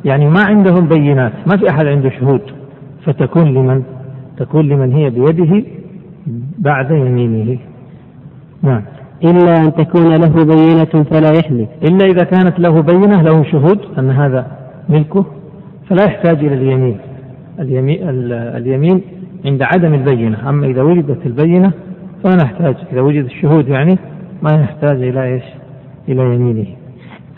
يعني 0.05 0.29
ما 0.29 0.43
عندهم 0.47 0.87
بينات 0.87 1.31
ما 1.47 1.57
في 1.57 1.69
أحد 1.69 1.85
عنده 1.85 2.09
شهود 2.09 2.41
فتكون 3.05 3.53
لمن؟ 3.53 3.83
تكون 4.37 4.69
لمن 4.69 4.93
هي 4.93 5.09
بيده 5.09 5.63
بعد 6.57 6.91
يمينه. 6.91 7.57
نعم. 8.65 8.81
إلا 9.23 9.57
أن 9.57 9.73
تكون 9.73 10.15
له 10.15 10.45
بينة 10.45 11.03
فلا 11.03 11.31
يحلف 11.31 11.69
إلا 11.83 12.05
إذا 12.05 12.23
كانت 12.23 12.59
له 12.59 12.81
بينة 12.81 13.21
له 13.21 13.43
شهود 13.43 13.79
أن 13.99 14.09
هذا 14.09 14.47
ملكه 14.89 15.25
فلا 15.89 16.03
يحتاج 16.03 16.37
إلى 16.45 16.53
اليمين. 16.53 16.97
اليمين, 17.59 17.99
اليمين 18.31 19.01
عند 19.45 19.61
عدم 19.63 19.93
البينة. 19.93 20.49
أما 20.49 20.67
إذا 20.67 20.81
وجدت 20.81 21.25
البينة 21.25 21.71
فلا 22.23 22.35
نحتاج. 22.35 22.75
إذا 22.93 23.01
وجد 23.01 23.25
الشهود 23.25 23.67
يعني 23.67 23.97
ما 24.41 24.51
يحتاج 24.51 25.01
إلى 25.01 25.23
إيش؟ 25.23 25.43
إلى 26.09 26.21
يمينه. 26.21 26.65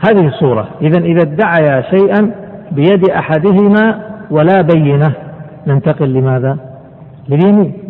هذه 0.10 0.28
الصورة. 0.28 0.68
إذا 0.82 1.00
إذا 1.00 1.22
ادعيا 1.22 1.82
شيئا 1.82 2.32
بيد 2.72 3.10
أحدهما 3.10 4.02
ولا 4.32 4.62
بينة. 4.62 5.14
ننتقل 5.68 6.14
لماذا؟ 6.14 6.58
لليمين. 7.30 7.87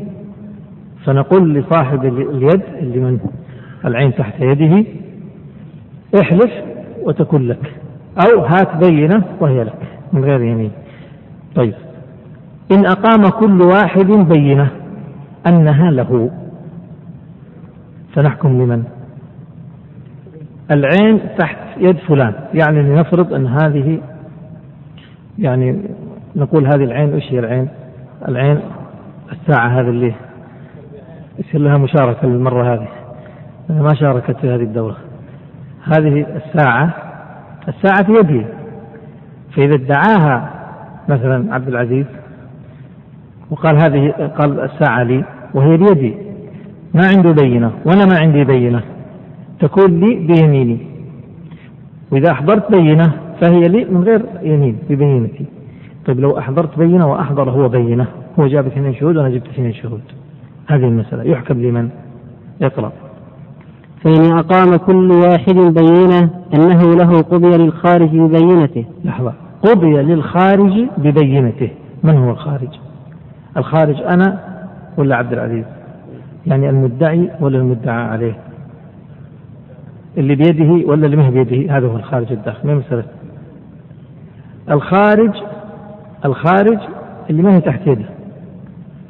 فنقول 1.08 1.54
لصاحب 1.54 2.06
اليد 2.06 2.62
اللي 2.80 3.00
من 3.00 3.20
العين 3.86 4.16
تحت 4.16 4.34
يده 4.40 4.86
احلف 6.22 6.52
وتكون 7.04 7.48
لك 7.48 7.74
أو 8.18 8.40
هات 8.40 8.86
بينة 8.86 9.24
وهي 9.40 9.64
لك 9.64 9.80
من 10.14 10.26
غير 10.26 10.42
يمين 10.42 10.72
طيب 11.56 11.74
إن 12.72 12.86
أقام 12.86 13.30
كل 13.30 13.62
واحد 13.62 14.06
بينة 14.06 14.70
أنها 15.48 15.92
له 15.92 16.32
فنحكم 18.14 18.62
لمن؟ 18.62 18.84
العين 20.72 21.20
تحت 21.38 21.58
يد 21.78 21.98
فلان 21.98 22.34
يعني 22.54 22.82
لنفرض 22.82 23.34
أن 23.34 23.48
هذه 23.48 24.00
يعني 25.40 25.82
نقول 26.36 26.68
هذه 26.68 26.84
العين 26.84 27.14
إيش 27.14 27.34
هي 27.34 27.40
العين؟ 27.40 27.68
العين 28.28 28.60
الساعة 29.32 29.68
هذه 29.68 29.90
اللي 29.90 30.14
يصير 31.40 31.62
لها 31.62 31.78
مشاركة 31.78 32.28
للمرة 32.28 32.74
هذه. 32.74 32.88
ما 33.70 33.94
شاركت 33.94 34.38
في 34.38 34.48
هذه 34.48 34.64
الدورة. 34.64 34.98
هذه 35.84 36.26
الساعة 36.36 36.94
الساعة 37.68 38.04
في 38.04 38.12
يدي. 38.12 38.46
فإذا 39.56 39.76
ادعاها 39.76 40.50
مثلا 41.10 41.54
عبد 41.54 41.68
العزيز 41.68 42.06
وقال 43.52 43.78
هذه 43.78 44.12
قال 44.38 44.60
الساعة 44.60 45.04
لي 45.04 45.24
وهي 45.54 45.78
بيدي. 45.78 46.14
ما 46.94 47.02
عنده 47.16 47.32
بينة 47.32 47.72
وأنا 47.86 48.06
ما 48.06 48.20
عندي 48.20 48.44
بينة. 48.44 48.82
تكون 49.60 50.00
لي 50.00 50.16
بيميني. 50.16 50.78
وإذا 52.12 52.32
أحضرت 52.32 52.72
بينة 52.72 53.14
فهي 53.42 53.68
لي 53.68 53.86
من 53.86 54.04
غير 54.04 54.26
يمين 54.42 54.78
ببينتي. 54.90 55.46
طيب 56.06 56.20
لو 56.20 56.38
أحضرت 56.38 56.80
بينة 56.80 57.12
وأحضر 57.12 57.50
هو 57.50 57.70
بينة 57.70 58.08
هو 58.40 58.48
جاب 58.48 58.66
اثنين 58.68 58.94
شهود 58.94 59.18
وأنا 59.18 59.30
جبت 59.30 59.48
اثنين 59.48 59.74
شهود. 59.74 60.02
هذه 60.68 60.86
المسألة. 60.88 61.24
يحكم 61.24 61.62
لمن؟ 61.62 61.90
اقرأ 62.62 62.92
فإن 64.04 64.38
أقام 64.38 64.76
كل 64.76 65.12
واحد 65.12 65.56
بينة 65.56 66.30
أنه 66.54 66.96
له 66.96 67.22
قضي 67.22 67.58
للخارج 67.58 68.10
ببينته. 68.10 68.86
لحظة. 69.06 69.34
قضي 69.64 69.94
للخارج 69.94 70.88
ببينته. 70.98 71.70
من 72.04 72.18
هو 72.18 72.32
الخارج؟ 72.32 72.80
الخارج 73.58 74.02
أنا 74.02 74.40
ولا 74.98 75.16
عبد 75.16 75.34
العزيز؟ 75.34 75.66
يعني 76.48 76.70
المدعي 76.70 77.32
ولا 77.40 77.58
المدعى 77.58 78.04
عليه؟ 78.04 78.38
اللي 80.18 80.36
بيده 80.36 80.88
ولا 80.88 81.06
اللي 81.06 81.18
ما 81.18 81.30
بيده؟ 81.30 81.78
هذا 81.78 81.88
هو 81.88 81.96
الخارج 81.96 82.32
الداخل. 82.32 82.68
ما 82.68 82.76
مسألة؟ 82.76 83.04
الخارج 84.72 85.32
الخارج 86.26 86.80
اللي 87.30 87.42
ما 87.42 87.56
هي 87.56 87.62
تحت 87.62 87.88
يده. 87.88 88.06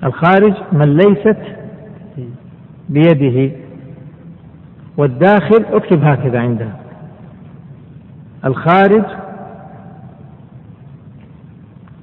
الخارج 0.04 0.54
من 0.72 0.98
ليست 0.98 1.38
بيده. 2.90 3.52
والداخل 4.98 5.66
اكتب 5.66 6.04
هكذا 6.04 6.40
عندها. 6.40 6.80
الخارج 8.46 9.04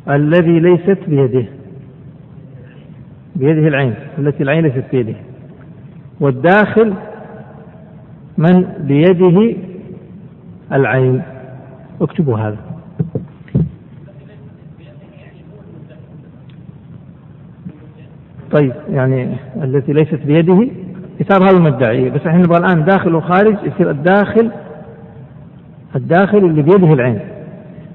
الذي 0.09 0.61
ليست 0.61 0.99
بيده. 1.09 1.47
بيده 3.37 3.69
العين. 3.69 3.95
التي 4.19 4.43
العين 4.43 4.65
ليست 4.65 4.85
بيده. 4.93 5.15
والداخل 6.21 6.95
من 8.39 8.63
بيده 8.81 9.57
العين. 10.73 11.23
اكتبوا 12.01 12.39
هذا. 12.39 12.74
طيب 18.55 18.73
يعني 18.91 19.37
التي 19.63 19.93
ليست 19.93 20.21
بيده 20.27 20.69
هذا 21.33 21.57
المدعي 21.57 22.11
بس 22.11 22.21
إحنا 22.27 22.39
نبغى 22.39 22.59
الآن 22.59 22.85
داخل 22.85 23.15
وخارج 23.15 23.57
يصير 23.65 23.91
الداخل 23.91 24.51
الداخل 25.97 26.39
اللي 26.39 26.63
بيده 26.63 26.93
العين 26.93 27.21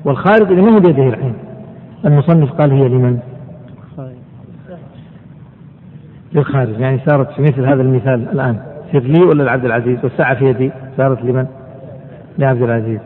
والخارج 0.06 0.52
اللي 0.52 0.62
ما 0.62 0.72
هو 0.72 0.80
بيده 0.80 1.04
العين. 1.04 1.34
المصنف 2.06 2.52
قال 2.52 2.72
هي 2.72 2.88
لمن؟ 2.88 3.20
للخارج. 6.34 6.80
يعني 6.80 7.00
صارت 7.06 7.32
في 7.32 7.42
مثل 7.42 7.66
هذا 7.66 7.82
المثال 7.82 8.30
الآن. 8.32 8.58
تصير 8.88 9.04
لي 9.04 9.26
ولا 9.26 9.44
لعبد 9.44 9.66
العزيز؟ 9.66 9.98
والساعة 10.04 10.36
في 10.36 10.46
يدي. 10.46 10.72
صارت 10.98 11.24
لمن؟ 11.24 11.46
لعبد 12.38 12.62
العزيز. 12.62 13.00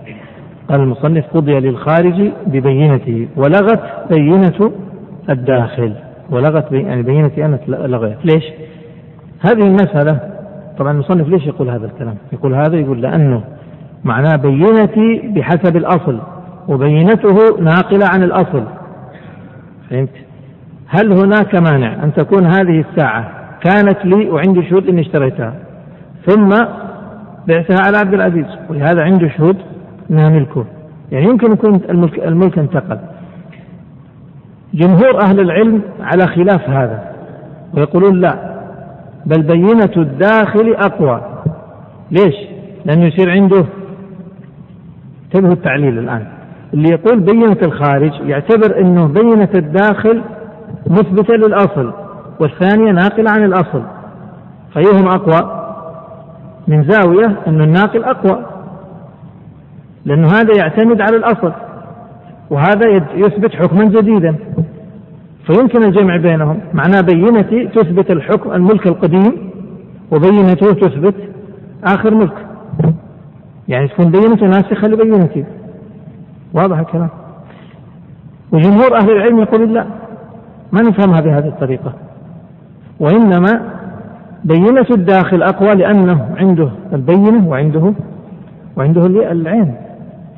قال 0.69 0.79
المصنف 0.79 1.25
قضي 1.33 1.59
للخارج 1.59 2.31
ببينته 2.47 3.27
ولغت 3.35 4.13
بينة 4.13 4.71
الداخل. 5.29 5.93
ولغت 6.33 6.71
بي 6.71 6.81
يعني 6.81 7.01
بينتي 7.01 7.45
أنا 7.45 7.59
لغيت 7.67 8.25
ليش؟ 8.25 8.43
هذه 9.41 9.61
المسألة 9.67 10.19
طبعا 10.77 10.91
المصنف 10.91 11.27
ليش 11.27 11.45
يقول 11.47 11.69
هذا 11.69 11.85
الكلام؟ 11.85 12.15
يقول 12.33 12.53
هذا 12.53 12.77
يقول 12.77 13.01
لأنه 13.01 13.43
معناه 14.03 14.35
بينتي 14.35 15.33
بحسب 15.35 15.77
الأصل 15.77 16.19
وبينته 16.67 17.59
ناقلة 17.59 18.05
عن 18.07 18.23
الأصل 18.23 18.63
فهمت؟ 19.89 20.09
هل 20.87 21.11
هناك 21.11 21.55
مانع 21.55 22.03
أن 22.03 22.13
تكون 22.13 22.45
هذه 22.45 22.85
الساعة 22.89 23.31
كانت 23.63 24.05
لي 24.05 24.29
وعندي 24.29 24.69
شهود 24.69 24.87
إني 24.87 25.01
اشتريتها 25.01 25.53
ثم 26.27 26.49
بعتها 27.47 27.77
على 27.85 27.97
عبد 27.97 28.13
العزيز 28.13 28.45
ولهذا 28.69 29.01
عنده 29.01 29.29
شهود 29.29 29.57
انها 30.11 30.29
ملكه 30.29 30.65
يعني 31.11 31.25
يمكن 31.25 31.53
يكون 31.53 31.81
الملك, 31.89 32.19
الملك 32.19 32.57
انتقل 32.59 32.97
جمهور 34.73 35.21
أهل 35.21 35.39
العلم 35.39 35.81
على 35.99 36.27
خلاف 36.27 36.69
هذا 36.69 37.13
ويقولون 37.73 38.21
لا 38.21 38.53
بل 39.25 39.41
بينة 39.41 39.91
الداخل 39.97 40.75
أقوى 40.75 41.21
ليش؟ 42.11 42.35
لأنه 42.85 43.05
يصير 43.05 43.31
عنده 43.31 43.65
انتبهوا 45.25 45.53
التعليل 45.53 45.99
الآن 45.99 46.27
اللي 46.73 46.89
يقول 46.89 47.19
بينة 47.19 47.57
الخارج 47.61 48.11
يعتبر 48.21 48.79
إنه 48.79 49.07
بينة 49.07 49.49
الداخل 49.55 50.21
مثبتة 50.87 51.33
للأصل 51.33 51.93
والثانية 52.39 52.91
ناقلة 52.91 53.31
عن 53.31 53.43
الأصل 53.43 53.83
فأيهم 54.73 55.07
أقوى؟ 55.07 55.59
من 56.67 56.83
زاوية 56.83 57.35
أن 57.47 57.61
الناقل 57.61 58.03
أقوى 58.03 58.45
لأنه 60.05 60.27
هذا 60.27 60.57
يعتمد 60.57 61.01
على 61.01 61.17
الأصل 61.17 61.53
وهذا 62.53 62.89
يثبت 63.15 63.55
حكما 63.55 63.83
جديدا. 63.83 64.35
فيمكن 65.45 65.83
الجمع 65.83 66.17
بينهم. 66.17 66.59
معناه 66.73 67.01
بينتي 67.01 67.67
تثبت 67.67 68.11
الحكم 68.11 68.51
الملك 68.51 68.87
القديم 68.87 69.51
وبينته 70.11 70.73
تثبت 70.73 71.15
آخر 71.83 72.13
ملك. 72.15 72.45
يعني 73.67 73.87
تكون 73.87 74.11
بينته 74.11 74.45
ناسخة 74.45 74.87
لبينتي. 74.87 75.45
واضح 76.53 76.79
الكلام؟ 76.79 77.09
وجمهور 78.51 78.97
أهل 78.97 79.11
العلم 79.11 79.39
يقولون 79.39 79.73
لا 79.73 79.85
ما 80.71 80.81
نفهمها 80.81 81.21
بهذه 81.21 81.47
الطريقة. 81.47 81.93
وإنما 82.99 83.61
بينة 84.43 84.85
الداخل 84.91 85.43
أقوى 85.43 85.75
لأنه 85.75 86.35
عنده 86.37 86.69
البينة 86.93 87.47
وعنده 87.47 87.93
وعنده 88.77 89.05
العين 89.05 89.75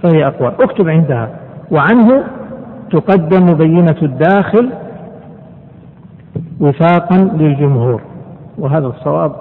فهي 0.04 0.28
أقوى. 0.28 0.54
اكتب 0.60 0.90
عندها. 0.90 1.45
وعنه 1.72 2.24
تقدم 2.92 3.54
بينة 3.54 3.96
الداخل 4.02 4.70
وفاقا 6.60 7.18
للجمهور. 7.18 8.02
وهذا 8.58 8.88
الصواب 8.88 9.36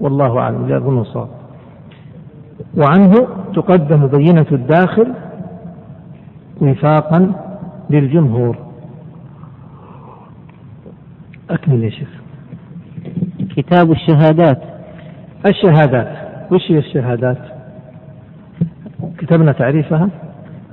والله 0.00 0.38
أعلم 0.38 0.68
لا 0.68 0.76
أظن 0.76 0.98
الصواب. 0.98 1.28
وعنه 2.76 3.14
تقدم 3.54 4.06
بينة 4.06 4.46
الداخل 4.52 5.12
وفاقا 6.60 7.32
للجمهور. 7.90 8.56
أكمل 11.50 11.84
يا 11.84 11.90
شيخ. 11.90 12.08
كتاب 13.56 13.90
الشهادات. 13.90 14.62
الشهادات. 15.46 16.08
وش 16.52 16.70
هي 16.70 16.78
الشهادات؟ 16.78 17.38
كتبنا 19.18 19.52
تعريفها؟ 19.52 20.08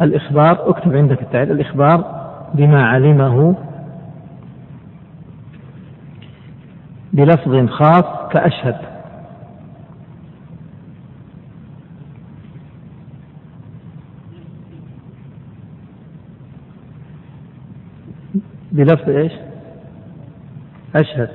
الإخبار 0.01 0.69
اكتب 0.69 0.95
عندك 0.95 1.21
التعريف 1.21 1.51
الإخبار 1.51 2.23
بما 2.53 2.85
علمه 2.85 3.55
بلفظ 7.13 7.69
خاص 7.69 8.31
كأشهد. 8.31 8.77
بلفظ 18.71 19.09
إيش؟ 19.09 19.31
أشهد. 20.95 21.29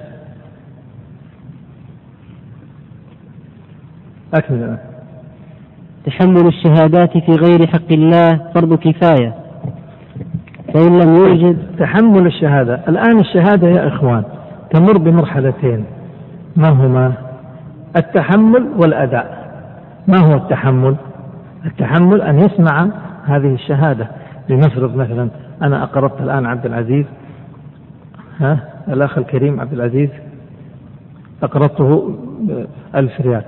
أكمل 4.35 4.59
الآن. 4.59 4.88
تحمل 6.09 6.47
الشهادات 6.47 7.19
في 7.19 7.33
غير 7.33 7.67
حق 7.67 7.93
الله 7.93 8.41
فرض 8.55 8.75
كفاية. 8.75 9.35
فإن 10.75 10.99
لم 10.99 11.17
يوجد 11.17 11.59
تحمل 11.79 12.27
الشهادة. 12.27 12.81
الآن 12.89 13.21
الشهادة 13.21 13.69
يا 13.69 13.89
إخوان 13.89 14.25
تمر 14.71 14.99
بمرحلتين. 14.99 15.85
ما 16.57 16.69
هما؟ 16.69 17.13
التحمل 17.97 18.69
والأداء. 18.77 19.49
ما 20.09 20.19
هو 20.19 20.35
التحمل؟ 20.37 20.97
التحمل 21.67 22.23
أن 22.23 22.39
يسمع 22.39 22.89
هذه 23.25 23.55
الشهادة. 23.55 24.09
لنفرض 24.49 24.97
مثلا 24.97 25.29
أنا 25.63 25.83
أقرضت 25.83 26.21
الآن 26.21 26.47
عبد 26.47 26.67
العزيز. 26.67 27.05
ها؟ 28.41 28.59
الأخ 28.89 29.19
الكريم 29.19 29.61
عبد 29.61 29.73
العزيز 29.73 30.11
أقرضته 31.43 32.15
ألف 32.95 33.21
ريال. 33.21 33.43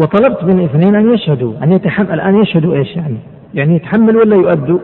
وطلبت 0.00 0.44
من 0.44 0.64
اثنين 0.64 0.94
أن 0.94 1.14
يشهدوا 1.14 1.52
أن 1.62 1.72
يتحمل 1.72 2.12
الآن 2.12 2.42
يشهدوا 2.42 2.74
إيش 2.74 2.96
يعني؟ 2.96 3.16
يعني 3.54 3.76
يتحمل 3.76 4.16
ولا 4.16 4.36
يؤدوا؟ 4.36 4.78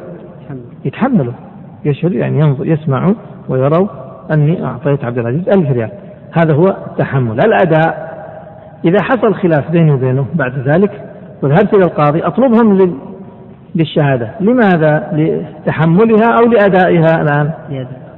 يتحملوا. 0.84 1.32
يشهدوا 1.84 2.16
يعني 2.16 2.40
ينظر 2.40 2.66
يسمعوا 2.66 3.14
ويروا 3.48 3.88
أني 4.32 4.64
أعطيت 4.64 5.04
عبد 5.04 5.18
العزيز 5.18 5.48
ألف 5.48 5.70
ريال. 5.70 5.90
هذا 6.32 6.54
هو 6.54 6.76
التحمل. 6.86 7.38
الأداء. 7.44 8.06
إذا 8.84 9.02
حصل 9.02 9.34
خلاف 9.34 9.70
بيني 9.70 9.90
وبينه 9.90 10.26
بعد 10.34 10.58
ذلك 10.58 10.90
وذهبت 11.42 11.74
إلى 11.74 11.84
القاضي؟ 11.84 12.26
أطلبهم 12.26 12.78
لل... 12.78 12.92
للشهادة. 13.74 14.30
لماذا؟ 14.40 15.10
لتحملها 15.12 16.38
أو 16.40 16.50
لأدائها 16.50 17.22
الآن؟ 17.22 17.50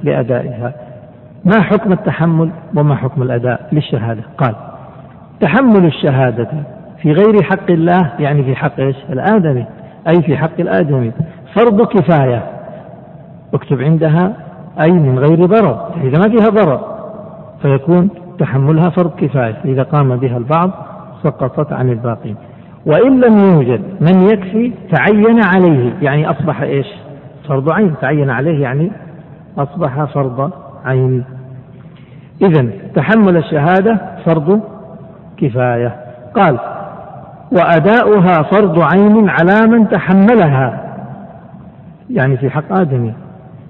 لأدائها. 0.03 0.73
ما 1.45 1.61
حكم 1.61 1.91
التحمل 1.91 2.49
وما 2.75 2.95
حكم 2.95 3.21
الأداء 3.21 3.67
للشهادة؟ 3.71 4.21
قال 4.37 4.55
تحمل 5.41 5.85
الشهادة 5.85 6.47
في 7.01 7.11
غير 7.11 7.43
حق 7.43 7.71
الله 7.71 8.11
يعني 8.19 8.43
في 8.43 8.55
حق 8.55 8.79
إيش؟ 8.79 8.95
الآدمي. 9.09 9.65
أي 10.07 10.21
في 10.21 10.37
حق 10.37 10.59
الآدمي. 10.59 11.11
فرض 11.53 11.87
كفاية. 11.87 12.43
اكتب 13.53 13.81
عندها 13.81 14.33
أي 14.81 14.91
من 14.91 15.19
غير 15.19 15.45
ضرر. 15.45 15.91
إذا 16.03 16.17
ما 16.17 16.29
فيها 16.29 16.49
ضرر 16.49 16.81
فيكون 17.61 18.09
تحملها 18.39 18.89
فرض 18.89 19.11
كفاية. 19.17 19.55
إذا 19.65 19.83
قام 19.83 20.15
بها 20.15 20.37
البعض 20.37 20.71
سقطت 21.23 21.73
عن 21.73 21.89
الباقين. 21.89 22.35
وإن 22.85 23.21
لم 23.21 23.37
يوجد 23.37 23.81
من 24.01 24.29
يكفي 24.29 24.71
تعين 24.91 25.41
عليه. 25.45 25.93
يعني 26.01 26.29
أصبح 26.29 26.61
إيش؟ 26.61 26.87
فرض 27.47 27.71
عين. 27.71 27.93
تعين 28.01 28.29
عليه 28.29 28.61
يعني 28.61 28.91
أصبح 29.57 30.03
فرض 30.03 30.51
عين. 30.85 31.23
إذا 32.41 32.69
تحمل 32.95 33.37
الشهادة 33.37 33.97
فرض 34.25 34.61
كفاية. 35.37 35.95
قال 36.35 36.59
وأداؤها 37.51 38.41
فرض 38.41 38.79
عين 38.79 39.29
على 39.29 39.67
من 39.67 39.89
تحملها. 39.89 40.85
يعني 42.09 42.37
في 42.37 42.49
حق 42.49 42.79
آدمي 42.79 43.13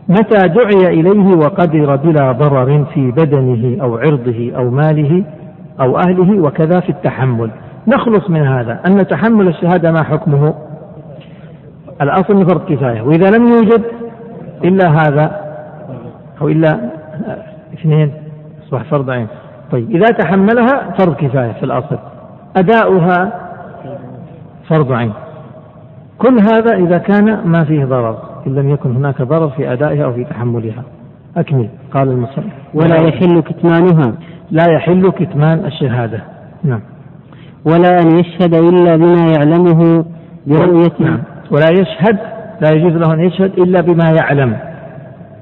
متى 0.09 0.47
دعي 0.47 0.99
إليه 0.99 1.35
وقدر 1.35 1.95
بلا 1.95 2.31
ضرر 2.31 2.85
في 2.93 3.11
بدنه 3.11 3.83
أو 3.83 3.97
عرضه 3.97 4.51
أو 4.55 4.69
ماله 4.69 5.23
أو 5.81 5.97
أهله 5.97 6.41
وكذا 6.41 6.79
في 6.79 6.89
التحمل. 6.89 7.51
نخلص 7.87 8.29
من 8.29 8.47
هذا. 8.47 8.79
أن 8.87 9.07
تحمل 9.07 9.47
الشهادة 9.47 9.91
ما 9.91 10.03
حكمه؟ 10.03 10.53
الأصل 12.01 12.47
فرض 12.47 12.73
كفاية. 12.73 13.01
وإذا 13.01 13.29
لم 13.29 13.47
يوجد 13.47 13.83
إلا 14.63 14.89
هذا 14.89 15.31
أو 16.41 16.47
إلا 16.47 16.79
اثنين 17.73 18.13
أصبح 18.63 18.83
فرض 18.83 19.09
عين. 19.09 19.27
طيب 19.71 19.91
إذا 19.91 20.05
تحملها 20.05 20.93
فرض 20.99 21.15
كفاية 21.15 21.51
في 21.51 21.63
الأصل. 21.63 21.97
أداؤها 22.57 23.48
فرض 24.69 24.91
عين. 24.91 25.13
كل 26.17 26.39
هذا 26.39 26.77
إذا 26.77 26.97
كان 26.97 27.39
ما 27.45 27.63
فيه 27.63 27.85
ضرر 27.85 28.17
إن 28.47 28.55
لم 28.55 28.69
يكن 28.69 28.95
هناك 28.95 29.21
ضرر 29.21 29.49
في 29.49 29.73
أدائها 29.73 30.05
أو 30.05 30.13
في 30.13 30.23
تحملها. 30.23 30.83
أكمل. 31.37 31.69
قال 31.93 32.07
المصنف 32.07 32.53
ولا 32.73 32.95
يحل 32.95 33.41
كتمانها. 33.41 34.13
لا 34.51 34.71
يحل 34.71 35.11
كتمان 35.11 35.65
الشهادة. 35.65 36.19
نعم. 36.63 36.81
ولا 37.65 37.99
أن 38.01 38.19
يشهد 38.19 38.53
إلا 38.53 38.95
بما 38.95 39.33
يعلمه 39.37 40.05
برؤية 40.47 40.91
نعم. 40.99 41.19
ولا 41.51 41.69
يشهد 41.69 42.17
لا 42.61 42.71
يجوز 42.71 42.93
له 42.93 43.13
أن 43.13 43.19
يشهد 43.19 43.59
إلا 43.59 43.81
بما 43.81 44.11
يعلم. 44.21 44.57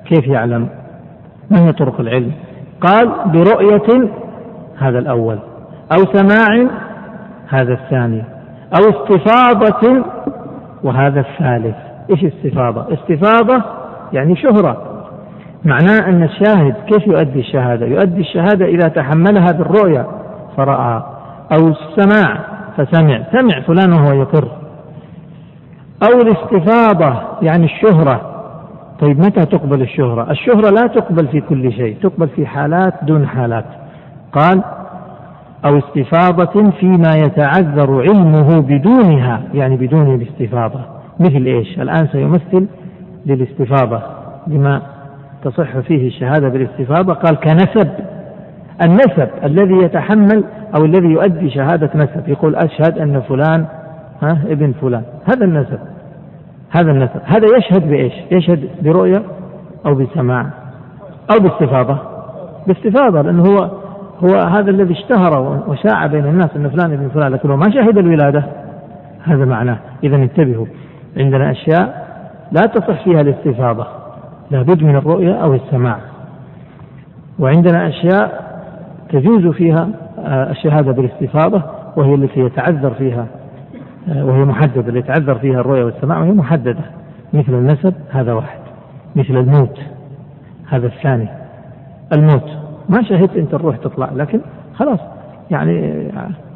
كيف 0.06 0.28
يعلم؟ 0.28 0.70
ما 1.52 1.68
هي 1.68 1.72
طرق 1.72 2.00
العلم؟ 2.00 2.32
قال 2.82 3.12
برؤية 3.26 4.10
هذا 4.78 5.00
الأول. 5.00 5.40
أو 5.92 6.06
سماع 6.14 6.70
هذا 7.48 7.74
الثاني. 7.74 8.37
أو 8.74 8.90
استفاضة 8.90 10.06
وهذا 10.84 11.20
الثالث. 11.20 11.76
إيش 12.10 12.24
استفاضة؟ 12.24 12.86
استفاضة 12.94 13.64
يعني 14.14 14.36
شهرة. 14.36 14.78
معناه 15.66 16.10
أن 16.10 16.24
الشاهد 16.24 16.76
كيف 16.88 17.08
يؤدي 17.08 17.40
الشهادة؟ 17.40 17.86
يؤدي 17.86 18.22
الشهادة 18.22 18.66
إذا 18.66 18.88
تحملها 18.88 19.52
بالرؤية 19.52 20.06
فرأى. 20.58 21.04
أو 21.52 21.68
السماع 21.68 22.38
فسمع. 22.78 23.24
سمع 23.32 23.62
فلان 23.62 23.94
وهو 23.94 24.22
يقر. 24.22 24.48
أو 26.04 26.22
الاستفاضة 26.22 27.16
يعني 27.42 27.66
الشهرة. 27.66 28.22
طيب 29.00 29.20
متى 29.20 29.46
تقبل 29.46 29.82
الشهرة؟ 29.82 30.32
الشهرة 30.32 30.70
لا 30.70 30.88
تقبل 30.88 31.28
في 31.28 31.42
كل 31.42 31.72
شيء 31.72 31.98
تقبل 32.04 32.28
في 32.28 32.46
حالات 32.46 32.94
دون 33.02 33.28
حالات. 33.28 33.66
قال 34.34 34.64
أو 35.66 35.78
استفاضة 35.78 36.72
فيما 36.72 37.12
يتعذر 37.16 38.02
علمه 38.02 38.60
بدونها 38.60 39.42
يعني 39.54 39.78
بدون 39.78 40.16
الاستفاضة. 40.16 40.80
مثل 41.20 41.46
إيش؟ 41.46 41.80
الآن 41.80 42.08
سيمثل 42.08 42.68
للاستفاضة 43.26 44.02
لما 44.48 44.82
تصح 45.44 45.80
فيه 45.80 46.08
الشهادة 46.08 46.50
بالاستفاضة 46.50 47.14
قال 47.14 47.36
كنسب. 47.36 47.90
النسب 48.82 49.30
الذي 49.44 49.84
يتحمل 49.84 50.44
أو 50.78 50.86
الذي 50.86 51.08
يؤدي 51.08 51.50
شهادة 51.50 51.90
نسب. 51.96 52.30
يقول 52.30 52.56
أشهد 52.56 53.00
أن 53.00 53.22
فلان 53.22 53.66
ها 54.22 54.38
ابن 54.48 54.74
فلان. 54.82 55.04
هذا 55.26 55.46
النسب. 55.46 55.80
هذا 56.72 56.92
النسب. 56.92 57.22
هذا 57.24 57.48
يشهد 57.58 57.90
بإيش؟ 57.90 58.14
يشهد 58.32 58.70
برؤية 58.82 59.22
أو 59.86 59.96
بسماع 59.96 60.50
أو 61.32 61.44
باستفاضة. 61.44 61.98
باستفاضة 62.68 63.22
لأنه 63.22 63.44
هو 63.44 63.87
هو 64.24 64.36
هذا 64.36 64.72
الذي 64.72 64.94
اشتهر 64.94 65.64
وشاع 65.68 66.06
بين 66.06 66.26
الناس 66.26 66.50
أن 66.56 66.70
فلان 66.70 66.94
ابن 66.94 67.10
فلان 67.10 67.32
لكنه 67.32 67.56
ما 67.56 67.72
شهد 67.72 67.98
الولادة. 67.98 68.44
هذا 69.24 69.46
معناه. 69.46 69.78
إذا 70.04 70.16
انتبهوا. 70.16 70.66
عندنا 71.18 71.52
أشياء 71.52 72.08
لا 72.52 72.62
تصح 72.62 73.04
فيها 73.04 73.22
الاستفاضة. 73.22 73.88
لابد 74.52 74.84
من 74.84 74.96
الرؤية 74.96 75.34
أو 75.34 75.54
السماع. 75.54 75.98
وعندنا 77.40 77.88
أشياء 77.88 78.48
تجوز 79.10 79.48
فيها 79.48 79.90
آه، 80.20 80.52
الشهادة 80.52 80.92
بالاستفاضة 80.92 81.64
وهي 81.96 82.16
التي 82.16 82.40
يتعذر 82.40 82.92
فيها 82.92 83.26
آه، 84.10 84.26
وهي 84.26 84.46
محددة. 84.46 84.88
اللي 84.88 85.00
يتعذر 85.00 85.36
فيها 85.36 85.60
الرؤية 85.60 85.84
والسماع 85.84 86.20
وهي 86.20 86.32
محددة. 86.32 86.84
مثل 87.34 87.54
النسب 87.54 87.94
هذا 88.12 88.34
واحد. 88.34 88.60
مثل 89.16 89.38
الموت 89.38 89.80
هذا 90.70 90.88
الثاني. 90.88 91.28
الموت. 92.14 92.67
ما 92.90 93.04
شهدت 93.04 93.38
انت 93.38 93.54
الروح 93.54 93.78
تطلع 93.78 94.10
لكن 94.16 94.42
خلاص 94.76 95.00
يعني 95.52 96.08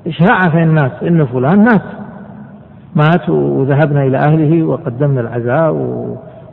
اشاعة 0.07 0.49
في 0.49 0.63
الناس 0.63 0.91
إن 1.03 1.25
فلان 1.25 1.59
مات. 1.59 1.82
مات 2.95 3.29
وذهبنا 3.29 4.03
إلى 4.03 4.17
أهله 4.17 4.63
وقدمنا 4.63 5.21
العزاء 5.21 5.71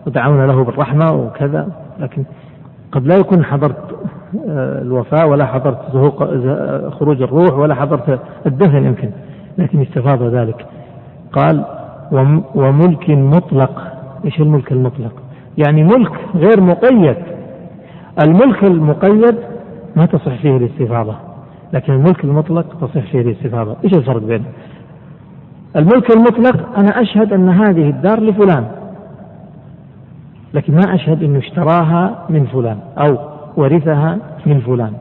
ودعونا 0.06 0.46
له 0.46 0.64
بالرحمة 0.64 1.12
وكذا. 1.12 1.68
لكن 2.00 2.24
قد 2.92 3.06
لا 3.06 3.16
يكون 3.16 3.44
حضرت 3.44 3.98
آه، 4.48 4.82
الوفاة 4.82 5.26
ولا 5.26 5.46
حضرت 5.46 5.78
خروج 6.92 7.22
الروح 7.22 7.58
ولا 7.58 7.74
حضرت 7.74 8.20
الدفن 8.46 8.84
يمكن 8.84 9.10
لكن 9.58 9.80
استفاض 9.80 10.22
ذلك. 10.22 10.66
قال 11.32 11.64
وملك 12.54 13.10
مطلق. 13.10 13.82
إيش 14.24 14.40
الملك 14.40 14.72
المطلق؟ 14.72 15.12
يعني 15.58 15.84
ملك 15.84 16.12
غير 16.34 16.60
مقيد. 16.60 17.16
الملك 18.26 18.64
المقيد 18.64 19.36
ما 19.98 20.06
تصح 20.06 20.34
فيه 20.42 20.56
الاستفاضة 20.56 21.14
لكن 21.72 21.92
الملك 21.92 22.24
المطلق 22.24 22.66
تصح 22.80 23.10
فيه 23.10 23.20
الاستفاضة. 23.20 23.76
إيش 23.84 23.92
الفرق 23.92 24.22
بينه 24.22 24.44
الملك 25.76 26.16
المطلق 26.16 26.78
أنا 26.78 27.02
أشهد 27.02 27.32
أن 27.32 27.48
هذه 27.48 27.90
الدار 27.90 28.20
لفلان 28.20 28.64
لكن 30.54 30.74
ما 30.74 30.94
أشهد 30.94 31.22
إنه 31.22 31.38
اشتراها 31.38 32.26
من 32.28 32.46
فلان 32.46 32.78
أو 32.98 33.18
ورثها 33.56 34.18
من 34.46 34.60
فلان 34.60 34.92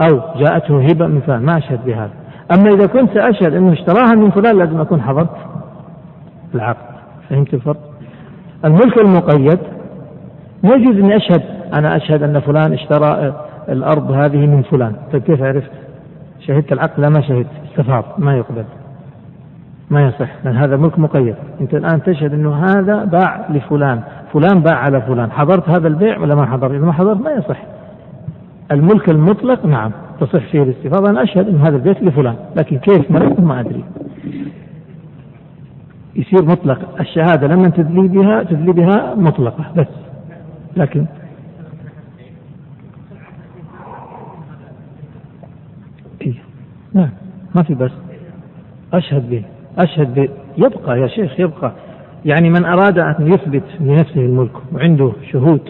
أو 0.00 0.20
جاءته 0.36 0.84
هبة 0.84 1.06
من 1.06 1.20
فلان. 1.20 1.42
ما 1.42 1.58
أشهد 1.58 1.84
بهذا. 1.86 2.10
أما 2.52 2.74
إذا 2.74 2.86
كنت 2.86 3.16
أشهد 3.16 3.54
إنه 3.54 3.72
اشتراها 3.72 4.14
من 4.14 4.30
فلان 4.30 4.58
لازم 4.58 4.80
أكون 4.80 5.02
حضرت 5.02 5.36
العقد. 6.54 6.94
فهمت 7.30 7.54
الفرق؟ 7.54 7.76
الملك 8.64 8.98
المقيد 8.98 9.58
يجوز 10.64 10.96
إني 10.96 11.16
أشهد 11.16 11.42
أنا 11.74 11.96
أشهد 11.96 12.22
أن 12.22 12.40
فلان 12.40 12.72
اشترى 12.72 13.34
الأرض 13.68 14.10
هذه 14.10 14.46
من 14.46 14.62
فلان. 14.62 14.96
طيب 15.12 15.22
كيف 15.22 15.42
عرفت؟ 15.42 15.70
شهدت 16.40 16.72
العقد 16.72 17.00
لا 17.00 17.08
ما 17.08 17.20
شهدت. 17.20 17.46
استفاض. 17.70 18.04
ما 18.18 18.36
يقبل. 18.36 18.64
ما 19.90 20.06
يصح. 20.06 20.28
لأن 20.44 20.56
هذا 20.56 20.76
ملك 20.76 20.98
مقيد. 20.98 21.34
أنت 21.60 21.74
الآن 21.74 22.02
تشهد 22.02 22.34
أنه 22.34 22.54
هذا 22.54 23.04
باع 23.04 23.46
لفلان. 23.50 24.00
فلان 24.32 24.60
باع 24.60 24.74
على 24.74 25.00
فلان. 25.00 25.30
حضرت 25.30 25.68
هذا 25.68 25.88
البيع 25.88 26.18
ولا 26.18 26.34
ما 26.34 26.46
حضر 26.46 26.76
إذا 26.76 26.84
ما 26.84 26.92
حضرت 26.92 27.20
ما 27.20 27.30
يصح. 27.30 27.62
الملك 28.72 29.08
المطلق؟ 29.08 29.66
نعم. 29.66 29.90
تصح 30.20 30.46
فيه 30.50 30.62
الاستفاضة. 30.62 31.10
أنا 31.10 31.22
أشهد 31.22 31.48
أن 31.48 31.56
هذا 31.56 31.76
البيت 31.76 32.02
لفلان. 32.02 32.36
لكن 32.56 32.78
كيف؟ 32.78 33.10
ما 33.10 33.34
ما 33.38 33.60
أدري. 33.60 33.84
يصير 36.16 36.44
مطلق. 36.44 36.78
الشهادة 37.00 37.46
لما 37.46 37.68
تدلي 37.68 38.08
بها 38.08 38.42
تدلي 38.42 38.72
بها 38.72 39.14
مطلقة. 39.14 39.64
بس. 39.76 39.86
لكن 40.76 41.06
نعم 46.94 47.10
ما 47.54 47.62
في 47.62 47.74
بس. 47.74 47.90
أشهد 48.92 49.30
به 49.30 49.44
أشهد 49.78 50.14
به. 50.14 50.28
يبقى 50.58 51.00
يا 51.00 51.06
شيخ 51.06 51.40
يبقى. 51.40 51.72
يعني 52.24 52.50
من 52.50 52.64
أراد 52.64 52.98
أن 52.98 53.32
يثبت 53.32 53.64
لنفسه 53.80 54.20
الملك 54.20 54.52
وعنده 54.72 55.12
شهود 55.32 55.60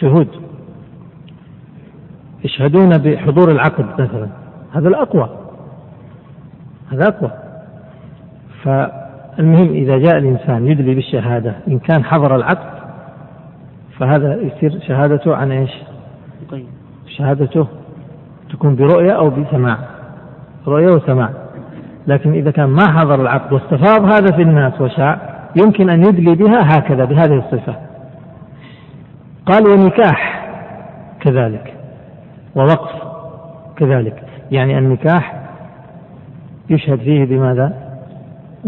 شهود. 0.00 0.28
يشهدون 2.44 2.98
بحضور 2.98 3.50
العقد 3.50 4.00
مثلا. 4.00 4.28
هذا 4.72 4.88
الأقوى. 4.88 5.28
هذا 6.92 7.08
أقوى. 7.08 7.30
فالمهم 8.62 9.72
إذا 9.72 9.98
جاء 9.98 10.18
الإنسان 10.18 10.66
يدلي 10.66 10.94
بالشهادة 10.94 11.54
إن 11.68 11.78
كان 11.78 12.04
حضر 12.04 12.36
العقد 12.36 12.74
فهذا 13.98 14.34
يصير 14.34 14.80
شهادته 14.80 15.36
عن 15.36 15.52
إيش؟ 15.52 15.70
طيب. 16.50 16.66
شهادته 17.06 17.66
تكون 18.54 18.76
برؤية 18.76 19.12
أو 19.12 19.30
بسماع. 19.30 19.78
رؤية 20.66 20.90
وسماع. 20.90 21.30
لكن 22.06 22.32
إذا 22.32 22.50
كان 22.50 22.66
ما 22.66 22.92
حضر 22.92 23.14
العقد 23.14 23.52
واستفاض 23.52 24.04
هذا 24.04 24.36
في 24.36 24.42
الناس 24.42 24.80
وشاع 24.80 25.18
يمكن 25.56 25.90
أن 25.90 26.04
يدلي 26.04 26.34
بها 26.34 26.78
هكذا 26.78 27.04
بهذه 27.04 27.38
الصفة. 27.38 27.76
قال 29.46 29.68
ونكاح 29.68 30.48
كذلك. 31.20 31.74
ووقف 32.56 32.90
كذلك. 33.76 34.22
يعني 34.50 34.78
النكاح 34.78 35.42
يشهد 36.70 36.98
فيه 36.98 37.24
بماذا؟ 37.24 37.72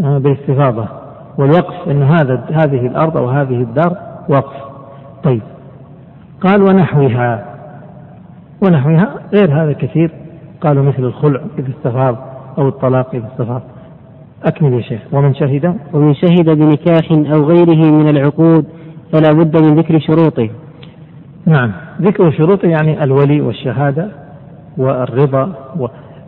آه، 0.03 0.17
بالاستفاضة. 0.17 0.87
والوقف 1.37 1.89
أن 1.89 2.03
هذا 2.03 2.43
هذه 2.51 2.87
الأرض 2.87 3.17
أو 3.17 3.29
هذه 3.29 3.61
الدار 3.61 3.97
وقف. 4.29 4.55
طيب. 5.23 5.41
قال 6.41 6.63
ونحوها. 6.63 7.56
ونحوها 8.61 9.15
غير 9.33 9.63
هذا 9.63 9.73
كثير. 9.73 10.11
قالوا 10.61 10.83
مثل 10.83 11.03
الخلع 11.03 11.41
إذا 11.59 11.69
استفاض 11.69 12.17
أو 12.57 12.67
الطلاق 12.67 13.15
إذا 13.15 13.27
استفاض. 13.33 13.61
أكمل 14.43 14.73
يا 14.73 14.81
شيخ. 14.81 15.01
ومن 15.11 15.33
شهد؟ 15.33 15.75
ومن 15.93 16.13
شهد 16.13 16.49
بنكاح 16.49 17.11
أو 17.11 17.43
غيره 17.43 17.91
من 17.91 18.09
العقود 18.09 18.65
فلا 19.13 19.33
بد 19.33 19.61
من 19.61 19.75
ذكر 19.75 19.99
شروطه. 19.99 20.49
نعم. 21.45 21.71
ذكر 22.01 22.31
شروطه 22.31 22.67
يعني 22.67 23.03
الولي 23.03 23.41
والشهادة 23.41 24.09
والرضا 24.77 25.53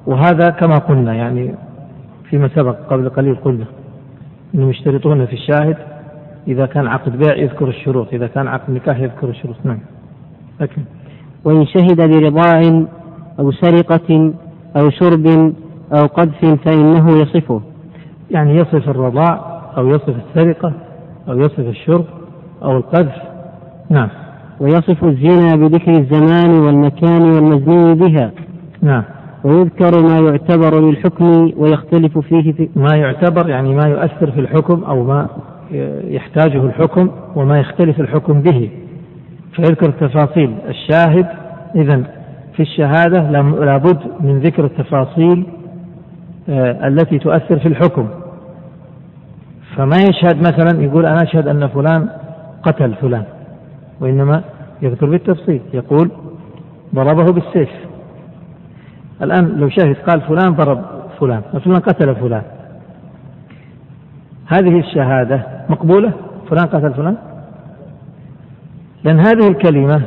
وهذا 0.07 0.49
كما 0.49 0.75
قلنا 0.75 1.13
يعني 1.13 1.55
فيما 2.29 2.47
سبق 2.55 2.75
قبل 2.89 3.09
قليل 3.09 3.35
قلنا 3.35 3.65
إنهم 4.55 4.69
يشترطون 4.69 5.25
في 5.25 5.33
الشاهد 5.33 5.77
إذا 6.47 6.65
كان 6.65 6.87
عقد 6.87 7.17
بيع 7.17 7.35
يذكر 7.35 7.67
الشروط 7.67 8.13
إذا 8.13 8.27
كان 8.27 8.47
عقد 8.47 8.73
نكاح 8.73 8.99
يذكر 8.99 9.29
الشروط. 9.29 9.55
نعم. 9.63 9.79
لكن 10.59 10.81
وإن 11.45 11.65
شهد 11.65 12.09
برضاع 12.09 12.83
أو 13.39 13.51
سرقة 13.51 14.33
أو 14.77 14.89
شرب 14.89 15.53
أو 15.93 16.05
قذف 16.05 16.45
فإنه 16.65 17.11
يصفه. 17.21 17.61
يعني 18.31 18.55
يصف 18.55 18.89
الرضاع 18.89 19.61
أو 19.77 19.87
يصف 19.87 20.15
السرقة 20.27 20.73
أو 21.29 21.39
يصف 21.39 21.59
الشرب 21.59 22.05
أو 22.63 22.77
القذف. 22.77 23.15
نعم. 23.89 24.09
ويصف 24.59 25.03
الزنا 25.03 25.55
بذكر 25.55 25.91
الزمان 25.91 26.49
والمكان 26.49 27.21
والمزني 27.21 27.95
بها. 27.95 28.31
نعم. 28.81 29.03
ويذكر 29.43 30.01
ما 30.01 30.19
يعتبر 30.19 30.79
للحكم 30.79 31.51
ويختلف 31.57 32.17
فيه 32.17 32.51
في 32.51 32.69
ما 32.75 32.95
يعتبر 32.95 33.49
يعني 33.49 33.75
ما 33.75 33.87
يؤثر 33.87 34.31
في 34.31 34.39
الحكم 34.39 34.83
أو 34.83 35.03
ما 35.03 35.27
يحتاجه 36.03 36.65
الحكم 36.65 37.09
وما 37.35 37.59
يختلف 37.59 37.99
الحكم 37.99 38.41
به. 38.41 38.69
فيذكر 39.55 39.91
تفاصيل 39.91 40.55
الشاهد 40.67 41.27
إذا 41.75 42.03
في 42.53 42.59
الشهادة 42.59 43.31
لابد 43.65 43.99
من 44.19 44.39
ذكر 44.39 44.65
التفاصيل 44.65 45.45
آه، 46.49 46.87
التي 46.87 47.19
تؤثر 47.19 47.59
في 47.59 47.67
الحكم. 47.67 48.07
فما 49.75 49.97
يشهد 49.97 50.37
مثلا 50.39 50.83
يقول 50.83 51.05
أنا 51.05 51.23
أشهد 51.23 51.47
أن 51.47 51.67
فلان 51.67 52.09
قتل 52.63 52.93
فلان 52.93 53.23
وإنما 53.99 54.41
يذكر 54.81 55.09
بالتفصيل. 55.09 55.61
يقول 55.73 56.11
ضربه 56.95 57.33
بالسيف. 57.33 57.69
الآن 59.21 59.47
لو 59.57 59.69
شاهد 59.69 59.95
قال 59.95 60.21
فلان 60.21 60.55
ضرب 60.55 60.81
فلان 61.19 61.41
فلان 61.65 61.79
قتل 61.79 62.15
فلان. 62.15 62.43
هذه 64.47 64.79
الشهادة 64.79 65.41
مقبولة؟ 65.69 66.11
فلان 66.49 66.65
قتل 66.65 66.93
فلان؟ 66.93 67.17
لأن 69.03 69.19
هذه 69.19 69.47
الكلمة 69.47 70.01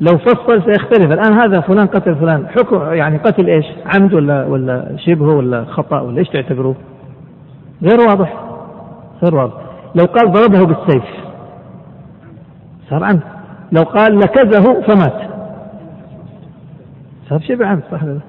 لو 0.00 0.18
فصل 0.18 0.62
سيختلف. 0.62 1.12
الآن 1.12 1.32
هذا 1.32 1.60
فلان 1.60 1.86
قتل 1.86 2.16
فلان 2.16 2.46
حكم 2.48 2.92
يعني 2.92 3.18
قتل 3.18 3.46
إيش؟ 3.46 3.66
عمد 3.94 4.14
ولا 4.14 4.46
ولا 4.46 4.96
شبه 4.96 5.26
ولا 5.26 5.64
خطأ 5.64 6.00
ولا 6.00 6.18
إيش 6.18 6.28
تعتبروه 6.28 6.74
غير 7.82 8.00
واضح 8.00 8.44
غير 9.22 9.34
واضح. 9.34 9.54
لو 9.94 10.04
قال 10.04 10.32
ضربه 10.32 10.66
بالسيف 10.66 11.04
صار 12.90 13.04
عمد. 13.04 13.20
لو 13.72 13.82
قال 13.82 14.18
لكزه 14.18 14.80
فمات 14.80 15.30
صار 17.28 17.40
شبه 17.40 17.66
عمد 17.66 17.82
صح 17.92 18.02
ولا 18.02 18.20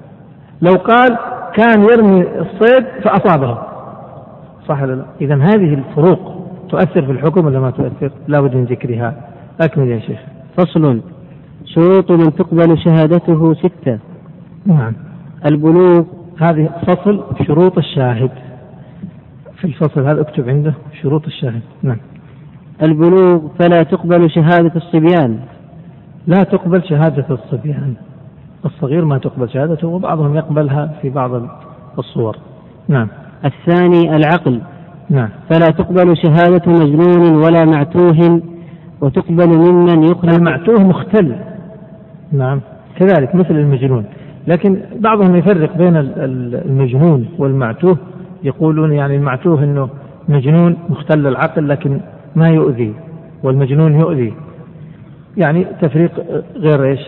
لو 0.62 0.74
قال 0.74 1.18
كان 1.54 1.82
يرمي 1.82 2.20
الصيد 2.20 2.84
فأصابه 3.04 3.58
صح 4.68 4.82
ولا 4.82 4.92
لا؟ 4.92 5.04
إذا 5.20 5.34
هذه 5.34 5.74
الفروق 5.74 6.48
تؤثر 6.68 7.06
في 7.06 7.12
الحكم 7.12 7.46
ولا 7.46 7.60
ما 7.60 7.70
تؤثر؟ 7.70 8.10
لا 8.28 8.40
بد 8.40 8.54
من 8.54 8.64
ذكرها. 8.64 9.14
أكمل 9.60 9.88
يا 9.88 10.00
شيخ. 10.00 10.18
فصل. 10.56 11.00
شروط 11.64 12.10
من 12.10 12.34
تقبل 12.34 12.78
شهادته 12.78 13.54
ستة. 13.54 13.98
نعم. 14.66 14.92
البلوغ. 15.46 16.04
هذه 16.40 16.70
فصل 16.86 17.24
شروط 17.46 17.78
الشاهد. 17.78 18.30
في 19.56 19.64
الفصل 19.64 20.00
هذا 20.00 20.20
اكتب 20.20 20.48
عنده 20.48 20.74
شروط 21.02 21.26
الشاهد. 21.26 21.62
نعم. 21.82 21.96
البلوغ 22.82 23.40
فلا 23.58 23.82
تقبل 23.82 24.30
شهادة 24.30 24.72
الصبيان. 24.76 25.38
لا 26.26 26.42
تقبل 26.42 26.82
شهادة 26.88 27.26
الصبيان. 27.30 27.94
الصغير 28.64 29.04
ما 29.04 29.18
تقبل 29.18 29.50
شهادته 29.50 29.88
وبعضهم 29.88 30.36
يقبلها 30.36 30.98
في 31.02 31.10
بعض 31.10 31.30
الصور. 31.98 32.36
نعم. 32.88 33.08
الثاني 33.44 34.16
العقل. 34.16 34.60
نعم. 35.10 35.28
فلا 35.50 35.66
تقبل 35.66 36.16
شهادة 36.16 36.72
مجنون 36.72 37.36
ولا 37.36 37.64
معتوه 37.64 38.40
وتقبل 39.00 39.48
ممن 39.48 40.02
يخرج 40.02 40.34
المعتوه 40.34 40.82
مختل. 40.82 41.36
نعم. 42.32 42.60
كذلك 42.96 43.34
مثل 43.34 43.54
المجنون. 43.54 44.04
لكن 44.46 44.80
بعضهم 45.00 45.36
يفرق 45.36 45.76
بين 45.76 45.96
المجنون 45.96 47.28
والمعتوه. 47.38 47.98
يقولون 48.44 48.92
يعني 48.92 49.16
المعتوه 49.16 49.64
إنه 49.64 49.88
مجنون 50.28 50.76
مختل 50.88 51.26
العقل 51.26 51.68
لكن 51.68 52.00
ما 52.36 52.48
يؤذي 52.48 52.94
والمجنون 53.42 53.94
يؤذي. 53.94 54.34
يعني 55.36 55.66
تفريق 55.80 56.12
غير 56.56 56.84
إيش؟ 56.84 57.00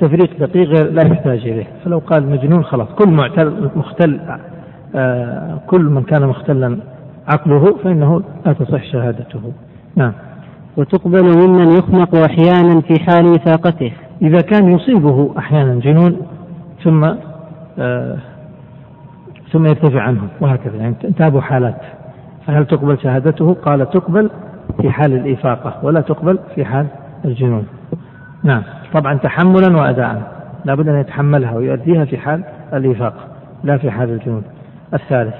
تفريق 0.00 0.38
دقيق 0.40 0.68
غير 0.68 0.92
لا 0.92 1.06
يحتاج 1.06 1.38
إليه. 1.38 1.66
فلو 1.84 1.98
قال 1.98 2.30
مجنون 2.30 2.64
خلاص 2.64 2.88
كل 2.88 3.10
معتل 3.10 3.70
مختل 3.76 4.20
آه، 4.94 5.58
كل 5.66 5.80
من 5.80 6.02
كان 6.02 6.26
مختلا 6.26 6.76
عقله 7.28 7.76
فإنه 7.84 8.22
لا 8.46 8.52
تصح 8.52 8.84
شهادته. 8.84 9.52
نعم. 9.96 10.12
وتقبل 10.76 11.22
ممن 11.38 11.68
يخنق 11.68 12.14
أحيانا 12.14 12.80
في 12.80 13.00
حال 13.00 13.34
إفاقته 13.34 13.92
إذا 14.22 14.40
كان 14.40 14.68
يصيبه 14.72 15.34
أحيانا 15.38 15.74
جنون 15.74 16.16
ثم 16.84 17.04
آه 17.78 18.16
ثم 19.52 19.66
يرتفع 19.66 20.00
عنه 20.00 20.20
وهكذا. 20.40 20.76
يعني 20.76 20.94
تابوا 21.18 21.40
حالات. 21.40 21.80
فهل 22.46 22.66
تقبل 22.66 22.98
شهادته؟ 22.98 23.54
قال 23.54 23.90
تقبل 23.90 24.30
في 24.82 24.90
حال 24.90 25.12
الإفاقة 25.12 25.74
ولا 25.82 26.00
تقبل 26.00 26.38
في 26.54 26.64
حال 26.64 26.86
الجنون. 27.24 27.66
نعم. 28.42 28.62
طبعا 28.94 29.14
تحملا 29.14 29.76
وأداء. 29.76 30.32
لا 30.64 30.74
بد 30.74 30.88
أن 30.88 31.00
يتحملها 31.00 31.56
ويؤديها 31.56 32.04
في 32.04 32.18
حال 32.18 32.44
الإفاقة 32.72 33.24
لا 33.64 33.78
في 33.78 33.90
حال 33.90 34.10
الجنون. 34.10 34.42
الثالث. 34.94 35.34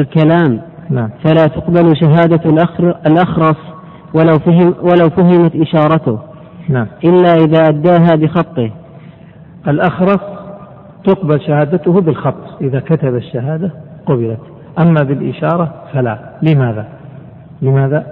الكلام. 0.00 0.60
نعم. 0.90 1.10
فلا 1.24 1.46
تقبل 1.46 1.96
شهادة 1.96 2.50
الأخرس 3.06 3.56
ولو 4.14 4.38
فهم 4.38 4.74
ولو 4.82 5.10
فهمت 5.10 5.56
إشارته. 5.56 6.18
نعم. 6.68 6.86
إلا 7.04 7.32
إذا 7.32 7.68
أداها 7.68 8.16
بخطه. 8.16 8.70
الأخرس 9.68 10.20
تقبل 11.04 11.40
شهادته 11.40 12.00
بالخط. 12.00 12.62
إذا 12.62 12.80
كتب 12.80 13.14
الشهادة 13.14 13.70
قبلت. 14.06 14.40
أما 14.78 15.02
بالإشارة 15.02 15.74
فلا. 15.92 16.18
لماذا؟ 16.42 16.88
لماذا؟ 17.62 18.06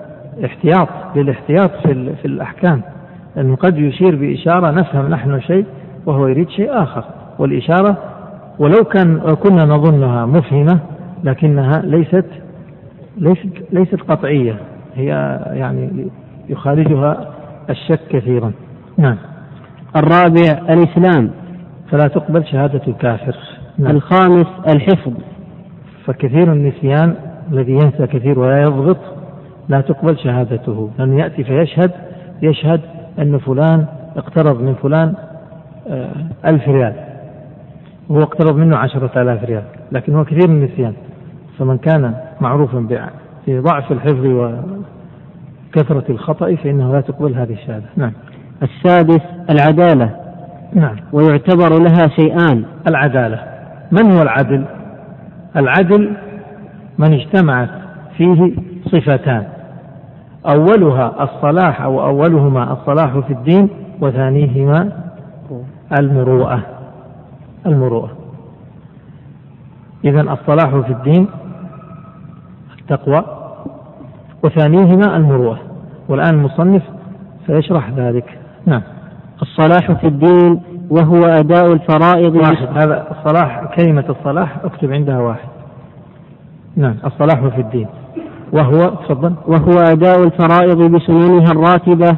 احتياط. 0.45 0.89
للاحتياط 1.17 1.71
في, 1.87 2.15
في 2.15 2.25
الأحكام. 2.25 2.83
أنه 3.37 3.57
قد 3.57 3.79
يشير 3.79 4.17
بإشارة 4.17 4.71
نفهم 4.71 5.09
نحن 5.09 5.41
شيء 5.41 5.65
وهو 6.07 6.27
يريد 6.27 6.49
شيء 6.49 6.83
آخر. 6.83 7.05
والإشارة 7.39 7.97
ولو 8.59 8.85
كان 8.85 9.35
كنا 9.35 9.65
نظنها 9.65 10.27
مفهمة 10.27 10.79
لكنها 11.25 11.83
ليست 11.83 12.25
ليست 13.17 13.53
ليست 13.73 14.01
قطعية. 14.09 14.57
هي 14.99 15.41
يعني 15.53 16.11
يخالجها 16.49 17.35
الشك 17.71 18.01
كثيرا. 18.11 18.53
نعم. 18.97 19.17
الرابع 19.97 20.73
الإسلام. 20.73 21.31
فلا 21.91 22.09
تقبل 22.09 22.45
شهادة 22.45 22.81
الكافر. 22.89 23.37
نعم. 23.79 23.97
الخامس 23.97 24.47
الحفظ. 24.69 25.13
فكثير 26.05 26.53
النسيان 26.53 27.15
الذي 27.53 27.73
ينسى 27.73 28.07
كثير 28.07 28.39
ولا 28.39 28.63
يضبط 28.63 28.99
لا 29.69 29.81
تقبل 29.81 30.19
شهادته. 30.19 30.91
لأنه 30.99 31.19
يأتي 31.19 31.45
فيشهد 31.45 31.91
يشهد 32.43 32.81
أن 33.19 33.39
فلان 33.39 33.87
اقترض 34.17 34.63
من 34.63 34.75
فلان 34.75 35.15
آه، 35.89 36.11
ألف 36.47 36.69
ريال. 36.69 36.95
وهو 38.09 38.23
اقترض 38.23 38.57
منه 38.57 38.77
عشرة 38.77 39.23
آلاف 39.23 39.45
ريال 39.45 39.63
لكن 39.93 40.15
هو 40.15 40.25
كثير 40.25 40.49
من 40.49 40.63
النسيان. 40.63 40.93
فمن 41.59 41.79
كان 41.79 42.15
معروفا 42.41 43.09
في 43.45 43.59
ضعف 43.59 43.93
الحفظ 43.93 44.27
وكثرة 45.69 46.05
الخطأ 46.09 46.55
فإنه 46.55 46.93
لا 46.93 47.01
تقبل 47.01 47.35
هذه 47.35 47.53
الشهادة. 47.53 47.87
نعم. 47.97 48.13
السادس 48.63 49.21
العدالة. 49.51 50.17
نعم. 50.75 50.97
ويعتبر 51.13 51.79
لها 51.79 52.09
شيئان. 52.09 52.65
العدالة. 52.89 53.45
من 53.93 54.13
هو 54.13 54.23
العدل؟ 54.23 54.65
العدل 55.57 56.17
من 56.99 57.13
اجتمعت 57.13 57.69
فيه 58.17 58.53
صفتان. 58.85 59.47
أولها 60.47 61.25
الصلاح 61.25 61.83
أو 61.83 62.07
أولهما 62.07 62.73
الصلاح 62.73 63.19
في 63.19 63.33
الدين 63.33 63.69
وثانيهما 64.01 64.93
المروءة. 66.01 66.63
المروءة. 67.67 68.11
إذا 70.05 70.21
الصلاح 70.21 70.77
في 70.77 70.93
الدين 70.93 71.27
التقوى. 72.79 73.38
وثانيهما 74.45 75.17
المروءة 75.17 75.59
والآن 76.09 76.35
المصنف 76.35 76.83
سيشرح 77.47 77.91
ذلك. 77.91 78.39
نعم. 78.67 78.83
الصلاح 79.43 79.93
في 79.93 80.07
الدين 80.07 80.61
وهو 80.91 81.25
أداء 81.25 81.73
الفرائض. 81.73 82.37
واحد. 82.37 82.69
هذا 82.75 83.07
الصلاح 83.11 83.65
كلمة 83.77 84.05
الصلاح 84.09 84.57
اكتب 84.65 84.93
عندها 84.93 85.19
واحد. 85.19 85.49
نعم. 86.77 86.95
الصلاح 87.05 87.47
في 87.47 87.61
الدين. 87.61 87.87
وهو 88.53 88.89
تفضل. 88.89 89.35
وهو 89.47 89.79
أداء 89.79 90.25
الفرائض 90.25 90.83
بسننها 90.83 91.53
الراتبة 91.53 92.17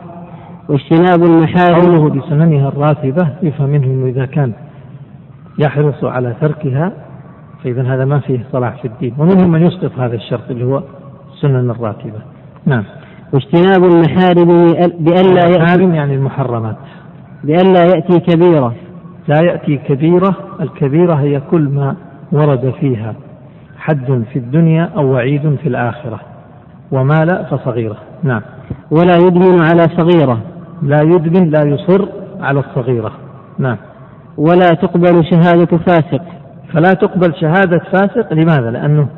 واجتناب 0.69 1.23
المحارم. 1.23 1.81
قوله 1.81 2.11
بسننها 2.11 2.69
الراتبة 2.69 3.29
يفهم 3.43 3.71
منه 3.71 3.87
أنه 3.87 4.07
إذا 4.07 4.27
كان 4.27 4.53
يحرص 5.59 6.05
على 6.05 6.35
تركها 6.41 6.93
فإذا 7.65 7.83
هذا 7.83 8.05
ما 8.05 8.19
فيه 8.19 8.47
صلاح 8.53 8.83
في 8.83 8.89
الدين. 8.89 9.15
ومنهم 9.19 9.51
من 9.51 9.63
يسقط 9.63 9.93
هذا 9.99 10.15
الشرط 10.15 10.51
اللي 10.51 10.65
هو 10.65 10.83
السنن 11.45 11.71
الراتبة. 11.71 12.21
نعم. 12.67 12.85
واجتناب 13.33 13.85
المحارم 13.85 14.67
بألا 14.99 15.49
يأتي 15.49 15.95
يعني 15.95 16.15
المحرمات. 16.15 16.77
بألا 17.45 17.81
يأتي 17.81 18.21
كبيرة. 18.21 18.75
لا 19.29 19.41
يأتي 19.45 19.77
كبيرة 19.77 20.37
الكبيرة 20.61 21.15
هي 21.15 21.41
كل 21.51 21.61
ما 21.61 21.97
ورد 22.33 22.75
فيها 22.81 23.15
حد 23.79 24.25
في 24.33 24.39
الدنيا 24.39 24.91
أو 24.97 25.13
وعيد 25.13 25.57
في 25.63 25.69
الآخرة. 25.69 26.21
وما 26.93 27.25
لا 27.25 27.45
فصغيرة. 27.45 27.97
نعم. 28.23 28.43
ولا 28.91 29.17
يدمن 29.17 29.61
على 29.61 29.83
صغيرة. 29.97 30.39
لا 30.83 31.03
يدمن 31.03 31.51
لا 31.51 31.63
يصر 31.63 32.09
على 32.41 32.61
الصغيرة. 32.61 33.13
نعم. 33.59 33.77
ولا 34.37 34.69
تقبل 34.69 35.25
شهادة 35.31 35.79
فاسق. 35.79 36.23
فلا 36.73 36.93
تقبل 36.93 37.35
شهادة 37.41 37.79
فاسق 37.93 38.33
لماذا؟ 38.33 38.71
لأنه 38.71 39.09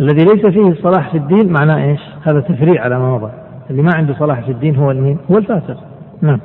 الذي 0.00 0.24
ليس 0.24 0.46
فيه 0.46 0.68
الصلاح 0.68 1.10
في 1.10 1.18
الدين 1.18 1.52
معناه 1.52 1.84
إيش؟ 1.84 2.00
هذا 2.22 2.40
تفريع 2.40 2.82
على 2.82 2.98
ما 2.98 3.14
مضى 3.14 3.30
اللي 3.70 3.82
ما 3.82 3.90
عنده 3.94 4.14
صلاح 4.14 4.40
في 4.40 4.52
الدين 4.52 4.76
هو 4.76 4.90
المين؟ 4.90 5.18
هو 5.30 5.38
الفاسق 5.38 5.76
نعم. 6.22 6.40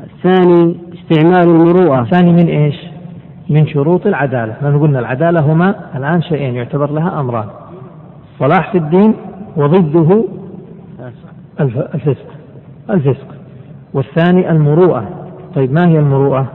الثاني 0.00 0.76
استعمال 0.94 1.48
المروءة. 1.48 2.00
الثاني 2.00 2.32
من 2.32 2.48
إيش؟ 2.48 2.76
من 3.50 3.66
شروط 3.66 4.06
العدالة. 4.06 4.56
لأن 4.62 4.78
قلنا 4.78 4.98
العدالة 4.98 5.40
هما 5.40 5.74
الآن 5.96 6.22
شيئين 6.22 6.54
يعتبر 6.54 6.90
لها 6.90 7.20
أمران. 7.20 7.46
صلاح 8.38 8.72
في 8.72 8.78
الدين 8.78 9.14
وضده 9.56 10.24
الفسق. 11.60 12.26
الفسق. 12.90 13.26
والثاني 13.94 14.50
المروءة. 14.50 15.04
طيب 15.54 15.72
ما 15.72 15.88
هي 15.88 15.98
المروءة؟ 15.98 16.46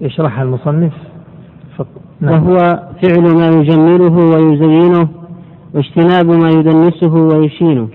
يشرحها 0.00 0.44
المصنف. 0.44 0.92
نعم. 2.20 2.32
وهو 2.32 2.56
فعل 3.02 3.36
ما 3.36 3.46
يجمله 3.46 4.16
ويزينه. 4.16 5.08
واجتناب 5.74 6.26
ما 6.26 6.48
يدنسه 6.48 7.14
ويشينه. 7.14 7.88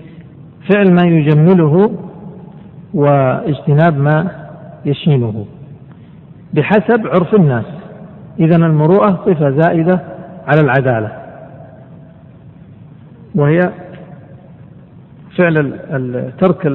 فعل 0.72 0.92
ما 0.92 1.02
يجمله 1.04 1.92
واجتناب 2.94 3.98
ما 3.98 4.30
يشينه. 4.84 5.46
بحسب 6.54 7.06
عرف 7.06 7.34
الناس. 7.34 7.64
إذا 8.40 8.56
المروءة 8.56 9.22
صفة 9.26 9.50
زائدة 9.50 10.00
على 10.46 10.60
العدالة. 10.60 11.12
وهي 13.34 13.70
فعل 15.36 15.72
ترك 16.40 16.66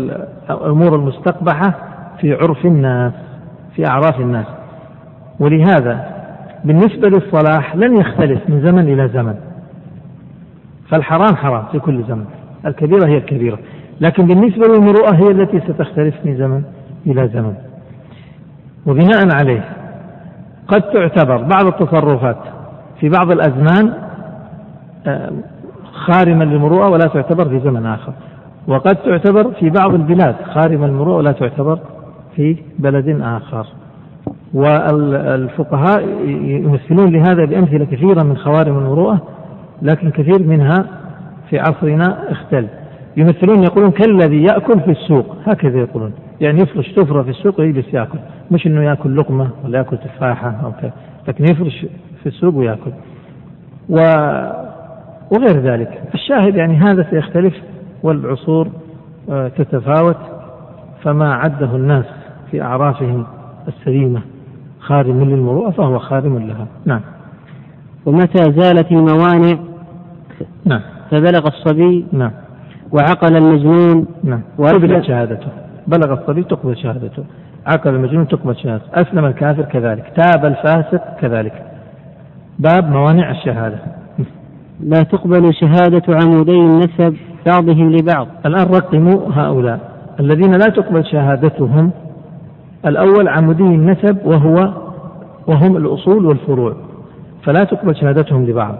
الأمور 0.49 0.95
المستقبحة 0.95 1.73
في 2.22 2.34
عرف 2.34 2.65
الناس 2.65 3.14
في 3.76 3.88
أعراف 3.88 4.19
الناس. 4.19 4.45
ولهذا 5.40 6.15
بالنسبة 6.64 7.10
للصلاح 7.10 7.76
لن 7.76 7.98
يختلف 7.98 8.49
من 8.49 8.61
زمن 8.61 8.94
إلى 8.94 9.07
زمن. 9.07 9.36
فالحرام 10.89 11.35
حرام 11.35 11.63
في 11.71 11.79
كل 11.79 12.03
زمن. 12.03 12.25
الكبيرة 12.65 13.07
هي 13.07 13.17
الكبيرة. 13.17 13.59
لكن 14.01 14.25
بالنسبة 14.25 14.67
للمروءة 14.67 15.15
هي 15.15 15.31
التي 15.31 15.59
ستختلف 15.59 16.15
من 16.25 16.37
زمن 16.37 16.63
إلى 17.07 17.27
زمن. 17.27 17.53
وبناء 18.85 19.35
عليه 19.35 19.69
قد 20.67 20.81
تعتبر 20.81 21.37
بعض 21.37 21.65
التصرفات 21.65 22.37
في 22.99 23.09
بعض 23.09 23.31
الأزمان 23.31 23.93
آه، 25.07 25.31
خارما 25.93 26.43
للمروءة 26.43 26.89
ولا 26.89 27.07
تعتبر 27.07 27.49
في 27.49 27.59
زمن 27.59 27.85
آخر. 27.85 28.13
وقد 28.67 28.95
تعتبر 28.95 29.51
في 29.51 29.69
بعض 29.69 29.93
البلاد 29.93 30.35
خارما 30.53 30.85
للمروءة 30.85 31.17
ولا 31.17 31.31
تعتبر 31.31 31.79
في 32.35 32.57
بلد 32.79 33.21
آخر. 33.21 33.67
والفقهاء 34.53 36.03
يمثلون 36.27 37.11
لهذا 37.11 37.45
بأمثلة 37.45 37.85
كثيرة 37.85 38.23
من 38.23 38.37
خوارم 38.37 38.77
المروءة 38.77 39.21
لكن 39.81 40.10
كثير 40.10 40.43
منها 40.43 40.85
في 41.49 41.60
عصرنا 41.60 42.31
اختل. 42.31 42.68
يمثلون 43.18 43.64
يقولون 43.64 43.91
كالذي 43.91 44.43
يأكل 44.43 44.80
في 44.80 44.91
السوق. 44.91 45.35
هكذا 45.45 45.80
يقولون. 45.80 46.14
يعني 46.41 46.61
يفرش 46.61 46.91
سفرة 46.91 47.23
في 47.23 47.30
السوق 47.30 47.60
ويجلس 47.60 47.93
يأكل. 47.93 48.19
مش 48.52 48.68
إنه 48.68 48.84
يأكل 48.84 49.18
لقمة 49.18 49.49
ولا 49.64 49.77
يأكل 49.77 49.97
تفاحة 49.97 50.56
أو 50.64 50.72
كذا 50.72 50.91
لكن 51.27 51.43
يفرش 51.43 51.85
في 52.23 52.26
السوق 52.26 52.56
ويأكل. 52.56 52.91
و 53.89 53.97
وغير 55.31 55.60
ذلك. 55.60 56.02
الشاهد 56.14 56.56
يعني 56.56 56.77
هذا 56.77 57.07
سيختلف 57.10 57.53
والعصور 58.03 58.68
آه، 59.30 59.47
تتفاوت. 59.47 60.18
فما 61.03 61.34
عده 61.34 61.76
الناس 61.76 62.06
في 62.52 62.61
أعرافهم 62.61 63.26
السليمة 63.68 64.22
خارم 64.80 65.23
للمروءة 65.23 65.69
فهو 65.69 65.99
خارم 65.99 66.38
لها. 66.38 66.68
نعم. 66.85 67.02
ومتى 68.06 68.44
زالت 68.44 68.91
الموانع؟ 68.91 69.57
نعم. 70.65 70.82
فبلغ 71.11 71.48
الصبي 71.48 72.06
نعم. 72.11 72.32
وعقل 72.91 73.38
المجنون 73.38 74.06
نعم. 74.23 74.41
وقبلت 74.57 75.03
شهادته. 75.03 75.48
بلغ 75.88 76.14
الصبي 76.14 76.44
تقبل 76.44 76.77
شهادته. 76.77 77.23
عقل 77.68 77.90
المجنون 77.90 78.27
تقبل 78.27 78.56
شهادته. 78.56 78.86
أسلم 78.94 79.26
الكافر 79.26 79.61
كذلك. 79.64 80.14
تاب 80.15 80.45
الفاسق 80.45 81.02
كذلك. 81.22 81.64
باب 82.60 82.91
موانع 82.91 83.32
الشهادة. 83.32 83.80
لا 84.80 85.03
تقبل 85.03 85.53
شهادة 85.53 86.03
عمودي 86.23 86.60
النسب 86.60 87.15
بعضهم 87.45 87.91
لبعض. 87.91 88.27
الآن 88.45 88.65
رقموا 88.65 89.19
هؤلاء 89.34 89.80
الذين 90.19 90.52
لا 90.52 90.69
تقبل 90.76 91.06
شهادتهم. 91.06 91.91
الأول 92.86 93.27
عمودي 93.27 93.64
النسب 93.64 94.18
وهو 94.26 94.73
وهم 95.48 95.77
الأصول 95.77 96.26
والفروع. 96.26 96.76
فلا 97.45 97.63
تقبل 97.63 97.95
شهادتهم 97.95 98.45
لبعض. 98.45 98.76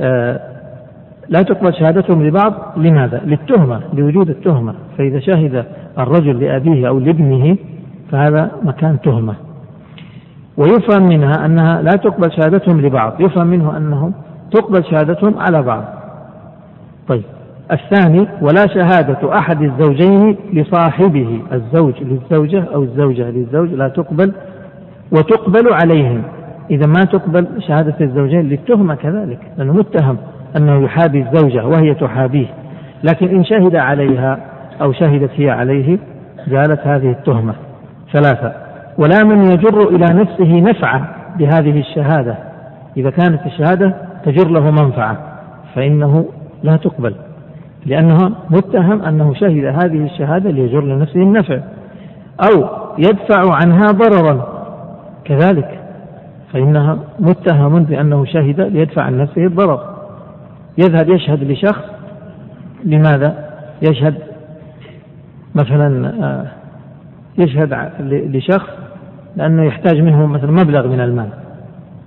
آه 0.00 0.40
لا 1.28 1.42
تقبل 1.42 1.74
شهادتهم 1.74 2.26
لبعض 2.26 2.52
لماذا؟ 2.76 3.20
للتهمة 3.24 3.80
لوجود 3.92 4.30
التهمة. 4.30 4.74
فإذا 4.98 5.20
شهد 5.20 5.64
الرجل 5.98 6.40
لأبيه 6.40 6.88
أو 6.88 6.98
لابنه 6.98 7.56
فهذا 8.10 8.50
مكان 8.62 9.00
تهمة. 9.00 9.34
ويفهم 10.56 11.08
منها 11.08 11.46
أنها 11.46 11.82
لا 11.82 11.90
تقبل 11.90 12.32
شهادتهم 12.32 12.80
لبعض. 12.80 13.20
يفهم 13.20 13.46
منه 13.46 13.76
أنهم 13.76 14.12
تقبل 14.50 14.84
شهادتهم 14.84 15.38
على 15.38 15.62
بعض. 15.62 15.84
طيب. 17.08 17.22
الثاني 17.72 18.28
ولا 18.40 18.66
شهادة 18.66 19.38
أحد 19.38 19.62
الزوجين 19.62 20.36
لصاحبه. 20.52 21.40
الزوج 21.52 21.94
للزوجة 22.02 22.64
أو 22.74 22.82
الزوجة 22.82 23.30
للزوج 23.30 23.68
لا 23.68 23.88
تقبل 23.88 24.32
وتقبل 25.12 25.72
عليهم. 25.72 26.22
إذا 26.72 26.86
ما 26.86 27.04
تقبل 27.04 27.46
شهادة 27.68 27.94
الزوجين 28.00 28.48
للتهمة 28.48 28.94
كذلك 28.94 29.38
لأنه 29.58 29.72
متهم 29.72 30.16
أنه 30.56 30.84
يحابي 30.84 31.22
الزوجة 31.22 31.66
وهي 31.66 31.94
تحابيه. 31.94 32.46
لكن 33.04 33.28
إن 33.28 33.44
شهد 33.44 33.76
عليها 33.76 34.38
أو 34.82 34.92
شهدت 34.92 35.30
هي 35.36 35.50
عليه 35.50 35.98
زالت 36.48 36.80
هذه 36.86 37.10
التهمة 37.10 37.54
ثلاثة. 38.12 38.52
ولا 38.98 39.24
من 39.24 39.50
يجر 39.50 39.88
إلى 39.88 40.06
نفسه 40.14 40.60
نفعة 40.60 41.08
بهذه 41.38 41.80
الشهادة. 41.80 42.36
إذا 42.96 43.10
كانت 43.10 43.46
الشهادة 43.46 43.94
تجر 44.24 44.50
له 44.50 44.70
منفعة 44.70 45.16
فإنه 45.74 46.24
لا 46.62 46.76
تقبل. 46.76 47.14
لأنه 47.86 48.16
متهم 48.50 49.02
أنه 49.02 49.34
شهد 49.34 49.64
هذه 49.64 50.04
الشهادة 50.04 50.50
ليجر 50.50 50.84
لنفسه 50.84 51.20
النفع. 51.20 51.60
أو 52.40 52.68
يدفع 52.98 53.54
عنها 53.54 53.86
ضررا 53.86 54.62
كذلك 55.24 55.81
فإنها 56.52 56.98
متهم 57.18 57.84
بأنه 57.84 58.24
شهد 58.24 58.60
ليدفع 58.60 59.02
عن 59.02 59.18
نفسه 59.18 59.46
الضرر. 59.46 59.80
يذهب 60.78 61.08
يشهد 61.08 61.44
لشخص 61.44 61.84
لماذا؟ 62.84 63.52
يشهد 63.82 64.14
مثلا 65.54 66.12
آه، 66.24 66.46
يشهد 67.38 67.90
لشخص 68.34 68.68
لأنه 69.36 69.64
يحتاج 69.64 70.00
منه 70.00 70.26
مثلا 70.26 70.50
مبلغ 70.50 70.88
من 70.88 71.00
المال 71.00 71.28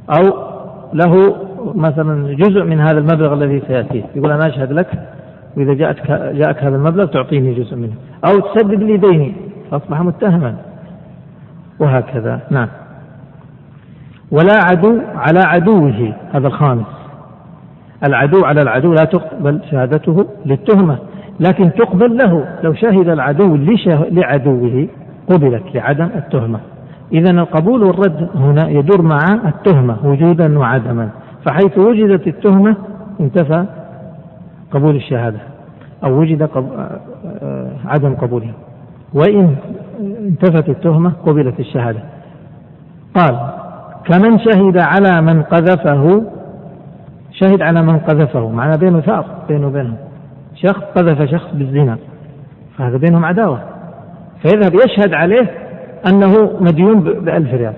أو 0.09 0.55
له 0.93 1.35
مثلا 1.76 2.35
جزء 2.35 2.63
من 2.63 2.80
هذا 2.80 2.99
المبلغ 2.99 3.34
الذي 3.34 3.61
سيأتيه. 3.67 4.03
يقول 4.15 4.31
أنا 4.31 4.47
أشهد 4.47 4.72
لك 4.72 4.88
وإذا 5.57 5.73
جاءتك 5.73 6.11
جاءك 6.11 6.63
هذا 6.63 6.76
المبلغ 6.76 7.05
تعطيني 7.05 7.53
جزء 7.53 7.76
منه. 7.76 7.93
أو 8.26 8.39
تسدد 8.39 8.84
لي 8.84 8.97
ديني 8.97 9.34
فأصبح 9.72 10.01
متهما. 10.01 10.55
وهكذا. 11.80 12.39
نعم. 12.51 12.67
ولا 14.31 14.64
عدو 14.64 15.02
على 15.15 15.39
عدوه 15.39 16.14
هذا 16.34 16.47
الخامس. 16.47 16.85
العدو 18.03 18.45
على 18.45 18.61
العدو 18.61 18.93
لا 18.93 19.06
تقبل 19.06 19.61
شهادته 19.72 20.26
للتهمة 20.45 20.97
لكن 21.39 21.72
تقبل 21.73 22.18
له 22.18 22.45
لو 22.64 22.73
شهد 22.73 23.10
العدو 23.10 23.56
لعدوه 24.11 24.88
قبلت 25.30 25.64
لعدم 25.76 26.10
التهمة. 26.15 26.60
إذا 27.14 27.31
القبول 27.31 27.84
والرد 27.84 28.30
هنا 28.35 28.69
يدور 28.69 29.02
مع 29.02 29.18
التهمة 29.45 29.97
وجودا 30.03 30.60
وعدما 30.60 31.10
فحيث 31.45 31.77
وجدت 31.77 32.27
التهمة 32.27 32.76
انتفى 33.19 33.65
قبول 34.72 34.95
الشهادة 34.95 35.39
أو 36.03 36.19
وجد 36.19 36.43
قب... 36.43 36.68
آه، 37.41 37.72
عدم 37.85 38.15
قبولها. 38.15 38.53
وإن 39.14 39.56
انتفت 40.02 40.69
التهمة 40.69 41.11
قبلت 41.26 41.60
الشهادة. 41.60 41.99
قال 43.15 43.65
كمن 44.06 44.40
شهد 44.40 44.77
على 44.77 45.22
من 45.22 45.44
قذفه 45.44 46.23
شهد 47.32 47.61
على 47.61 47.82
من 47.82 47.99
قذفه 47.99 48.49
معنى 48.49 48.77
بينه 48.77 48.99
ثار 49.02 49.26
بينه 49.48 49.68
وبينهم 49.68 49.98
شخص 50.56 50.82
قذف 50.95 51.32
شخص 51.32 51.53
بالزنا 51.53 51.98
فهذا 52.77 52.98
بينهم 52.98 53.26
عداوة. 53.26 53.60
فيذهب 54.41 54.76
يشهد 54.76 55.14
عليه 55.14 55.52
أنه 56.07 56.52
مديون 56.60 56.99
بألف 56.99 57.53
ريال. 57.53 57.73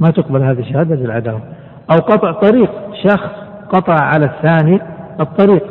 ما 0.00 0.10
تقبل 0.10 0.42
هذه 0.42 0.58
الشهادة 0.58 0.94
للعداوة 0.94 1.40
أو 1.90 1.96
قطع 1.96 2.32
طريق 2.32 2.70
شخص 3.08 3.30
قطع 3.70 3.94
على 3.94 4.24
الثاني 4.24 4.80
الطريق. 5.20 5.66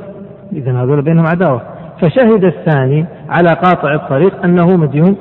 إذا 0.54 0.72
هذول 0.72 1.02
بينهم 1.02 1.28
عداوة. 1.28 1.62
فشهد 2.02 2.44
الثاني 2.44 3.06
على 3.30 3.50
قاطع 3.50 3.96
الطريق 3.96 4.44
أنه 4.44 4.78
مديون 4.78 5.16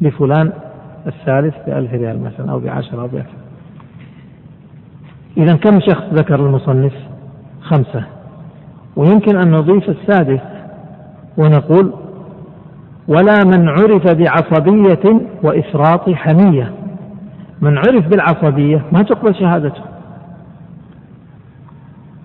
لفلان 0.00 0.52
الثالث 1.06 1.54
بألف 1.66 1.92
ريال 1.92 2.22
مثلا 2.22 2.52
أو 2.52 2.58
بعشرة 2.58 3.00
أو 3.00 3.06
بأكثر 3.06 3.43
إذا 5.36 5.56
كم 5.56 5.80
شخص 5.80 6.02
ذكر 6.12 6.34
المصنف؟ 6.34 6.92
خمسة. 7.62 8.04
ويمكن 8.96 9.36
أن 9.36 9.50
نضيف 9.50 9.88
السادس 9.90 10.40
ونقول 11.36 11.92
ولا 13.08 13.44
من 13.44 13.68
عرف 13.68 14.06
بعصبية 14.06 15.20
وإفراط 15.42 16.10
حمية. 16.10 16.72
من 17.60 17.78
عرف 17.78 18.08
بالعصبية 18.08 18.82
ما 18.92 19.02
تقبل 19.02 19.34
شهادته. 19.34 19.82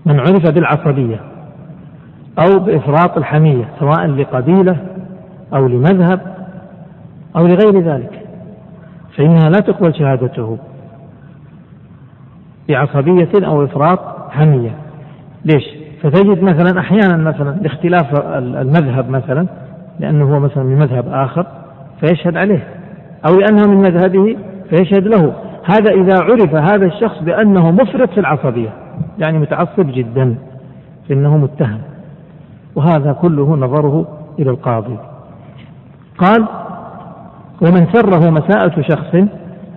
من 0.06 0.20
عرف 0.20 0.52
بالعصبية 0.52 1.20
أو 2.40 2.60
بإفراط 2.60 3.18
الحمية 3.18 3.70
سواء 3.80 4.08
لقبيلة 4.08 4.78
أو 5.54 5.68
لمذهب 5.68 6.36
أو 7.36 7.48
لغير 7.48 7.80
ذلك 7.80 8.26
فإنها 9.18 9.50
لا 9.50 9.60
تقبل 9.60 9.96
شهادته. 9.96 10.58
بعصبية 12.70 13.30
أو 13.48 13.64
إفراط 13.64 14.00
حمية. 14.30 14.72
ليش؟ 15.46 15.64
فتجد 16.02 16.44
مثلا 16.44 16.80
أحيانا 16.80 17.18
مثلا 17.18 17.56
لاختلاف 17.62 18.36
المذهب 18.38 19.10
مثلا 19.10 19.48
لأنه 20.00 20.36
هو 20.36 20.40
مثلا 20.40 20.64
من 20.64 20.80
مذهب 20.80 21.08
آخر 21.08 21.46
فيشهد 22.00 22.38
عليه. 22.38 22.68
أو 23.28 23.40
لأنه 23.40 23.68
من 23.68 23.78
مذهبه 23.78 24.38
فيشهد 24.70 25.08
له. 25.08 25.34
هذا 25.66 25.92
إذا 25.92 26.14
عرف 26.24 26.56
هذا 26.56 26.86
الشخص 26.86 27.24
بأنه 27.24 27.72
مفرط 27.72 28.10
في 28.10 28.20
العصبية 28.20 28.70
يعني 29.20 29.40
متعصب 29.40 29.92
جدا 29.92 30.36
فإنه 31.10 31.38
متهم. 31.38 31.82
وهذا 32.76 33.14
كله 33.22 33.56
نظره 33.56 34.08
إلى 34.40 34.50
القاضي. 34.50 34.98
قال 36.18 36.46
ومن 37.62 37.88
سره 37.94 38.30
مساءة 38.30 38.82
شخص 38.82 39.16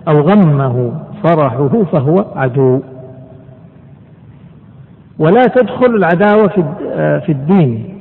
أو 0.07 0.21
غمه 0.21 0.91
فرحه 1.23 1.83
فهو 1.83 2.25
عدو. 2.35 2.81
ولا 5.19 5.47
تدخل 5.47 5.95
العداوة 5.95 6.47
في 7.19 7.29
الدين. 7.29 7.99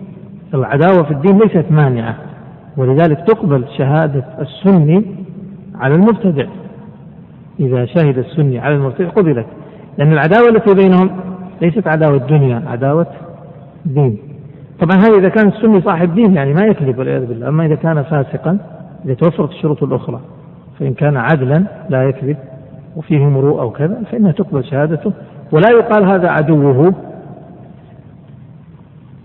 العداوة 0.54 1.02
في 1.02 1.10
الدين 1.10 1.38
ليست 1.38 1.64
مانعة 1.70 2.16
ولذلك 2.76 3.18
تقبل 3.26 3.64
شهادة 3.78 4.24
السني 4.40 5.04
على 5.74 5.94
المبتدع. 5.94 6.46
إذا 7.60 7.84
شهد 7.84 8.18
السني 8.18 8.58
على 8.58 8.74
المبتدع 8.74 9.08
قبلت. 9.08 9.46
لأن 9.98 10.12
العداوة 10.12 10.48
التي 10.48 10.74
بينهم 10.74 11.10
ليست 11.62 11.88
عداوة 11.88 12.16
دنيا 12.16 12.62
عداوة 12.66 13.06
دين. 13.86 14.18
طبعا 14.80 14.96
هذا 14.96 15.18
إذا 15.18 15.28
كان 15.28 15.48
السني 15.48 15.80
صاحب 15.80 16.14
دين 16.14 16.34
يعني 16.34 16.54
ما 16.54 16.64
يكذب 16.66 16.98
والعياذ 16.98 17.26
بالله. 17.26 17.48
أما 17.48 17.66
إذا 17.66 17.74
كان 17.74 18.02
فاسقا 18.02 18.58
إذا 19.04 19.14
توفرت 19.14 19.50
الشروط 19.50 19.82
الأخرى 19.82 20.20
فإن 20.78 20.94
كان 20.94 21.16
عدلا 21.16 21.64
لا 21.88 22.08
يكذب. 22.08 22.36
وفيه 22.96 23.18
مروءة 23.18 23.64
وكذا 23.64 24.02
فإنها 24.10 24.32
تقبل 24.32 24.64
شهادته. 24.64 25.12
ولا 25.52 25.70
يقال 25.70 26.08
هذا 26.08 26.30
عدوه. 26.30 26.94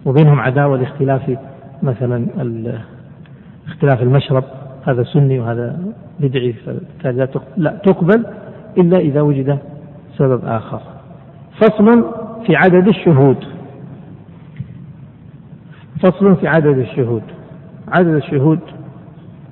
وبينهم 0.06 0.40
عداوة 0.40 0.78
لاختلاف 0.78 1.38
مثلا 1.84 2.28
اختلاف 3.68 4.02
المشرب. 4.02 4.44
هذا 4.86 5.04
سني 5.04 5.40
وهذا 5.40 5.80
بدعي 6.20 6.56
لا 7.58 7.72
تقبل 7.72 8.26
إلا 8.78 8.98
إذا 8.98 9.22
وجد 9.22 9.60
سبب 10.18 10.46
آخر. 10.46 10.82
فصل 11.62 12.06
في 12.46 12.56
عدد 12.56 12.88
الشهود. 12.88 13.38
فصل 16.04 16.36
في 16.36 16.48
عدد 16.48 16.78
الشهود. 16.78 17.24
عدد 17.88 18.08
الشهود 18.08 18.60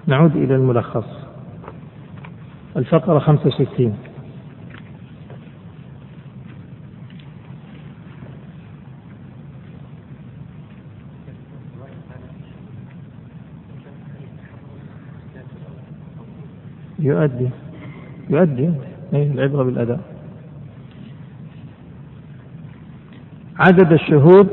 نعود 0.08 0.36
إلى 0.36 0.56
الملخص. 0.56 1.15
الفقرة 2.78 3.20
65 3.20 3.98
يؤدي. 17.00 17.50
يؤدي. 18.30 18.72
أي 19.14 19.32
العبرة 19.32 19.64
بالأداء. 19.64 20.00
عدد 23.60 23.94
الشهود 23.94 24.48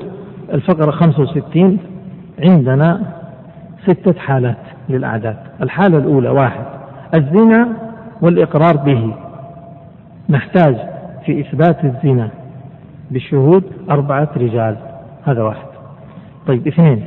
الفقرة 0.52 0.90
65 0.90 1.78
عندنا 2.38 3.12
ستة 3.82 4.20
حالات 4.20 4.56
للأعداد. 4.88 5.36
الحالة 5.62 5.98
الأولى 5.98 6.28
واحد. 6.28 6.64
الزنا 7.14 7.91
والإقرار 8.22 8.76
به. 8.76 9.14
نحتاج 10.28 10.76
في 11.26 11.40
إثبات 11.40 11.84
الزنا 11.84 12.28
بالشهود 13.10 13.64
أربعة 13.90 14.28
رجال. 14.36 14.76
هذا 15.24 15.42
واحد. 15.42 15.66
طيب 16.46 16.66
اثنين. 16.66 17.04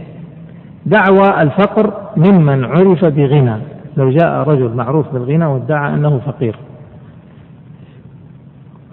دعوى 0.86 1.42
الفقر 1.42 1.94
ممن 2.18 2.66
عرف 2.66 3.06
بغنى. 3.06 3.56
لو 3.98 4.10
جاء 4.10 4.32
رجل 4.50 4.74
معروف 4.76 5.14
بالغنى 5.14 5.46
وادعى 5.46 5.94
أنه 5.94 6.20
فقير. 6.20 6.56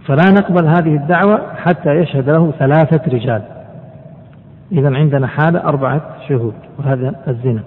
فلا 0.07 0.31
نقبل 0.31 0.66
هذه 0.66 0.94
الدعوة 0.97 1.55
حتى 1.57 1.90
يشهد 1.90 2.31
له 2.31 2.53
ثلاثة 2.59 3.12
رجال. 3.12 3.43
إذا 4.73 4.97
عندنا 4.97 5.27
حالة 5.27 5.65
أربعة 5.65 6.01
شهود 6.28 6.55
وهذا 6.78 7.15
الزنا. 7.28 7.62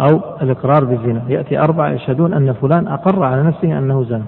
أو 0.00 0.20
الإقرار 0.42 0.84
بالزنا. 0.84 1.22
يأتي 1.28 1.58
أربعة 1.58 1.88
يشهدون 1.88 2.34
أن 2.34 2.52
فلان 2.52 2.86
أقر 2.86 3.24
على 3.24 3.42
نفسه 3.42 3.78
أنه 3.78 4.04
زنا 4.04 4.24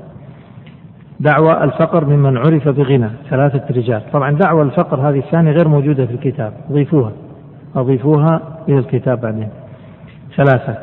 دعوى 1.20 1.64
الفقر 1.64 2.04
ممن 2.04 2.38
عرف 2.38 2.68
بغنى. 2.68 3.08
ثلاثة 3.30 3.62
رجال. 3.70 4.02
طبعا 4.12 4.30
دعوى 4.30 4.62
الفقر 4.62 5.00
هذه 5.08 5.18
الثانية 5.18 5.50
غير 5.50 5.68
موجودة 5.68 6.06
في 6.06 6.14
الكتاب. 6.14 6.52
ضيفوها. 6.72 7.12
أضيفوها 7.76 8.40
إلى 8.68 8.78
الكتاب 8.78 9.20
بعدين. 9.20 9.48
ثلاثة. 10.36 10.76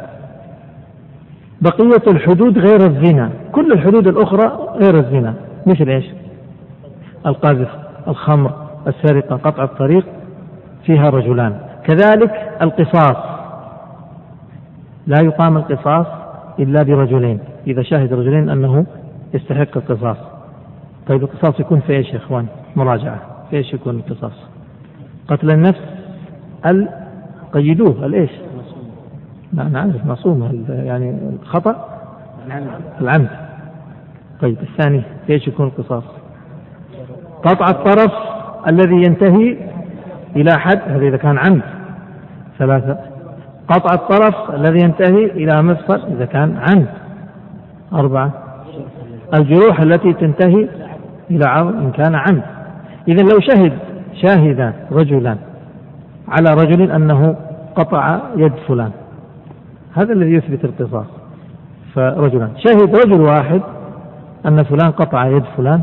بقية 1.61 2.11
الحدود 2.11 2.57
غير 2.57 2.85
الزنا. 2.85 3.29
كل 3.51 3.71
الحدود 3.71 4.07
الأخرى 4.07 4.51
غير 4.75 4.97
الزنا. 4.97 5.33
مثل 5.67 5.89
إيش؟ 5.89 6.05
القذف 7.25 7.69
الخمر 8.07 8.51
السرقة 8.87 9.35
قطع 9.35 9.63
الطريق 9.63 10.05
فيها 10.85 11.09
رجلان. 11.09 11.59
كذلك 11.83 12.31
القصاص. 12.61 13.38
لا 15.09 15.23
يقام 15.23 15.57
القصاص 15.57 16.07
إلا 16.59 16.83
برجلين. 16.83 17.39
إذا 17.67 17.81
شهد 17.81 18.13
رجلين 18.13 18.49
أنه 18.49 18.85
يستحق 19.33 19.77
القصاص. 19.77 20.17
طيب 21.07 21.23
القصاص 21.23 21.59
يكون 21.59 21.79
في 21.79 21.93
إيش 21.93 22.13
يا 22.13 22.17
إخوان؟ 22.17 22.45
مراجعة. 22.75 23.21
في 23.49 23.57
إيش 23.57 23.73
يكون 23.73 23.95
القصاص؟ 23.95 24.33
قتل 25.27 25.51
النفس 25.51 25.81
ال 26.65 26.89
قيدوه 27.53 28.05
الإيش؟ 28.05 28.31
لا 29.53 29.63
نعرف 29.63 30.05
مصومة 30.05 30.65
يعني 30.69 31.19
الخطأ؟ 31.41 31.89
العمد. 33.01 33.29
طيب 34.41 34.57
الثاني 34.61 35.01
في 35.27 35.33
إيش 35.33 35.47
يكون 35.47 35.67
القصاص؟ 35.67 36.03
قطع 37.43 37.69
الطرف 37.69 38.11
الذي 38.67 38.95
ينتهي 38.95 39.57
إلى 40.35 40.51
حد. 40.59 40.81
هذا 40.85 41.07
إذا 41.07 41.17
كان 41.17 41.37
عمد. 41.37 41.61
ثلاثة. 42.59 43.18
قطع 43.69 43.93
الطرف 43.93 44.55
الذي 44.55 44.79
ينتهي 44.83 45.25
إلى 45.25 45.61
مفصل 45.61 46.01
إذا 46.07 46.25
كان 46.25 46.57
عمد 46.57 46.87
أربعة. 47.93 48.31
الجروح 49.33 49.79
التي 49.79 50.13
تنتهي 50.13 50.69
إلى 51.31 51.45
عرض 51.45 51.75
إن 51.75 51.91
كان 51.91 52.15
عمد 52.15 52.43
إذا 53.07 53.23
لو 53.23 53.39
شهد 53.39 53.73
شاهدان 54.13 54.73
رجلان 54.91 55.37
على 56.27 56.49
رجل 56.53 56.91
أنه 56.91 57.35
قطع 57.75 58.19
يد 58.35 58.53
فلان. 58.67 58.91
هذا 59.93 60.13
الذي 60.13 60.33
يثبت 60.33 60.65
القصاص. 60.65 61.05
فرجلان 61.95 62.51
شهد 62.57 62.95
رجل 62.95 63.21
واحد 63.21 63.61
أن 64.45 64.63
فلان 64.63 64.91
قطع 64.91 65.27
يد 65.27 65.43
فلان. 65.57 65.81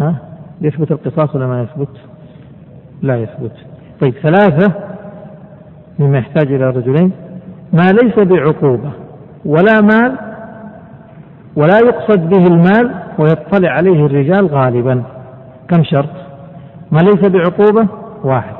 ها؟ 0.00 0.14
يثبت 0.60 0.90
القصاص 0.92 1.34
ولا 1.34 1.46
ما 1.46 1.62
يثبت؟ 1.62 1.96
لا 3.02 3.16
يثبت. 3.16 3.52
طيب 4.00 4.14
ثلاثة 4.14 4.91
مما 6.02 6.18
يحتاج 6.18 6.52
إلى 6.52 6.70
رجلين 6.70 7.12
ما 7.72 7.92
ليس 7.92 8.18
بعقوبة 8.18 8.90
ولا 9.44 9.80
مال 9.80 10.16
ولا 11.56 11.78
يقصد 11.78 12.28
به 12.28 12.46
المال 12.46 12.94
ويطلع 13.18 13.70
عليه 13.70 14.06
الرجال 14.06 14.46
غالبا. 14.46 15.02
كم 15.68 15.84
شرط؟ 15.84 16.08
ما 16.90 16.98
ليس 16.98 17.24
بعقوبة؟ 17.24 17.86
واحد. 18.24 18.54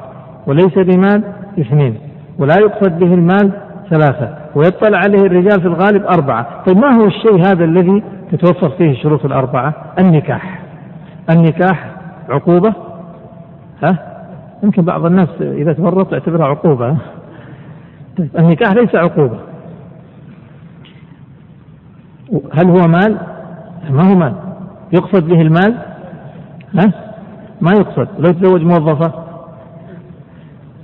وليس 0.46 0.78
بمال؟ 0.78 1.22
اثنين. 1.58 1.98
ولا 2.38 2.54
يقصد 2.58 2.98
به 2.98 3.14
المال؟ 3.14 3.52
ثلاثة. 3.90 4.36
ويطلع 4.54 4.98
عليه 4.98 5.22
الرجال 5.26 5.60
في 5.60 5.66
الغالب 5.66 6.06
أربعة. 6.06 6.62
طيب 6.66 6.76
ما 6.76 6.96
هو 6.96 7.04
الشيء 7.04 7.40
هذا 7.40 7.64
الذي 7.64 8.02
تتوفر 8.32 8.68
فيه 8.68 8.90
الشروط 8.90 9.24
الأربعة؟ 9.24 9.74
النكاح. 9.98 10.60
النكاح 11.30 11.90
عقوبة؟ 12.28 12.74
ها؟ 13.82 13.98
يمكن 14.62 14.82
بعض 14.82 15.06
الناس 15.06 15.28
إذا 15.40 15.72
تورط 15.72 16.12
يعتبرها 16.12 16.46
عقوبة. 16.46 16.96
طيب 18.18 18.28
النكاح 18.38 18.72
ليس 18.72 18.94
عقوبة 18.94 19.38
هل 22.52 22.70
هو 22.70 22.88
مال؟ 22.88 23.18
ما 23.90 24.10
هو 24.10 24.14
مال 24.14 24.34
يقصد 24.92 25.28
به 25.28 25.40
المال؟ 25.40 25.78
ها؟ 26.74 26.92
ما 27.60 27.70
يقصد 27.72 28.08
لو 28.18 28.32
تزوج 28.32 28.62
موظفة 28.62 29.12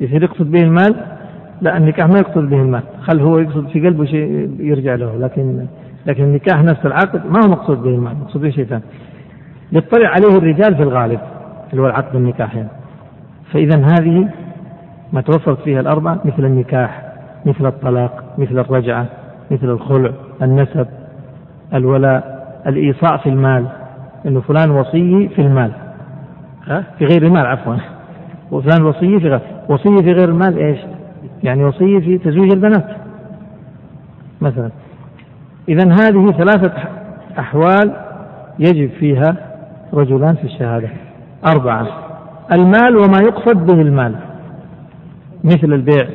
يصير 0.00 0.22
يقصد 0.22 0.50
به 0.50 0.62
المال 0.62 0.94
لا 1.60 1.76
النكاح 1.76 2.08
ما 2.08 2.18
يقصد 2.18 2.50
به 2.50 2.62
المال 2.62 2.82
خل 3.00 3.20
هو 3.20 3.38
يقصد 3.38 3.68
في 3.68 3.80
قلبه 3.80 4.04
شيء 4.04 4.56
يرجع 4.60 4.94
له 4.94 5.16
لكن 5.18 5.66
لكن 6.06 6.24
النكاح 6.24 6.62
نفس 6.62 6.86
العقد 6.86 7.26
ما 7.26 7.40
هو 7.44 7.50
مقصود 7.50 7.82
به 7.82 7.90
المال 7.90 8.16
مقصود 8.16 8.42
به 8.42 8.50
شيء 8.50 8.64
ثاني 8.64 8.82
يطلع 9.72 10.08
عليه 10.08 10.38
الرجال 10.38 10.76
في 10.76 10.82
الغالب 10.82 11.20
اللي 11.70 11.82
هو 11.82 11.86
العقد 11.86 12.16
النكاح 12.16 12.56
يعني. 12.56 12.68
فإذا 13.52 13.76
هذه 13.76 14.28
ما 15.12 15.20
توفرت 15.20 15.60
فيها 15.60 15.80
الأربعة 15.80 16.20
مثل 16.24 16.44
النكاح 16.44 17.07
مثل 17.48 17.66
الطلاق 17.66 18.24
مثل 18.38 18.58
الرجعة 18.58 19.06
مثل 19.50 19.70
الخلع 19.70 20.10
النسب 20.42 20.86
الولاء 21.74 22.38
الإيصاء 22.66 23.16
في 23.16 23.28
المال 23.28 23.66
أنه 24.26 24.40
فلان 24.40 24.70
وصي 24.70 25.28
في 25.28 25.42
المال. 25.42 25.72
ها؟ 26.66 26.84
في 26.98 27.04
غير 27.04 27.22
المال 27.22 27.46
عفوا. 27.46 27.76
وفلان 28.50 28.82
وصي 28.82 29.20
في 29.20 29.28
غير 29.28 29.40
وصي 29.68 30.02
في 30.02 30.12
غير 30.12 30.28
المال 30.28 30.58
إيش؟ 30.58 30.78
يعني 31.42 31.64
وصي 31.64 32.00
في 32.00 32.18
تزويج 32.18 32.52
البنات. 32.52 32.86
مثلا. 34.40 34.70
إذا 35.68 35.84
هذه 35.84 36.30
ثلاثة 36.30 36.72
أحوال 37.38 37.96
يجب 38.58 38.90
فيها 38.90 39.36
رجلان 39.94 40.34
في 40.34 40.44
الشهادة. 40.44 40.88
أربعة. 41.46 41.86
المال 42.52 42.96
وما 42.96 43.18
يقصد 43.18 43.66
به 43.66 43.82
المال. 43.82 44.14
مثل 45.44 45.72
البيع. 45.72 46.08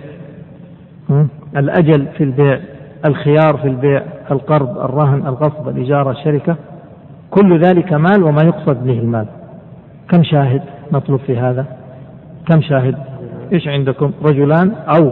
الأجل 1.57 2.07
في 2.17 2.23
البيع 2.23 2.59
الخيار 3.05 3.57
في 3.57 3.67
البيع 3.67 4.03
القرض 4.31 4.77
الرهن 4.77 5.27
الغصب 5.27 5.69
الإجارة 5.69 6.11
الشركة 6.11 6.55
كل 7.31 7.59
ذلك 7.59 7.93
مال 7.93 8.23
وما 8.23 8.41
يقصد 8.43 8.83
به 8.83 8.99
المال. 8.99 9.25
كم 10.09 10.23
شاهد 10.23 10.61
مطلوب 10.91 11.19
في 11.19 11.37
هذا؟ 11.37 11.65
كم 12.49 12.61
شاهد؟ 12.61 12.95
إيش 13.53 13.67
عندكم؟ 13.67 14.11
رجلان 14.23 14.71
أو 14.71 15.11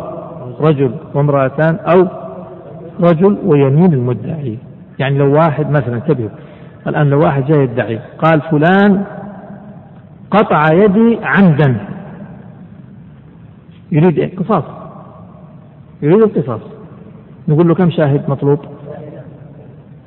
رجل 0.60 0.92
وامرأتان 1.14 1.76
أو 1.76 2.08
رجل 3.00 3.38
ويمين 3.46 3.94
المدعي. 3.94 4.58
يعني 5.00 5.18
لو 5.18 5.34
واحد 5.34 5.72
مثلا 5.72 5.96
انتبهوا 5.96 6.30
الآن 6.88 7.10
لو 7.10 7.20
واحد 7.20 7.46
جاي 7.46 7.64
يدعي 7.64 8.00
قال 8.18 8.42
فلان 8.42 9.04
قطع 10.32 10.64
يدي 10.74 11.20
عمدا. 11.24 11.76
يريد 13.92 14.20
إيه؟ 14.20 14.36
يريد 16.02 16.22
القصاص 16.22 16.62
نقول 17.48 17.68
له 17.68 17.76
كم 17.76 17.92
شاهد 17.92 18.30
مطلوب؟ 18.30 18.60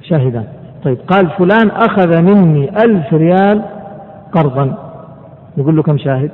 شاهدان. 0.02 0.44
طيب 0.84 0.98
قال 1.08 1.30
فلان 1.30 1.70
أخذ 1.70 2.22
مني 2.22 2.84
ألف 2.84 3.14
ريال 3.14 3.62
قرضا. 4.32 4.74
نقول 5.56 5.76
له 5.76 5.82
كم 5.82 5.98
شاهد؟ 5.98 6.30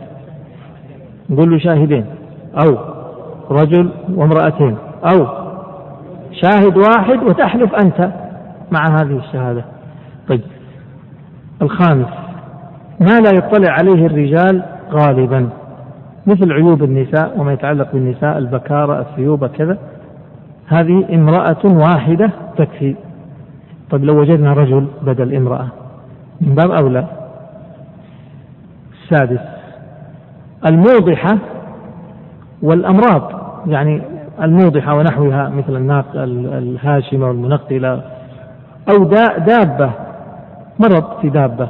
نقول 1.31 1.51
له 1.51 1.59
شاهدين. 1.59 2.07
أو 2.65 2.79
رجل 3.51 3.91
وامرأتين. 4.15 4.77
أو 5.05 5.27
شاهد 6.33 6.77
واحد 6.77 7.23
وتحلف 7.23 7.75
أنت 7.75 8.11
مع 8.73 9.01
هذه 9.01 9.17
الشهادة. 9.19 9.65
طيب 10.29 10.41
الخامس. 11.63 12.09
ما 13.01 13.21
لا 13.21 13.31
يطلع 13.35 13.71
عليه 13.71 14.07
الرجال 14.07 14.63
غالبا. 14.93 15.49
مثل 16.27 16.53
عيوب 16.53 16.83
النساء 16.83 17.41
وما 17.41 17.53
يتعلق 17.53 17.93
بالنساء 17.93 18.39
البكارة 18.39 19.01
الثيوبة 19.01 19.49
كذا. 19.49 19.79
هذه 20.67 21.15
امرأة 21.15 21.65
واحدة 21.65 22.31
تكفي. 22.57 22.95
طيب 23.91 24.05
لو 24.05 24.21
وجدنا 24.21 24.53
رجل 24.53 24.87
بدل 25.03 25.35
امرأة 25.35 25.69
من 26.41 26.55
باب 26.55 26.71
أولى. 26.71 27.07
السادس 29.03 29.41
الموضحة 30.67 31.39
والأمراض. 32.63 33.33
يعني 33.67 34.03
الموضحة 34.43 34.95
ونحوها 34.95 35.49
مثل 35.49 35.77
الناق 35.77 36.07
الهاشمة 36.15 37.29
والمنقلة. 37.29 38.03
أو 38.91 39.05
دابة. 39.47 39.91
مرض 40.79 41.21
في 41.21 41.29
دابة. 41.29 41.69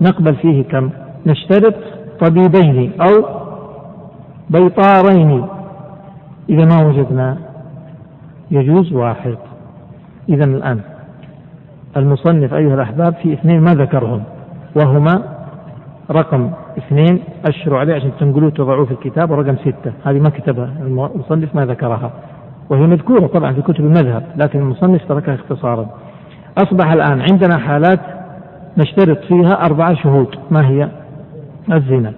نقبل 0.00 0.34
فيه 0.34 0.64
كم؟ 0.64 0.90
نشترط 1.26 1.74
طبيبين 2.20 2.92
أو 3.00 3.35
بيطارين. 4.50 5.46
إذا 6.48 6.64
ما 6.64 6.86
وجدنا 6.86 7.36
يجوز 8.50 8.92
واحد. 8.92 9.36
إذا 10.28 10.44
الآن 10.44 10.80
المصنف 11.96 12.54
أيها 12.54 12.74
الأحباب 12.74 13.14
في 13.14 13.32
اثنين 13.32 13.60
ما 13.60 13.74
ذكرهم 13.74 14.22
وهما 14.76 15.22
رقم 16.10 16.50
اثنين 16.78 17.22
أشروا 17.48 17.78
عليه 17.78 17.94
عشان 17.94 18.10
تنقلوه 18.20 18.50
تضعوه 18.50 18.84
في 18.84 18.92
الكتاب 18.92 19.30
ورقم 19.30 19.56
ستة. 19.56 19.92
هذه 20.04 20.20
ما 20.20 20.30
كتبها 20.30 20.72
المصنف 20.80 21.54
ما 21.54 21.66
ذكرها. 21.66 22.10
وهي 22.70 22.86
مذكورة 22.86 23.26
طبعا 23.26 23.52
في 23.52 23.62
كتب 23.62 23.80
المذهب 23.80 24.22
لكن 24.36 24.58
المصنف 24.58 25.04
تركها 25.08 25.34
اختصارا. 25.34 25.86
أصبح 26.58 26.92
الآن 26.92 27.20
عندنا 27.20 27.58
حالات 27.58 28.00
نشترط 28.78 29.18
فيها 29.18 29.66
أربعة 29.66 29.94
شهود. 29.94 30.28
ما 30.50 30.68
هي؟ 30.68 30.88
الزنا. 31.72 32.12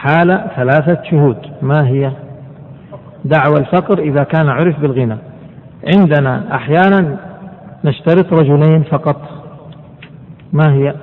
حالة 0.00 0.46
ثلاثة 0.56 1.02
شهود. 1.10 1.36
ما 1.62 1.88
هي؟ 1.88 2.12
دعوى 3.24 3.58
الفقر 3.58 3.98
إذا 3.98 4.22
كان 4.22 4.48
عرف 4.48 4.80
بالغنى. 4.80 5.16
عندنا 5.96 6.54
أحيانا 6.54 7.16
نشترط 7.84 8.32
رجلين 8.32 8.82
فقط. 8.82 9.20
ما 10.52 10.72
هي؟ 10.72 10.94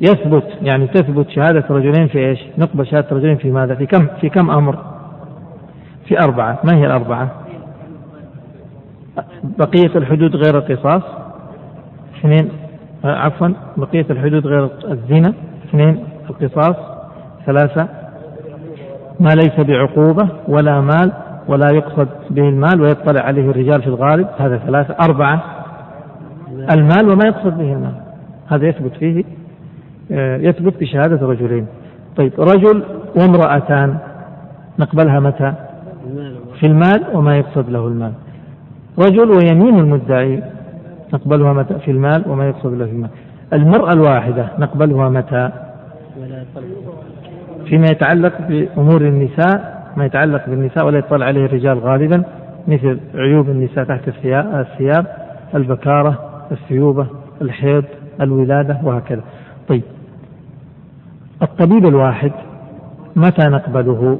يثبت 0.00 0.44
يعني 0.62 0.86
تثبت 0.86 1.30
شهادة 1.30 1.64
رجلين 1.70 2.08
في 2.08 2.18
إيش؟ 2.18 2.40
نقبل 2.58 2.86
شهادة 2.86 3.16
رجلين 3.16 3.36
في 3.36 3.50
ماذا؟ 3.50 3.74
في 3.74 3.86
كم؟ 3.86 4.06
في 4.20 4.28
كم 4.28 4.50
أمر؟ 4.50 4.78
في 6.06 6.20
أربعة، 6.20 6.58
ما 6.64 6.76
هي 6.76 6.86
الأربعة؟ 6.86 7.30
بقية 9.42 9.96
الحدود 9.96 10.36
غير 10.36 10.58
القصاص. 10.58 11.02
اثنين 12.18 12.48
عفوا 13.04 13.48
بقية 13.76 14.06
الحدود 14.10 14.46
غير 14.46 14.68
الزنا. 14.84 15.32
اثنين 15.68 16.04
القصاص. 16.30 16.76
ثلاثة 17.46 17.99
ما 19.20 19.28
ليس 19.28 19.60
بعقوبة 19.60 20.28
ولا 20.48 20.80
مال 20.80 21.12
ولا 21.48 21.70
يقصد 21.70 22.08
به 22.30 22.48
المال 22.48 22.80
ويطلع 22.80 23.20
عليه 23.20 23.50
الرجال 23.50 23.82
في 23.82 23.86
الغالب 23.86 24.28
هذا 24.38 24.56
ثلاثة 24.56 24.96
أربعة. 25.00 25.42
المال 26.72 27.08
وما 27.08 27.26
يقصد 27.26 27.58
به 27.58 27.72
المال 27.72 27.94
هذا 28.48 28.68
يثبت 28.68 28.92
فيه 28.92 29.24
آه، 30.12 30.36
يثبت 30.36 30.80
بشهادة 30.80 31.26
رجلين. 31.26 31.66
طيب 32.16 32.32
رجل 32.38 32.82
وامرأتان 33.16 33.96
نقبلها 34.78 35.20
متى؟ 35.20 35.52
في 36.60 36.66
المال 36.66 37.04
وما 37.14 37.36
يقصد 37.36 37.70
له 37.70 37.86
المال. 37.86 38.12
رجل 38.98 39.30
ويمين 39.30 39.78
المدعي 39.78 40.42
نقبلها 41.14 41.52
متى؟ 41.52 41.78
في 41.78 41.90
المال 41.90 42.24
وما 42.26 42.48
يقصد 42.48 42.72
له 42.72 42.84
المال. 42.84 43.10
المرأة 43.52 43.92
الواحدة 43.92 44.48
نقبلها 44.58 45.08
متى؟ 45.08 45.50
فيما 47.70 47.86
يتعلق 47.90 48.32
بأمور 48.48 49.00
النساء 49.00 49.80
ما 49.96 50.04
يتعلق 50.06 50.46
بالنساء 50.46 50.86
ولا 50.86 50.98
يطلع 50.98 51.26
عليه 51.26 51.44
الرجال 51.44 51.78
غالبا 51.78 52.24
مثل 52.68 53.00
عيوب 53.14 53.48
النساء 53.48 53.84
تحت 53.84 54.08
الثياب 54.08 55.06
البكارة 55.54 56.18
الثيوبة 56.52 57.06
الحيض 57.42 57.84
الولادة 58.20 58.80
وهكذا. 58.84 59.22
طيب. 59.68 59.82
الطبيب 61.42 61.86
الواحد 61.86 62.32
متى 63.16 63.48
نقبله؟ 63.48 64.18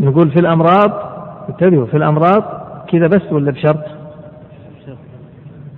نقول 0.00 0.30
في 0.30 0.40
الأمراض 0.40 0.90
انتبهوا 1.48 1.86
في 1.86 1.96
الأمراض 1.96 2.42
كذا 2.88 3.06
بس 3.06 3.32
ولا 3.32 3.50
بشرط؟ 3.50 3.84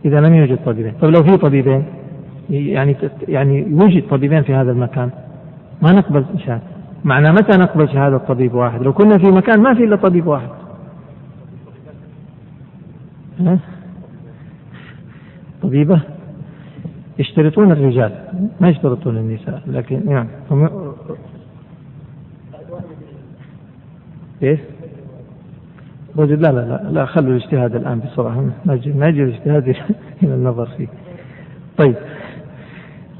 إذا 0.04 0.20
لم 0.20 0.34
يوجد 0.34 0.58
طبيبين. 0.66 0.92
طيب 1.00 1.10
لو 1.10 1.22
في 1.22 1.36
طبيبين 1.36 1.84
يعني 2.50 2.96
يعني 3.28 3.66
يوجد 3.70 4.08
طبيبين 4.10 4.42
في 4.42 4.54
هذا 4.54 4.70
المكان. 4.70 5.10
ما 5.82 5.92
نقبل 5.92 6.24
شهادة 6.38 6.62
معنى 7.04 7.32
متى 7.32 7.58
نقبل 7.58 7.88
شهادة 7.88 8.18
طبيب 8.18 8.54
واحد 8.54 8.82
لو 8.82 8.92
كنا 8.92 9.18
في 9.18 9.26
مكان 9.26 9.60
ما 9.60 9.74
في 9.74 9.84
إلا 9.84 9.96
طبيب 9.96 10.26
واحد 10.26 10.48
ها؟ 13.40 13.58
طبيبة 15.62 16.00
يشترطون 17.18 17.72
الرجال 17.72 18.12
ما 18.60 18.68
يشترطون 18.68 19.16
النساء 19.16 19.62
لكن 19.66 20.08
يعني 20.08 20.28
هم 20.50 20.92
إيش؟ 24.42 24.60
رجل 26.18 26.42
لا 26.42 26.48
لا 26.48 26.60
لا 26.60 26.90
لا 26.90 27.06
خلوا 27.06 27.36
الاجتهاد 27.36 27.76
الآن 27.76 28.00
بسرعة 28.00 28.50
ما 28.66 29.08
يجي 29.08 29.22
الاجتهاد 29.22 29.68
إلى 30.22 30.34
النظر 30.34 30.66
فيه. 30.66 30.88
طيب 31.78 31.94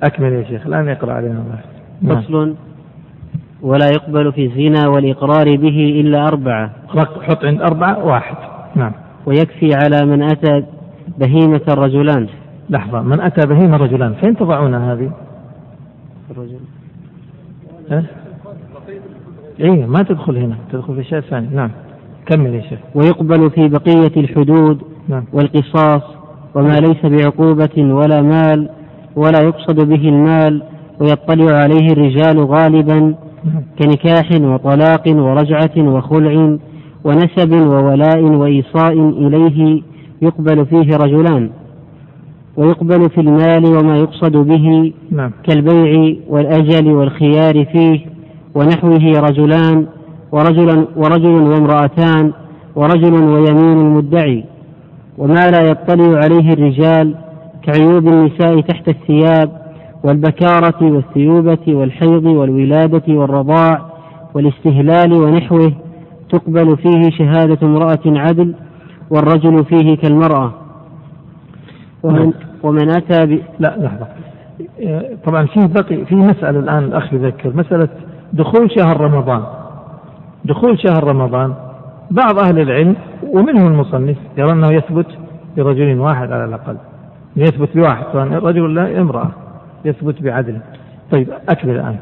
أكمل 0.03 0.33
يا 0.33 0.45
شيخ 0.45 0.67
الآن 0.67 0.89
اقرا 0.89 1.13
علينا 1.13 1.35
نعم. 1.35 1.72
فصل 2.09 2.55
ولا 3.63 3.87
يقبل 3.87 4.33
في 4.33 4.47
الزنا 4.47 4.89
والإقرار 4.89 5.57
به 5.57 6.01
إلا 6.01 6.29
أربعة. 6.29 6.71
حط 7.23 7.45
عند 7.45 7.63
أربعة 7.63 8.05
واحد. 8.05 8.37
نعم. 8.77 8.93
ويكفي 9.27 9.75
على 9.75 10.07
من 10.07 10.23
أتى 10.23 10.65
بهيمة 11.19 11.61
الرجلان. 11.69 12.29
لحظة 12.71 13.03
من 13.03 13.21
أتى 13.21 13.47
بهيمة 13.47 13.77
الرجلان 13.77 14.15
فين 14.15 14.37
تضعون 14.37 14.75
هذه؟ 14.75 15.11
الرجل. 16.31 16.59
أه؟ 17.91 18.05
إيه 19.61 19.87
ما 19.87 20.03
تدخل 20.03 20.37
هنا 20.37 20.57
تدخل 20.73 20.95
في 20.95 21.05
شيء 21.05 21.21
ثاني. 21.21 21.49
نعم. 21.55 21.71
كمل 22.27 22.55
يا 22.55 22.61
شيخ. 22.61 22.79
ويقبل 22.95 23.51
في 23.51 23.69
بقية 23.69 24.21
الحدود 24.21 24.83
نعم. 25.09 25.25
والقصاص 25.33 26.03
وما 26.55 26.81
ليس 26.81 27.07
بعقوبة 27.07 27.95
ولا 27.95 28.23
مال 28.23 28.69
ولا 29.17 29.41
يقصد 29.43 29.89
به 29.89 30.09
المال 30.09 30.63
ويطلع 31.03 31.53
عليه 31.53 31.87
الرجال 31.93 32.45
غالبا 32.45 33.15
كنكاح 33.79 34.31
وطلاق 34.33 35.03
ورجعة 35.09 35.71
وخلع 35.79 36.57
ونسب 37.05 37.53
وولاء 37.53 38.23
وإيصاء 38.23 38.93
إليه 38.93 39.83
يقبل 40.23 40.67
فيه 40.67 40.97
رجلان 40.97 41.51
ويقبل 42.57 43.11
في 43.11 43.21
المال 43.21 43.65
وما 43.67 43.97
يقصد 43.97 44.37
به 44.37 44.93
نعم. 45.11 45.31
كالبيع 45.45 46.15
والأجل 46.29 46.93
والخيار 46.93 47.65
فيه 47.65 48.01
ونحوه 48.55 49.21
رجلان 49.21 49.87
ورجل 50.33 50.87
ورجل 50.97 51.43
وامرأتان 51.43 52.33
ورجل 52.77 53.15
ويمين 53.15 53.79
المدعي 53.79 54.45
وما 55.19 55.51
لا 55.51 55.61
يطلع 55.63 56.19
عليه 56.19 56.53
الرجال 56.53 57.15
كعيوب 57.63 58.09
النساء 58.09 58.61
تحت 58.61 58.89
الثياب 58.89 59.62
والبكارة 60.05 60.83
والثيوبة 60.83 61.59
والحيض 61.69 62.25
والولادة 62.25 63.03
والرضاع 63.09 63.93
والاستهلال 64.35 65.13
ونحوه 65.13 65.73
تقبل 66.31 66.77
فيه 66.77 67.11
شهادة 67.11 67.59
امرأة 67.63 68.01
عدل 68.07 68.55
والرجل 69.11 69.65
فيه 69.65 69.97
كالمرأة. 69.97 70.53
ومن, 72.03 72.19
نعم. 72.19 72.33
ومن 72.63 72.91
أتى 72.91 73.27
ب... 73.27 73.41
لا 73.59 73.77
لحظة. 73.79 74.07
طبعا 75.27 75.47
في 75.47 75.69
بقي 75.75 76.05
في 76.05 76.15
مسألة 76.15 76.59
الآن 76.59 76.85
الأخ 76.85 77.13
يذكر 77.13 77.57
مسألة 77.57 77.89
دخول 78.33 78.71
شهر 78.79 79.01
رمضان. 79.01 79.43
دخول 80.45 80.79
شهر 80.79 81.05
رمضان 81.05 81.55
بعض 82.11 82.39
أهل 82.39 82.59
العلم 82.59 82.97
ومنهم 83.33 83.67
المصنف 83.67 84.17
يرى 84.39 84.53
أنه 84.53 84.73
يثبت 84.73 85.07
برجل 85.57 85.99
واحد 85.99 86.33
على 86.33 86.45
الأقل. 86.45 86.77
يثبت 87.37 87.77
بواحد 87.77 88.05
سواء 88.13 88.27
رجل 88.27 88.75
لا 88.75 89.01
امرأة. 89.01 89.42
يثبت 89.85 90.23
بعدله 90.23 90.61
طيب 91.11 91.29
أكمل 91.49 91.75
الآن. 91.75 91.97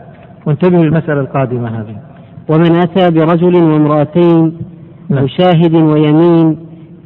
وانتبهوا 0.47 0.85
للمسألة 0.85 1.20
القادمة 1.20 1.81
هذه. 1.81 1.97
ومن 2.48 2.77
أتى 2.77 3.11
برجل 3.11 3.55
وامرأتين 3.55 4.59
نعم. 5.09 5.24
وشاهد 5.24 5.74
ويمين 5.74 6.57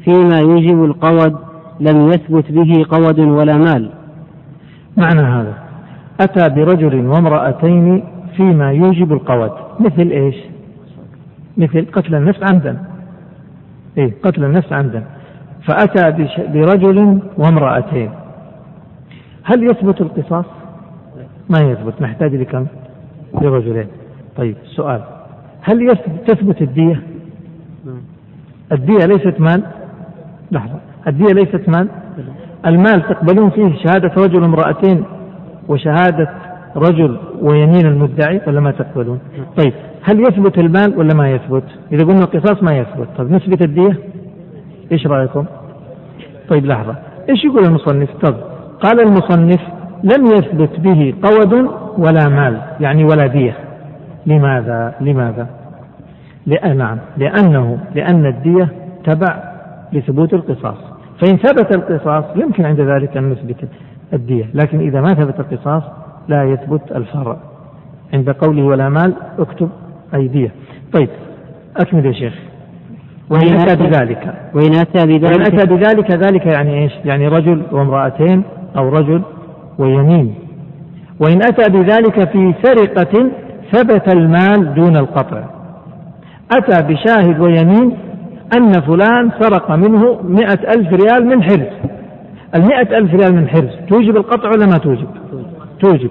فيما 0.05 0.39
يوجب 0.39 0.85
القود 0.85 1.37
لم 1.81 2.09
يثبت 2.09 2.53
به 2.53 2.85
قود 2.89 3.19
ولا 3.19 3.57
مال. 3.57 3.91
معنى 4.97 5.21
هذا. 5.21 5.55
أتى 6.21 6.49
برجل 6.49 7.07
وامرأتين 7.07 8.05
فيما 8.37 8.73
يوجب 8.73 9.13
القود. 9.13 9.51
مثل 9.81 10.11
إيش؟ 10.11 10.37
مثل 11.57 11.87
قتل 11.93 12.15
النفس 12.15 12.41
عمدا. 12.53 12.79
إيه 13.99 14.13
قتل 14.23 14.45
النفس 14.45 14.73
عمدا. 14.73 15.05
فأتى 15.63 16.29
برجل 16.39 17.19
وامرأتين. 17.39 18.11
هل 19.45 19.71
يثبت 19.71 20.01
القصاص؟ 20.01 20.45
ما 21.51 21.59
يثبت 21.61 22.03
نحتاج 22.03 22.35
لكم 22.35 22.67
لرجلين. 23.43 23.87
طيب 24.37 24.57
سؤال. 24.65 25.01
هل 25.63 25.99
تثبت 26.27 26.63
الدية؟ 26.63 27.03
الدية 28.73 29.07
ليست 29.07 29.41
مال. 29.41 29.63
لحظة. 30.53 30.79
الدية 31.07 31.33
ليست 31.33 31.69
مال. 31.69 31.89
المال 32.67 33.03
تقبلون 33.03 33.51
فيه 33.51 33.77
شهادة 33.85 34.13
رجل 34.17 34.43
وامرأتين 34.43 35.05
وشهادة 35.69 36.29
رجل 36.77 37.19
ويمين 37.41 37.87
المدعي 37.87 38.41
ولا 38.47 38.61
ما 38.61 38.71
تقبلون؟ 38.71 39.19
طيب 39.57 39.73
هل 40.03 40.21
يثبت 40.21 40.59
المال 40.59 40.99
ولا 40.99 41.15
ما 41.15 41.31
يثبت؟ 41.31 41.65
إذا 41.93 42.05
قلنا 42.05 42.21
القصاص 42.21 42.63
ما 42.63 42.79
يثبت. 42.79 43.09
طيب 43.19 43.31
نثبت 43.31 43.65
الدية؟ 43.65 43.99
إيش 44.93 45.07
رأيكم؟ 45.07 45.45
طيب 46.49 46.67
لحظة. 46.67 46.97
إيش 47.31 47.45
يقول 47.45 47.65
المصنف؟ 47.65 48.11
طب 48.23 48.35
قال 48.81 49.01
المصنف 49.01 49.61
لم 50.05 50.27
يثبت 50.27 50.81
به 50.81 51.15
قود 51.23 51.53
ولا 51.99 52.29
مال 52.29 52.61
يعني 52.81 53.05
ولا 53.05 53.27
دية. 53.27 53.57
لماذا؟ 54.27 54.95
لماذا؟ 55.01 55.47
لأن 56.47 56.77
نعم 56.77 56.99
لأنه 57.17 57.79
لأن 57.95 58.27
الدية 58.27 58.69
تبع 59.05 59.43
لثبوت 59.93 60.35
القصاص. 60.35 60.77
فإن 61.21 61.37
ثبت 61.37 61.77
القصاص 61.77 62.25
يمكن 62.37 62.65
عند 62.65 62.81
ذلك 62.81 63.17
أن 63.17 63.31
نثبت 63.31 63.69
الدية 64.13 64.45
لكن 64.55 64.81
إذا 64.81 65.01
ما 65.01 65.09
ثبت 65.09 65.41
القصاص 65.41 65.83
لا 66.29 66.45
يثبت 66.45 66.93
الفرع. 66.93 67.37
عند 68.15 68.31
قوله 68.31 68.63
ولا 68.63 68.89
مال 68.89 69.15
اكتب 69.39 69.69
أي 70.15 70.29
دية. 70.29 70.51
طيب 70.93 71.09
أكمل 71.77 72.07
يا 72.07 72.13
شيخ. 72.13 72.35
وإن 73.31 73.55
أتى 73.55 73.77
بذلك. 73.77 74.35
وإن 74.55 74.75
أتى 74.75 75.07
بذلك 75.07 75.23
وإن 75.23 75.41
أتى 75.41 75.75
بذلك 75.75 76.11
ذلك 76.11 76.47
يعني 76.47 76.83
إيش؟ 76.83 76.93
يعني 77.05 77.29
رجل 77.29 77.63
وامرأتين 77.73 78.43
أو 78.77 78.89
رجل 78.89 79.23
ويمين. 79.79 80.35
وإن 81.21 81.43
أتى 81.43 81.73
بذلك 81.73 82.31
في 82.31 82.55
سرقة 82.63 83.31
ثبت 83.73 84.15
المال 84.15 84.75
دون 84.75 84.97
القطع. 84.97 85.45
أتى 86.53 86.95
بشاهد 86.95 87.41
ويمين 87.41 87.97
أن 88.57 88.73
فلان 88.73 89.31
سرق 89.41 89.71
منه 89.71 90.19
مئة 90.23 90.75
ألف 90.77 90.93
ريال 90.93 91.27
من 91.27 91.43
حرز. 91.43 91.95
المئة 92.55 92.99
ألف 92.99 93.15
ريال 93.15 93.35
من 93.35 93.49
حرز 93.49 93.71
توجب 93.89 94.17
القطع 94.17 94.49
ولا 94.49 94.67
ما 94.67 94.79
توجب؟ 94.79 95.09
توجب. 95.81 96.11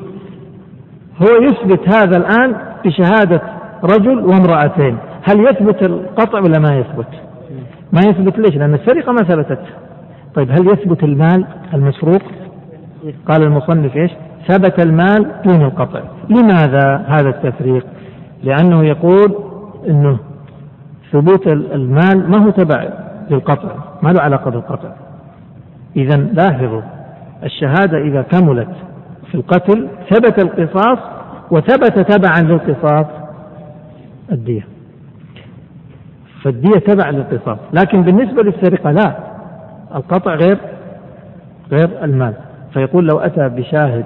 هو 1.22 1.44
يثبت 1.44 1.96
هذا 1.96 2.18
الآن 2.18 2.56
بشهادة 2.86 3.42
رجل 3.84 4.20
وامرأتين. 4.20 4.98
هل 5.24 5.40
يثبت 5.40 5.90
القطع 5.90 6.40
ولا 6.40 6.60
ما 6.60 6.76
يثبت؟ 6.78 7.08
ما 7.94 8.00
يثبت 8.00 8.40
ليش؟ 8.40 8.56
لأن 8.56 8.74
السرقة 8.74 9.12
ما 9.12 9.24
ثبتت. 9.24 9.60
طيب 10.36 10.52
هل 10.52 10.68
يثبت 10.68 11.04
المال 11.04 11.46
المسروق؟ 11.74 12.22
قال 13.28 13.44
المصنف 13.44 13.96
إيش؟ 13.96 14.12
ثبت 14.48 14.80
المال 14.80 15.32
دون 15.46 15.62
القطع. 15.62 16.02
لماذا 16.30 17.06
هذا 17.08 17.30
التفريق؟ 17.30 17.86
لأنه 18.44 18.84
يقول 18.84 19.36
أنه 19.88 20.18
ثبوت 21.12 21.48
المال 21.48 22.30
ما 22.30 22.46
هو 22.46 22.50
تبع 22.50 22.88
للقطع 23.30 23.70
ما 24.02 24.10
له 24.10 24.22
علاقة 24.22 24.52
بالقطع. 24.52 24.90
إذا 25.96 26.18
لاحظوا 26.18 26.82
الشهادة 27.44 27.98
إذا 27.98 28.22
كملت 28.22 28.70
في 29.32 29.36
القتل 29.36 29.88
ثبت 30.10 30.44
القصاص 30.44 31.00
وثبت 31.52 32.00
تبعا 32.00 32.42
للقصاص 32.42 33.06
الدية. 34.32 34.68
فالدية 36.44 36.80
تبع 36.80 37.10
للقصاص 37.10 37.58
لكن 37.74 38.02
بالنسبة 38.02 38.44
للسرقة 38.44 38.92
لا. 38.92 39.16
القطع 39.96 40.36
غير 40.36 40.58
غير 41.72 42.04
المال. 42.04 42.34
فيقول 42.74 43.08
لو 43.08 43.20
أتى 43.20 43.50
بشاهد 43.50 44.06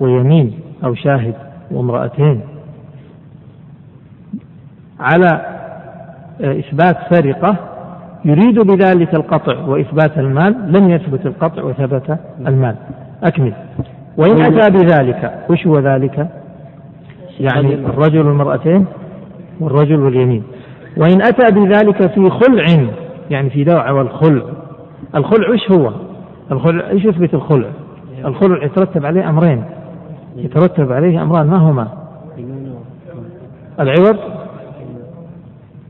ويمين 0.00 0.60
أو 0.84 0.94
شاهد 0.94 1.34
وامرأتين 1.70 2.40
على 5.00 5.56
آه، 6.40 6.58
إثبات 6.58 6.96
سرقة 7.10 7.56
يريد 8.24 8.58
بذلك 8.58 9.14
القطع 9.14 9.58
وإثبات 9.58 10.18
المال 10.18 10.72
لم 10.72 10.90
يثبت 10.90 11.26
القطع 11.26 11.62
وثبت 11.62 12.18
المال. 12.46 12.74
أكمل. 13.22 13.52
وإن 14.16 14.40
أتى 14.40 14.70
بذلك 14.70 15.44
وش 15.50 15.66
هو 15.66 15.78
ذلك؟ 15.78 16.28
يعني 17.40 17.74
الرجل 17.74 18.26
والمرأتين 18.26 18.86
والرجل 19.60 20.00
واليمين. 20.00 20.42
وإن 20.96 21.22
أتى 21.22 21.54
بذلك 21.54 22.06
في 22.06 22.30
خلع 22.30 22.88
يعني 23.30 23.50
في 23.50 23.64
دعوى 23.64 24.00
الخلع 24.00 24.42
الخلع 25.14 25.52
إيش 25.52 25.70
هو؟ 25.70 25.92
الخلع 26.52 26.88
إيش 26.90 27.04
يثبت 27.04 27.34
الخلع؟ 27.34 27.68
إيه. 28.16 28.26
الخلع 28.26 28.64
يترتب 28.64 29.06
عليه 29.06 29.28
أمرين. 29.28 29.64
إيه. 30.36 30.44
يترتب 30.44 30.92
عليه 30.92 31.22
أمران 31.22 31.46
ما 31.46 31.56
هما؟ 31.56 31.88
العوض 33.80 34.16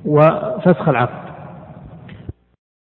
وفسخ 0.05 0.89
العقد 0.89 1.26